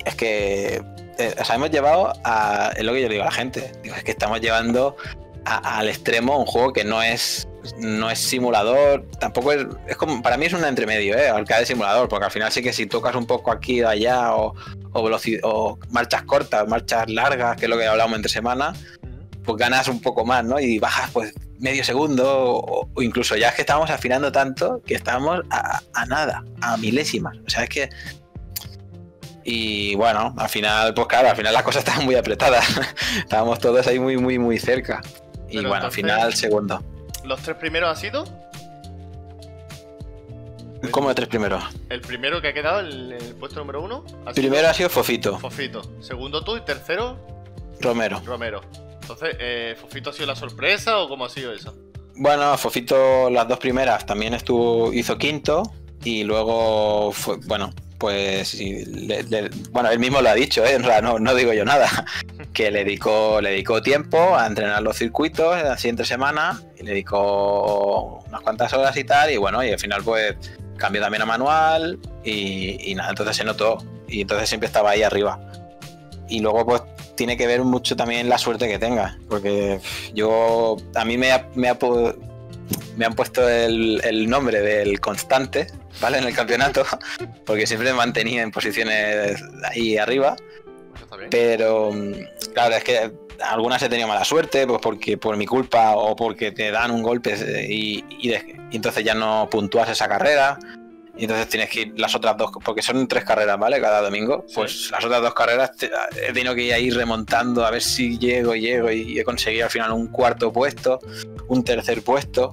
es 0.04 0.14
que. 0.14 0.82
eh, 1.18 1.34
o 1.40 1.44
sea, 1.44 1.56
hemos 1.56 1.70
llevado 1.70 2.12
a. 2.24 2.72
Es 2.76 2.84
lo 2.84 2.92
que 2.92 3.00
yo 3.02 3.08
le 3.08 3.14
digo 3.14 3.22
a 3.22 3.26
la 3.26 3.32
gente. 3.32 3.72
Digo, 3.82 3.96
es 3.96 4.04
que 4.04 4.10
estamos 4.12 4.40
llevando 4.42 4.96
al 5.44 5.88
extremo 5.88 6.38
un 6.38 6.46
juego 6.46 6.72
que 6.72 6.84
no 6.84 7.02
es 7.02 7.48
no 7.78 8.10
es 8.10 8.18
simulador, 8.18 9.06
tampoco 9.18 9.52
es, 9.52 9.66
es 9.88 9.96
como, 9.96 10.22
para 10.22 10.36
mí 10.36 10.46
es 10.46 10.52
un 10.52 10.64
entremedio, 10.64 11.16
¿eh? 11.16 11.28
arcade 11.28 11.66
simulador, 11.66 12.08
porque 12.08 12.26
al 12.26 12.30
final 12.30 12.52
sí 12.52 12.62
que 12.62 12.72
si 12.72 12.86
tocas 12.86 13.14
un 13.14 13.26
poco 13.26 13.50
aquí 13.50 13.82
o 13.82 13.88
allá 13.88 14.34
o, 14.34 14.54
o, 14.92 15.18
o 15.42 15.78
marchas 15.90 16.22
cortas, 16.22 16.68
marchas 16.68 17.08
largas, 17.08 17.56
que 17.56 17.64
es 17.64 17.70
lo 17.70 17.78
que 17.78 17.86
hablamos 17.86 18.16
entre 18.16 18.30
semana, 18.30 18.74
pues 19.44 19.58
ganas 19.58 19.88
un 19.88 20.00
poco 20.00 20.24
más, 20.24 20.44
¿no? 20.44 20.58
Y 20.60 20.78
bajas 20.78 21.10
pues 21.12 21.34
medio 21.58 21.84
segundo 21.84 22.24
o, 22.26 23.02
incluso 23.02 23.36
ya 23.36 23.48
es 23.48 23.54
que 23.54 23.62
estamos 23.62 23.90
afinando 23.90 24.32
tanto 24.32 24.82
que 24.86 24.94
estamos 24.94 25.40
a, 25.50 25.80
a 25.94 26.06
nada, 26.06 26.44
a 26.60 26.76
milésimas, 26.76 27.36
o 27.46 27.50
sea, 27.50 27.64
es 27.64 27.68
que... 27.68 27.88
Y 29.46 29.94
bueno, 29.96 30.34
al 30.38 30.48
final, 30.48 30.94
pues 30.94 31.06
claro, 31.06 31.28
al 31.28 31.36
final 31.36 31.52
las 31.52 31.62
cosas 31.62 31.80
estaban 31.86 32.04
muy 32.04 32.14
apretadas, 32.14 32.64
estábamos 33.18 33.58
todos 33.58 33.86
ahí 33.86 33.98
muy, 33.98 34.16
muy, 34.16 34.38
muy 34.38 34.58
cerca. 34.58 35.02
Y 35.54 35.58
Pero 35.58 35.68
bueno, 35.68 35.84
al 35.86 35.92
final 35.92 36.34
segundo. 36.34 36.82
¿Los 37.24 37.40
tres 37.42 37.56
primeros 37.56 37.88
han 37.90 37.96
sido? 37.96 38.24
¿Cómo 40.90 41.08
de 41.08 41.14
tres 41.14 41.28
primeros? 41.28 41.62
El 41.88 42.00
primero 42.02 42.42
que 42.42 42.48
ha 42.48 42.52
quedado, 42.52 42.80
el, 42.80 43.12
el 43.12 43.34
puesto 43.36 43.58
número 43.60 43.82
uno. 43.82 44.04
ha 44.26 44.34
sido 44.34 44.48
Primero 44.48 44.68
ha 44.68 44.74
sido 44.74 44.90
Fofito, 44.90 45.38
Fofito. 45.38 45.82
Segundo 46.00 46.42
tú 46.44 46.56
y 46.56 46.60
tercero, 46.60 47.16
Romero. 47.80 48.20
Romero. 48.26 48.60
Entonces, 49.00 49.36
eh, 49.38 49.76
¿Fofito 49.80 50.10
ha 50.10 50.12
sido 50.12 50.26
la 50.26 50.36
sorpresa 50.36 50.98
o 50.98 51.08
cómo 51.08 51.24
ha 51.24 51.30
sido 51.30 51.52
eso? 51.54 51.74
Bueno, 52.16 52.56
Fofito 52.58 53.30
las 53.30 53.48
dos 53.48 53.58
primeras 53.58 54.04
también 54.04 54.34
estuvo, 54.34 54.92
hizo 54.92 55.16
quinto 55.16 55.62
y 56.04 56.22
luego 56.24 57.12
fue, 57.12 57.36
bueno, 57.46 57.72
pues 57.98 58.48
sí, 58.48 58.84
le- 58.84 59.22
le- 59.22 59.50
bueno, 59.70 59.90
él 59.90 59.98
mismo 59.98 60.20
lo 60.20 60.28
ha 60.28 60.34
dicho, 60.34 60.64
¿eh? 60.64 60.74
En 60.74 60.82
realidad 60.82 61.12
no, 61.14 61.18
no 61.18 61.34
digo 61.34 61.52
yo 61.54 61.64
nada, 61.64 62.04
que 62.54 62.70
le 62.70 62.84
dedicó, 62.84 63.40
le 63.42 63.50
dedicó 63.50 63.82
tiempo 63.82 64.36
a 64.36 64.46
entrenar 64.46 64.80
los 64.82 64.96
circuitos 64.96 65.60
la 65.62 65.76
siguiente 65.76 66.04
semana 66.04 66.62
y 66.78 66.84
le 66.84 66.92
dedicó 66.92 68.22
unas 68.28 68.40
cuantas 68.42 68.72
horas 68.72 68.96
y 68.96 69.04
tal. 69.04 69.30
Y 69.32 69.36
bueno, 69.36 69.62
y 69.64 69.70
al 69.72 69.78
final, 69.78 70.02
pues 70.04 70.36
cambió 70.78 71.02
también 71.02 71.22
a 71.22 71.26
manual 71.26 71.98
y, 72.24 72.90
y 72.90 72.94
nada, 72.94 73.10
entonces 73.10 73.36
se 73.36 73.44
notó. 73.44 73.78
Y 74.08 74.22
entonces 74.22 74.48
siempre 74.48 74.68
estaba 74.68 74.90
ahí 74.90 75.02
arriba. 75.02 75.40
Y 76.28 76.40
luego, 76.40 76.64
pues 76.64 76.82
tiene 77.16 77.36
que 77.36 77.46
ver 77.46 77.62
mucho 77.62 77.96
también 77.96 78.28
la 78.28 78.38
suerte 78.38 78.68
que 78.68 78.78
tenga. 78.78 79.18
Porque 79.28 79.80
yo, 80.14 80.76
a 80.94 81.04
mí 81.04 81.18
me, 81.18 81.32
ha- 81.32 81.48
me, 81.56 81.68
ha 81.68 81.76
me 82.96 83.04
han 83.04 83.14
puesto 83.14 83.48
el, 83.48 84.00
el 84.04 84.28
nombre 84.30 84.60
del 84.60 85.00
constante, 85.00 85.66
¿vale? 86.00 86.18
En 86.18 86.24
el 86.24 86.34
campeonato, 86.34 86.84
porque 87.46 87.66
siempre 87.66 87.90
me 87.90 87.96
mantenía 87.98 88.42
en 88.42 88.52
posiciones 88.52 89.42
ahí 89.70 89.96
arriba. 89.98 90.36
Bien. 91.16 91.30
Pero 91.30 91.92
claro, 92.54 92.74
es 92.76 92.84
que 92.84 93.12
algunas 93.42 93.82
he 93.82 93.88
tenido 93.88 94.08
mala 94.08 94.24
suerte, 94.24 94.66
pues 94.66 94.80
porque 94.80 95.18
por 95.18 95.36
mi 95.36 95.44
culpa 95.46 95.96
o 95.96 96.16
porque 96.16 96.52
te 96.52 96.70
dan 96.70 96.90
un 96.90 97.02
golpe 97.02 97.34
eh, 97.34 97.66
y, 97.68 98.04
y 98.20 98.28
de- 98.28 98.56
y 98.70 98.76
entonces 98.76 99.04
ya 99.04 99.14
no 99.14 99.48
puntúas 99.50 99.88
esa 99.90 100.08
carrera. 100.08 100.58
Y 101.16 101.24
entonces 101.24 101.48
tienes 101.48 101.70
que 101.70 101.82
ir 101.82 101.94
las 101.96 102.12
otras 102.16 102.36
dos, 102.36 102.50
porque 102.64 102.82
son 102.82 103.06
tres 103.06 103.22
carreras, 103.22 103.56
¿vale? 103.56 103.80
Cada 103.80 104.00
domingo. 104.02 104.44
Sí. 104.48 104.54
Pues 104.56 104.90
las 104.90 105.04
otras 105.04 105.22
dos 105.22 105.32
carreras 105.32 105.70
te- 105.76 105.88
he 106.26 106.32
tenido 106.32 106.56
que 106.56 106.62
ir 106.62 106.74
ahí 106.74 106.90
remontando 106.90 107.64
a 107.64 107.70
ver 107.70 107.82
si 107.82 108.18
llego, 108.18 108.56
llego 108.56 108.90
y 108.90 109.18
he 109.20 109.22
conseguido 109.22 109.66
al 109.66 109.70
final 109.70 109.92
un 109.92 110.08
cuarto 110.08 110.52
puesto, 110.52 110.98
un 111.46 111.62
tercer 111.62 112.02
puesto. 112.02 112.50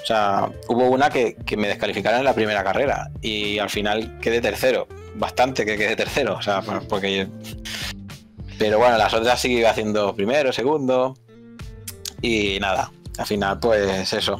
O 0.00 0.06
sea, 0.06 0.48
hubo 0.68 0.88
una 0.90 1.10
que, 1.10 1.34
que 1.44 1.56
me 1.56 1.66
descalificaron 1.66 2.20
en 2.20 2.24
la 2.24 2.34
primera 2.34 2.62
carrera 2.62 3.10
y 3.20 3.58
al 3.58 3.68
final 3.68 4.16
quedé 4.20 4.40
tercero. 4.40 4.86
Bastante 5.16 5.66
que 5.66 5.76
quedé 5.76 5.96
tercero, 5.96 6.36
o 6.36 6.42
sea, 6.42 6.62
por- 6.62 6.86
porque 6.86 7.26
pero 8.58 8.78
bueno, 8.78 8.98
las 8.98 9.12
otras 9.14 9.40
sí 9.40 9.52
iba 9.58 9.70
haciendo 9.70 10.14
primero, 10.14 10.52
segundo. 10.52 11.16
Y 12.20 12.58
nada, 12.60 12.90
al 13.18 13.26
final, 13.26 13.58
pues 13.60 14.12
eso. 14.12 14.38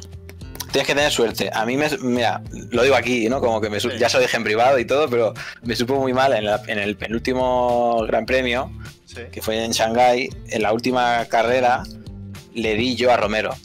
Tienes 0.71 0.85
que 0.87 0.93
tener 0.93 1.11
suerte. 1.11 1.49
A 1.51 1.65
mí 1.65 1.77
me. 1.77 1.89
Mira, 2.01 2.41
lo 2.71 2.83
digo 2.83 2.95
aquí, 2.95 3.27
¿no? 3.27 3.39
Como 3.41 3.59
que 3.59 3.69
me 3.69 3.79
Sí. 3.79 3.89
ya 3.97 4.07
se 4.09 4.17
lo 4.17 4.21
dije 4.23 4.37
en 4.37 4.43
privado 4.43 4.77
y 4.77 4.85
todo, 4.85 5.09
pero 5.09 5.33
me 5.63 5.75
supo 5.75 5.95
muy 5.95 6.13
mal 6.13 6.33
en, 6.33 6.45
la- 6.45 6.61
en 6.67 6.77
el 6.77 6.95
penúltimo 6.95 8.03
Gran 8.05 8.25
Premio, 8.25 8.71
Sí. 9.05 9.21
que 9.31 9.41
fue 9.41 9.63
en 9.63 9.71
Shanghái. 9.71 10.29
En 10.49 10.61
la 10.61 10.71
última 10.73 11.25
carrera 11.25 11.83
le 12.53 12.75
di 12.75 12.95
yo 12.95 13.11
a 13.11 13.17
Romero. 13.17 13.55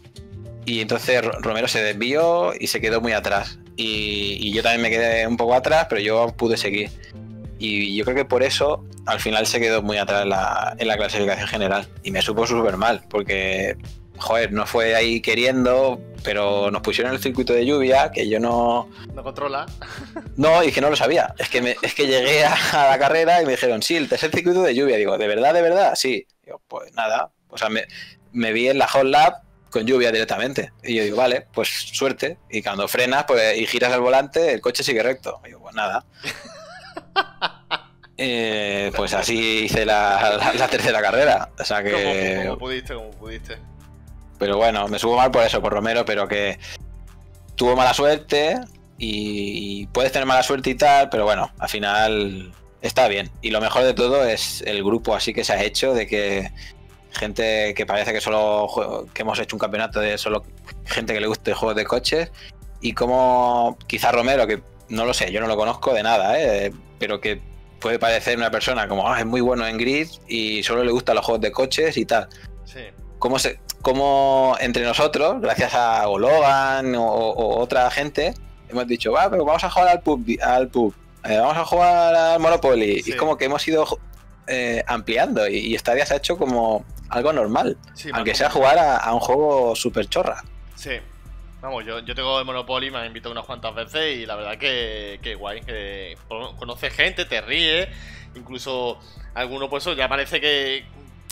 Y 0.64 0.80
entonces 0.80 1.22
Ro- 1.22 1.38
Romero 1.40 1.68
se 1.68 1.82
desvió 1.82 2.52
y 2.58 2.68
se 2.68 2.80
quedó 2.80 3.02
muy 3.02 3.12
atrás. 3.12 3.58
Y, 3.76 4.38
y 4.40 4.52
yo 4.54 4.62
también 4.62 4.80
me 4.82 4.88
quedé 4.90 5.26
un 5.26 5.36
poco 5.36 5.54
atrás, 5.54 5.86
pero 5.90 6.00
yo 6.00 6.28
pude 6.38 6.56
seguir. 6.56 6.90
Y 7.66 7.96
yo 7.96 8.04
creo 8.04 8.16
que 8.16 8.24
por 8.24 8.42
eso 8.42 8.84
al 9.06 9.20
final 9.20 9.46
se 9.46 9.60
quedó 9.60 9.82
muy 9.82 9.96
atrás 9.98 10.22
en 10.22 10.30
la, 10.30 10.74
en 10.78 10.88
la 10.88 10.96
clasificación 10.96 11.48
general. 11.48 11.88
Y 12.02 12.10
me 12.10 12.20
supo 12.22 12.46
súper 12.46 12.76
mal, 12.76 13.02
porque, 13.08 13.76
joder, 14.18 14.52
no 14.52 14.66
fue 14.66 14.94
ahí 14.94 15.20
queriendo, 15.20 16.00
pero 16.22 16.70
nos 16.70 16.82
pusieron 16.82 17.12
el 17.14 17.20
circuito 17.20 17.52
de 17.52 17.64
lluvia, 17.66 18.10
que 18.10 18.28
yo 18.28 18.40
no... 18.40 18.88
No 19.14 19.22
controla. 19.22 19.66
No, 20.36 20.62
y 20.62 20.72
que 20.72 20.80
no 20.80 20.90
lo 20.90 20.96
sabía. 20.96 21.34
Es 21.38 21.48
que, 21.48 21.62
me- 21.62 21.76
es 21.82 21.94
que 21.94 22.06
llegué 22.06 22.44
a, 22.44 22.54
a 22.72 22.90
la 22.90 22.98
carrera 22.98 23.40
y 23.42 23.46
me 23.46 23.52
dijeron, 23.52 23.82
sí, 23.82 23.96
el 23.96 24.08
tercer 24.08 24.30
circuito 24.30 24.62
de 24.62 24.74
lluvia. 24.74 24.96
Digo, 24.96 25.16
¿de 25.18 25.26
verdad, 25.28 25.54
de 25.54 25.62
verdad? 25.62 25.94
Sí. 25.96 26.26
Digo, 26.44 26.60
pues 26.68 26.92
nada. 26.94 27.30
O 27.48 27.56
sea, 27.58 27.68
me, 27.68 27.84
me 28.32 28.52
vi 28.52 28.68
en 28.68 28.78
la 28.78 28.88
hot 28.88 29.04
lap 29.04 29.42
con 29.70 29.86
lluvia 29.86 30.10
directamente. 30.12 30.72
Y 30.82 30.94
yo 30.96 31.04
digo, 31.04 31.16
vale, 31.16 31.46
pues 31.52 31.68
suerte. 31.68 32.38
Y 32.50 32.62
cuando 32.62 32.86
frenas 32.88 33.24
pues, 33.24 33.58
y 33.58 33.66
giras 33.66 33.92
el 33.92 34.00
volante, 34.00 34.52
el 34.54 34.60
coche 34.60 34.82
sigue 34.82 35.02
recto. 35.02 35.40
Y 35.44 35.48
digo, 35.48 35.60
pues 35.60 35.74
nada. 35.74 36.04
Eh, 38.16 38.92
pues 38.94 39.12
así 39.14 39.64
hice 39.64 39.84
la, 39.84 40.36
la- 40.38 40.52
la 40.54 40.68
tercera 40.68 41.00
carrera. 41.00 41.50
O 41.58 41.64
sea 41.64 41.82
que. 41.82 42.44
como 42.46 42.58
pudiste, 42.58 42.94
como 42.94 43.10
pudiste. 43.10 43.58
Pero 44.38 44.56
bueno, 44.56 44.88
me 44.88 44.98
subo 44.98 45.16
mal 45.16 45.30
por 45.30 45.42
eso, 45.44 45.60
por 45.60 45.72
Romero, 45.72 46.04
pero 46.04 46.26
que 46.28 46.58
tuvo 47.56 47.76
mala 47.76 47.94
suerte 47.94 48.58
y 48.98 49.86
puedes 49.88 50.12
tener 50.12 50.26
mala 50.26 50.42
suerte 50.42 50.70
y 50.70 50.74
tal, 50.76 51.08
pero 51.08 51.24
bueno, 51.24 51.52
al 51.58 51.68
final 51.68 52.52
está 52.82 53.08
bien. 53.08 53.30
Y 53.42 53.50
lo 53.50 53.60
mejor 53.60 53.84
de 53.84 53.94
todo 53.94 54.24
es 54.24 54.62
el 54.66 54.82
grupo 54.84 55.14
así 55.14 55.32
que 55.34 55.44
se 55.44 55.52
ha 55.52 55.62
hecho, 55.62 55.94
de 55.94 56.06
que 56.06 56.50
gente 57.12 57.74
que 57.74 57.86
parece 57.86 58.12
que 58.12 58.20
solo 58.20 59.06
que 59.14 59.22
hemos 59.22 59.38
hecho 59.38 59.54
un 59.56 59.60
campeonato 59.60 60.00
de 60.00 60.18
solo 60.18 60.44
gente 60.84 61.14
que 61.14 61.20
le 61.20 61.26
guste 61.28 61.54
juegos 61.54 61.76
de 61.76 61.84
coches 61.84 62.32
y 62.80 62.92
como 62.92 63.78
quizá 63.86 64.10
Romero, 64.10 64.46
que 64.46 64.60
no 64.88 65.04
lo 65.04 65.14
sé, 65.14 65.30
yo 65.32 65.40
no 65.40 65.46
lo 65.46 65.56
conozco 65.56 65.94
de 65.94 66.02
nada, 66.02 66.38
¿eh? 66.40 66.72
pero 66.98 67.20
que 67.20 67.40
puede 67.80 67.98
parecer 67.98 68.36
una 68.38 68.50
persona 68.50 68.88
como 68.88 69.08
"Ah, 69.10 69.18
es 69.20 69.26
muy 69.26 69.40
bueno 69.40 69.66
en 69.66 69.76
grid 69.78 70.08
y 70.28 70.62
solo 70.62 70.84
le 70.84 70.90
gustan 70.92 71.16
los 71.16 71.24
juegos 71.24 71.40
de 71.42 71.52
coches 71.52 71.96
y 71.96 72.04
tal 72.06 72.28
Sí. 72.64 72.80
cómo, 73.18 73.38
se, 73.38 73.60
cómo 73.82 74.56
entre 74.60 74.84
nosotros, 74.84 75.40
gracias 75.40 75.74
a 75.74 76.08
o 76.08 76.18
Logan 76.18 76.94
o, 76.94 77.04
o 77.04 77.58
otra 77.60 77.90
gente, 77.90 78.34
hemos 78.68 78.86
dicho, 78.86 79.12
va, 79.12 79.28
pero 79.30 79.44
vamos 79.44 79.62
a 79.64 79.70
jugar 79.70 79.88
al 79.88 80.00
pub, 80.02 80.24
al 80.42 80.68
pub 80.68 80.94
eh, 81.24 81.38
vamos 81.38 81.56
a 81.56 81.64
jugar 81.64 82.14
al 82.14 82.40
Monopoly. 82.40 83.02
Sí. 83.02 83.10
Y 83.10 83.12
es 83.12 83.16
como 83.18 83.36
que 83.38 83.46
hemos 83.46 83.66
ido 83.66 83.86
eh, 84.46 84.82
ampliando 84.86 85.48
y, 85.48 85.56
y 85.74 85.78
Stadia 85.78 86.04
se 86.04 86.14
ha 86.14 86.16
hecho 86.18 86.36
como 86.36 86.84
algo 87.08 87.32
normal, 87.32 87.78
Sí, 87.94 88.10
aunque 88.12 88.34
sea 88.34 88.50
jugar 88.50 88.78
a, 88.78 88.96
a 88.96 89.14
un 89.14 89.20
juego 89.20 89.74
súper 89.76 90.06
chorra. 90.08 90.42
Sí. 90.74 90.90
Vamos, 91.64 91.82
yo, 91.86 91.98
yo 92.00 92.14
tengo 92.14 92.38
el 92.38 92.44
Monopoly, 92.44 92.90
me 92.90 92.98
han 92.98 93.06
invitado 93.06 93.32
unas 93.32 93.46
cuantas 93.46 93.74
veces 93.74 94.18
y 94.18 94.26
la 94.26 94.36
verdad 94.36 94.58
que, 94.58 95.18
que 95.22 95.34
guay, 95.34 95.62
que 95.62 96.14
cono- 96.28 96.54
conoces 96.58 96.92
gente, 96.92 97.24
te 97.24 97.40
ríes, 97.40 97.88
incluso 98.34 98.98
alguno 99.32 99.70
pues 99.70 99.82
eso 99.82 99.94
ya 99.94 100.06
parece 100.06 100.42
que, 100.42 100.84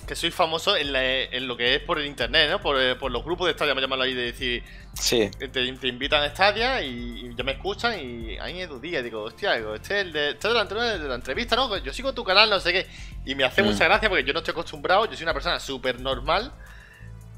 que 0.06 0.16
soy 0.16 0.30
famoso 0.30 0.74
en, 0.74 0.90
la- 0.90 1.04
en 1.04 1.46
lo 1.46 1.54
que 1.54 1.74
es 1.74 1.82
por 1.82 1.98
el 1.98 2.06
internet, 2.06 2.48
¿no? 2.50 2.62
Por, 2.62 2.80
eh, 2.80 2.94
por 2.96 3.12
los 3.12 3.22
grupos 3.22 3.46
de 3.48 3.52
Stadia, 3.52 3.74
me 3.74 3.82
llaman 3.82 4.00
ahí 4.00 4.14
de 4.14 4.22
decir, 4.22 4.64
Sí, 4.94 5.30
te, 5.38 5.48
te 5.48 5.86
invitan 5.88 6.22
a 6.22 6.30
Stadia 6.30 6.80
y, 6.82 7.26
y 7.26 7.34
ya 7.36 7.44
me 7.44 7.52
escuchan 7.52 8.00
y 8.00 8.38
ahí 8.38 8.58
Edu 8.62 8.80
Díaz, 8.80 9.04
digo, 9.04 9.24
hostia, 9.24 9.52
digo, 9.56 9.74
este 9.74 10.00
es 10.00 10.06
el 10.06 10.12
de, 10.14 10.30
este 10.30 10.48
es 10.48 10.54
de 10.54 10.54
la, 10.54 10.62
entre- 10.62 10.98
de 10.98 11.08
la 11.10 11.14
entrevista, 11.16 11.56
¿no? 11.56 11.76
Yo 11.76 11.92
sigo 11.92 12.14
tu 12.14 12.24
canal, 12.24 12.48
no 12.48 12.58
sé 12.58 12.72
qué, 12.72 12.86
y 13.26 13.34
me 13.34 13.44
hace 13.44 13.62
Mm. 13.62 13.66
mucha 13.66 13.84
gracia 13.84 14.08
porque 14.08 14.24
yo 14.24 14.32
no 14.32 14.38
estoy 14.38 14.52
acostumbrado, 14.52 15.04
yo 15.04 15.12
soy 15.14 15.24
una 15.24 15.34
persona 15.34 15.60
súper 15.60 16.00
normal. 16.00 16.52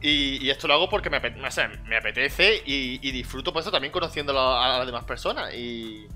Y, 0.06 0.44
y 0.44 0.50
esto 0.50 0.68
lo 0.68 0.74
hago 0.74 0.90
porque 0.90 1.08
me, 1.08 1.16
apete- 1.16 1.42
o 1.42 1.50
sea, 1.50 1.68
me 1.86 1.96
apetece 1.96 2.62
y, 2.66 2.98
y 3.00 3.10
disfruto 3.10 3.52
por 3.54 3.62
eso 3.62 3.70
también 3.70 3.90
conociendo 3.90 4.38
a, 4.38 4.74
a 4.74 4.78
las 4.78 4.86
demás 4.86 5.04
personas. 5.04 5.54
Y, 5.54 6.06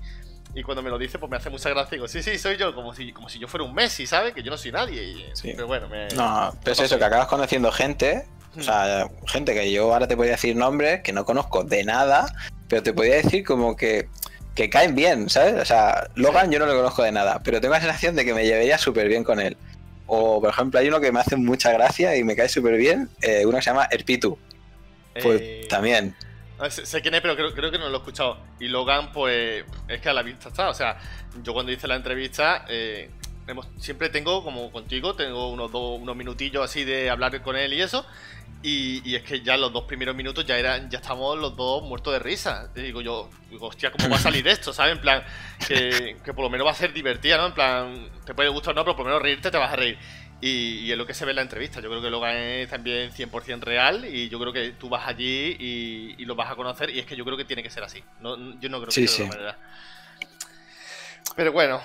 y 0.53 0.61
cuando 0.61 0.83
me 0.83 0.91
lo 0.91 0.99
dice, 0.99 1.17
pues 1.17 1.29
me 1.31 1.37
hace 1.37 1.49
mucha 1.49 1.69
gracia. 1.69 1.95
Digo, 1.95 2.07
sí, 2.07 2.21
sí, 2.21 2.37
soy 2.37 2.55
yo, 2.57 2.75
como 2.75 2.93
si, 2.93 3.11
como 3.11 3.29
si 3.29 3.39
yo 3.39 3.47
fuera 3.47 3.63
un 3.63 3.73
Messi, 3.73 4.05
¿sabes? 4.05 4.33
Que 4.35 4.43
yo 4.43 4.51
no 4.51 4.57
soy 4.57 4.71
nadie. 4.71 5.01
y- 5.03 5.25
Sí. 5.33 5.53
Pero 5.55 5.65
bueno, 5.65 5.87
me. 5.89 6.07
no, 6.09 6.53
pero 6.63 6.73
es 6.73 6.79
eso, 6.81 6.99
que 6.99 7.03
acabas 7.05 7.27
conociendo 7.27 7.71
gente, 7.71 8.25
o 8.57 8.61
sea, 8.61 9.07
gente 9.27 9.53
que 9.55 9.71
yo 9.71 9.91
ahora 9.91 10.07
te 10.07 10.15
podría 10.15 10.33
decir 10.33 10.55
nombres 10.55 11.01
que 11.01 11.11
no 11.13 11.25
conozco 11.25 11.63
de 11.63 11.83
nada, 11.83 12.27
pero 12.67 12.83
te 12.83 12.93
podría 12.93 13.15
decir 13.15 13.43
como 13.43 13.75
que, 13.75 14.07
que 14.53 14.69
caen 14.69 14.93
bien, 14.95 15.29
¿sabes? 15.29 15.55
O 15.59 15.65
sea, 15.65 16.07
Logan 16.15 16.51
yo 16.51 16.59
no 16.59 16.65
lo 16.67 16.75
conozco 16.75 17.01
de 17.01 17.11
nada, 17.11 17.41
pero 17.43 17.59
tengo 17.59 17.73
la 17.73 17.79
sensación 17.81 18.15
de 18.15 18.23
que 18.25 18.33
me 18.35 18.43
llevaría 18.45 18.77
súper 18.77 19.07
bien 19.07 19.23
con 19.23 19.39
él. 19.39 19.57
O, 20.09 20.41
por 20.41 20.49
ejemplo, 20.49 20.79
hay 20.79 20.87
uno 20.87 20.99
que 20.99 21.11
me 21.11 21.19
hace 21.19 21.35
mucha 21.35 21.71
gracia 21.71 22.15
y 22.17 22.23
me 22.23 22.35
cae 22.35 22.49
súper 22.49 22.75
bien, 22.77 23.09
eh, 23.21 23.45
uno 23.45 23.57
que 23.57 23.63
se 23.63 23.69
llama 23.69 23.87
Erpitu. 23.91 24.37
Pues 25.21 25.39
Eh, 25.41 25.67
también. 25.69 26.15
no 26.57 26.69
sé, 26.71 26.85
sé 26.85 27.01
quién 27.01 27.13
es, 27.13 27.21
pero 27.21 27.35
creo, 27.35 27.53
creo 27.53 27.71
que 27.71 27.77
no 27.77 27.87
lo 27.89 27.95
he 27.95 27.99
escuchado. 27.99 28.37
Y 28.59 28.67
Logan, 28.69 29.11
pues, 29.11 29.63
es 29.87 30.01
que 30.01 30.09
a 30.09 30.13
la 30.13 30.23
vista 30.23 30.49
está. 30.49 30.69
O 30.69 30.73
sea, 30.73 30.97
yo 31.43 31.53
cuando 31.53 31.71
hice 31.71 31.87
la 31.87 31.95
entrevista, 31.95 32.65
eh, 32.69 33.09
hemos- 33.47 33.67
siempre 33.77 34.09
tengo, 34.09 34.43
como 34.43 34.71
contigo, 34.71 35.15
tengo 35.15 35.51
unos, 35.51 35.71
dos, 35.71 35.99
unos 35.99 36.15
minutillos 36.15 36.63
así 36.63 36.83
de 36.83 37.09
hablar 37.09 37.41
con 37.41 37.55
él 37.55 37.73
y 37.73 37.81
eso. 37.81 38.05
Y, 38.61 39.01
y 39.09 39.15
es 39.15 39.23
que 39.23 39.41
ya 39.41 39.55
los 39.55 39.71
dos 39.71 39.85
primeros 39.85 40.13
minutos 40.15 40.45
ya 40.45 40.57
eran, 40.57 40.89
ya 40.89 40.97
estamos 40.99 41.37
los 41.37 41.55
dos 41.55 41.81
muertos 41.83 42.11
de 42.11 42.19
risa. 42.19 42.69
Y 42.75 42.81
digo 42.81 43.01
yo, 43.01 43.29
digo, 43.49 43.67
hostia, 43.67 43.89
¿cómo 43.91 44.09
va 44.09 44.17
a 44.17 44.19
salir 44.19 44.45
esto? 44.49 44.73
¿Sabes? 44.73 44.93
En 44.95 45.01
plan, 45.01 45.23
que, 45.65 46.17
que 46.23 46.33
por 46.33 46.43
lo 46.43 46.49
menos 46.49 46.67
va 46.67 46.71
a 46.71 46.75
ser 46.75 46.91
divertida, 46.91 47.37
¿no? 47.37 47.47
En 47.47 47.53
plan, 47.53 48.09
te 48.25 48.33
puede 48.33 48.49
gustar 48.49 48.73
o 48.73 48.75
no, 48.75 48.83
pero 48.83 48.97
por 48.97 49.05
lo 49.05 49.11
menos 49.11 49.21
reírte 49.21 49.49
te 49.49 49.57
vas 49.57 49.71
a 49.71 49.77
reír. 49.77 49.97
Y, 50.41 50.79
y 50.85 50.91
es 50.91 50.97
lo 50.97 51.05
que 51.05 51.13
se 51.13 51.23
ve 51.25 51.31
en 51.31 51.37
la 51.37 51.41
entrevista. 51.41 51.79
Yo 51.79 51.89
creo 51.89 52.01
que 52.01 52.09
Logan 52.09 52.35
es 52.35 52.69
también 52.69 53.11
100% 53.13 53.61
real 53.61 54.03
y 54.05 54.27
yo 54.29 54.39
creo 54.39 54.51
que 54.51 54.71
tú 54.71 54.89
vas 54.89 55.07
allí 55.07 55.55
y, 55.59 56.15
y 56.17 56.25
lo 56.25 56.35
vas 56.35 56.51
a 56.51 56.55
conocer 56.55 56.89
y 56.89 56.99
es 56.99 57.05
que 57.05 57.15
yo 57.15 57.23
creo 57.25 57.37
que 57.37 57.45
tiene 57.45 57.63
que 57.63 57.69
ser 57.69 57.83
así. 57.83 58.03
No, 58.19 58.35
yo 58.59 58.67
no 58.69 58.81
creo 58.81 58.91
que 58.91 58.91
Sí, 58.91 59.07
sea 59.07 59.11
de 59.11 59.15
sí. 59.15 59.23
otra 59.23 59.27
manera. 59.37 59.57
Pero 61.35 61.51
bueno, 61.51 61.81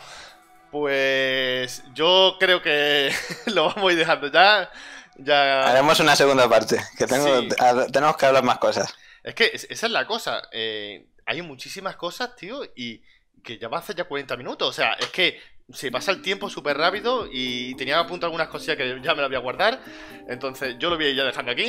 pues 0.71 1.85
yo 1.95 2.37
creo 2.41 2.61
que 2.63 3.13
lo 3.47 3.67
vamos 3.69 3.91
a 3.91 3.93
ir 3.93 3.99
dejando 3.99 4.27
ya. 4.31 4.71
Ya... 5.17 5.69
Haremos 5.71 5.99
una 6.01 6.17
segunda 6.17 6.49
parte, 6.49 6.79
que 6.99 7.07
tengo, 7.07 7.41
Sí. 7.41 7.49
a- 7.59 7.87
tenemos 7.87 8.17
que 8.17 8.27
hablar 8.27 8.43
más 8.45 8.59
cosas. 8.59 8.95
Es 9.23 9.35
que 9.35 9.51
es- 9.53 9.67
esa 9.71 9.87
es 9.87 9.93
la 9.93 10.07
cosa. 10.07 10.43
eh, 10.53 11.07
hay 11.27 11.41
muchísimas 11.43 11.97
cosas, 11.97 12.37
tío, 12.37 12.61
y 12.77 13.01
que 13.43 13.59
ya 13.59 13.69
va 13.69 13.79
a 13.79 13.81
hacer 13.81 13.97
ya 13.97 14.05
40 14.05 14.37
minutos. 14.37 14.69
O 14.69 14.73
sea, 14.73 14.93
es 14.95 15.07
que 15.09 15.41
se 15.73 15.91
pasa 15.91 16.11
el 16.13 16.21
tiempo 16.21 16.51
súper 16.51 16.77
rápido 16.77 17.27
y 17.33 17.75
tenía 17.77 17.99
a 17.99 18.07
punto 18.07 18.27
algunas 18.27 18.49
cosillas 18.49 18.77
que 18.77 19.01
ya 19.03 19.15
me 19.15 19.23
las 19.23 19.31
voy 19.31 19.37
a 19.37 19.41
guardar. 19.41 19.81
Entonces, 20.29 20.77
yo 20.79 20.91
lo 20.91 20.97
voy 20.97 21.07
a 21.07 21.09
ir 21.11 21.17
ya 21.17 21.25
dejando 21.25 21.53
aquí. 21.53 21.67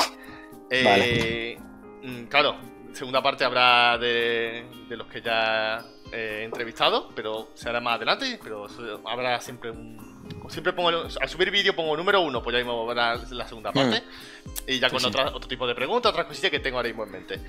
Eh, 0.70 1.58
mm, 2.04 2.26
Claro, 2.26 2.58
segunda 2.94 3.22
parte 3.22 3.44
habrá 3.46 3.98
de, 3.98 4.66
de 4.90 4.98
los 4.98 5.08
que 5.08 5.22
ya 5.22 5.84
he 6.12 6.44
entrevistado, 6.44 7.10
pero 7.16 7.52
se 7.56 7.70
hará 7.70 7.80
más 7.80 7.96
adelante. 7.96 8.40
Pero 8.44 8.68
habrá 9.06 9.40
siempre 9.42 9.72
un, 9.72 10.15
siempre 10.50 10.74
pongo, 10.74 10.90
al 10.90 11.30
subir 11.30 11.52
vídeo 11.52 11.76
pongo 11.76 11.96
número 11.98 12.22
uno, 12.22 12.42
pues 12.42 12.54
ya 12.54 12.60
mismo 12.60 12.86
verá 12.86 13.16
la 13.16 13.48
segunda 13.48 13.72
parte. 13.72 14.04
Y 14.68 14.80
ya 14.80 14.90
con 14.90 15.04
otro 15.04 15.48
tipo 15.48 15.68
de 15.68 15.76
preguntas, 15.76 16.12
otras 16.12 16.28
cosillas 16.28 16.52
que 16.52 16.60
tengo 16.60 16.78
ahora 16.78 16.90
mismo 16.90 17.04
en 17.04 17.12
mente. 17.12 17.40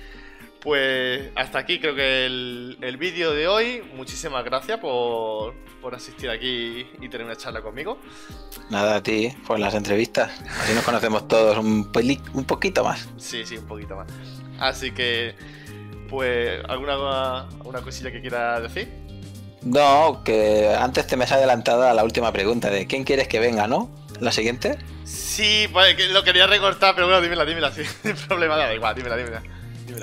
Pues 0.61 1.29
hasta 1.35 1.59
aquí 1.59 1.79
creo 1.79 1.95
que 1.95 2.25
el, 2.25 2.77
el 2.81 2.97
vídeo 2.97 3.31
de 3.31 3.47
hoy. 3.47 3.83
Muchísimas 3.93 4.43
gracias 4.43 4.79
por, 4.79 5.53
por, 5.81 5.95
asistir 5.95 6.29
aquí 6.29 6.85
y 6.99 7.09
tener 7.09 7.25
una 7.25 7.35
charla 7.35 7.61
conmigo. 7.61 7.99
Nada, 8.69 8.97
a 8.97 9.03
ti, 9.03 9.33
por 9.45 9.59
las 9.59 9.75
entrevistas. 9.75 10.31
Así 10.59 10.73
nos 10.73 10.83
conocemos 10.83 11.27
todos 11.27 11.57
un, 11.57 11.89
un 12.33 12.45
poquito 12.45 12.83
más. 12.83 13.07
Sí, 13.17 13.45
sí, 13.45 13.57
un 13.57 13.67
poquito 13.67 13.95
más. 13.95 14.07
Así 14.59 14.91
que, 14.91 15.35
pues, 16.09 16.59
¿alguna 16.67 17.47
una 17.63 17.81
cosilla 17.81 18.11
que 18.11 18.19
quieras 18.19 18.63
decir? 18.63 19.06
No, 19.63 20.21
que 20.23 20.73
antes 20.77 21.07
te 21.07 21.17
me 21.17 21.23
has 21.23 21.31
adelantado 21.31 21.87
a 21.87 21.93
la 21.93 22.03
última 22.03 22.31
pregunta 22.31 22.69
de 22.69 22.87
quién 22.87 23.03
quieres 23.03 23.27
que 23.27 23.39
venga, 23.39 23.67
¿no? 23.67 23.89
¿La 24.19 24.31
siguiente? 24.31 24.77
Sí, 25.03 25.67
pues, 25.71 25.97
lo 26.11 26.23
quería 26.23 26.47
recortar, 26.47 26.95
pero 26.95 27.07
bueno, 27.07 27.21
dímela, 27.21 27.45
dímela, 27.45 27.71
sí, 27.71 27.83
sin 28.03 28.15
problema, 28.15 28.57
da 28.57 28.73
igual, 28.73 28.95
dímela, 28.95 29.17
dímela. 29.17 29.43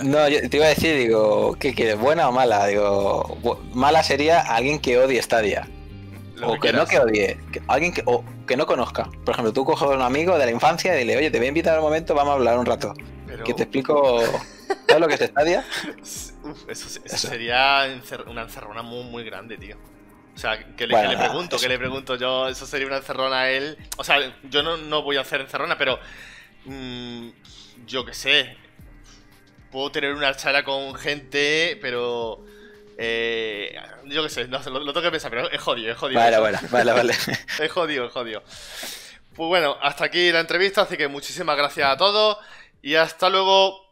No, 0.02 0.28
yo 0.28 0.48
te 0.48 0.56
iba 0.56 0.66
a 0.66 0.70
decir, 0.70 0.96
digo, 0.96 1.56
¿qué 1.58 1.74
quieres? 1.74 1.98
¿Buena 1.98 2.28
o 2.28 2.32
mala? 2.32 2.66
Digo, 2.66 3.38
mala 3.74 4.02
sería 4.02 4.40
alguien 4.40 4.78
que 4.78 4.98
odie 4.98 5.20
Stadia. 5.22 5.68
o 6.42 6.58
que, 6.58 6.72
no 6.72 6.86
que 6.86 6.98
odie, 6.98 7.38
alguien 7.68 7.92
que, 7.92 8.02
o 8.06 8.24
que 8.46 8.56
no 8.56 8.66
conozca. 8.66 9.08
Por 9.24 9.34
ejemplo, 9.34 9.52
tú 9.52 9.64
coges 9.64 9.88
a 9.88 9.92
un 9.92 10.02
amigo 10.02 10.38
de 10.38 10.46
la 10.46 10.50
infancia 10.50 10.94
y 10.94 11.00
dile, 11.00 11.16
oye, 11.16 11.30
te 11.30 11.38
voy 11.38 11.46
a 11.46 11.48
invitar 11.48 11.78
un 11.78 11.84
momento, 11.84 12.14
vamos 12.14 12.32
a 12.32 12.34
hablar 12.34 12.58
un 12.58 12.66
rato. 12.66 12.94
Que 13.44 13.52
te 13.52 13.64
explico. 13.64 14.22
¿Sabes 14.86 15.00
lo 15.00 15.08
que 15.08 15.14
es 15.14 15.20
Stadia? 15.20 15.64
Uf, 16.44 16.68
eso, 16.68 16.88
sería 17.16 17.88
una 18.26 18.42
encerrona 18.42 18.82
muy, 18.82 19.04
muy 19.04 19.24
grande, 19.24 19.56
tío. 19.56 19.76
O 20.34 20.38
sea, 20.38 20.58
que 20.76 20.86
le, 20.86 21.16
pregunto, 21.16 21.58
que 21.58 21.68
le 21.68 21.78
pregunto 21.78 22.16
yo, 22.16 22.48
eso 22.48 22.66
sería 22.66 22.86
una 22.86 22.96
encerrona 22.96 23.42
a 23.42 23.50
él. 23.50 23.78
O 23.96 24.04
sea, 24.04 24.18
yo 24.50 24.62
no, 24.62 24.76
no 24.76 25.02
voy 25.02 25.16
a 25.16 25.20
hacer 25.20 25.40
encerrona, 25.40 25.78
pero. 25.78 25.98
Mmm, 26.66 27.28
yo 27.86 28.04
qué 28.04 28.14
sé 28.14 28.56
puedo 29.74 29.90
tener 29.90 30.14
una 30.14 30.34
charla 30.36 30.62
con 30.62 30.94
gente, 30.94 31.76
pero. 31.82 32.44
Eh, 32.96 33.76
yo 34.04 34.22
qué 34.22 34.30
sé, 34.30 34.46
no, 34.46 34.60
lo, 34.60 34.78
lo, 34.78 34.92
tengo 34.92 35.02
que 35.02 35.10
pensar, 35.10 35.32
pero 35.32 35.50
es 35.50 35.60
jodido, 35.60 35.90
es 35.90 35.98
jodido. 35.98 36.20
Vale, 36.20 36.38
vale, 36.38 36.58
vale, 36.70 36.92
vale. 36.92 37.12
es 37.60 37.72
jodido, 37.72 38.06
es 38.06 38.12
jodido. 38.12 38.44
Pues 39.34 39.48
bueno, 39.48 39.76
hasta 39.82 40.04
aquí 40.04 40.30
la 40.30 40.38
entrevista, 40.38 40.82
así 40.82 40.96
que 40.96 41.08
muchísimas 41.08 41.56
gracias 41.56 41.90
a 41.90 41.96
todos 41.96 42.38
y 42.82 42.94
hasta 42.94 43.28
luego. 43.28 43.83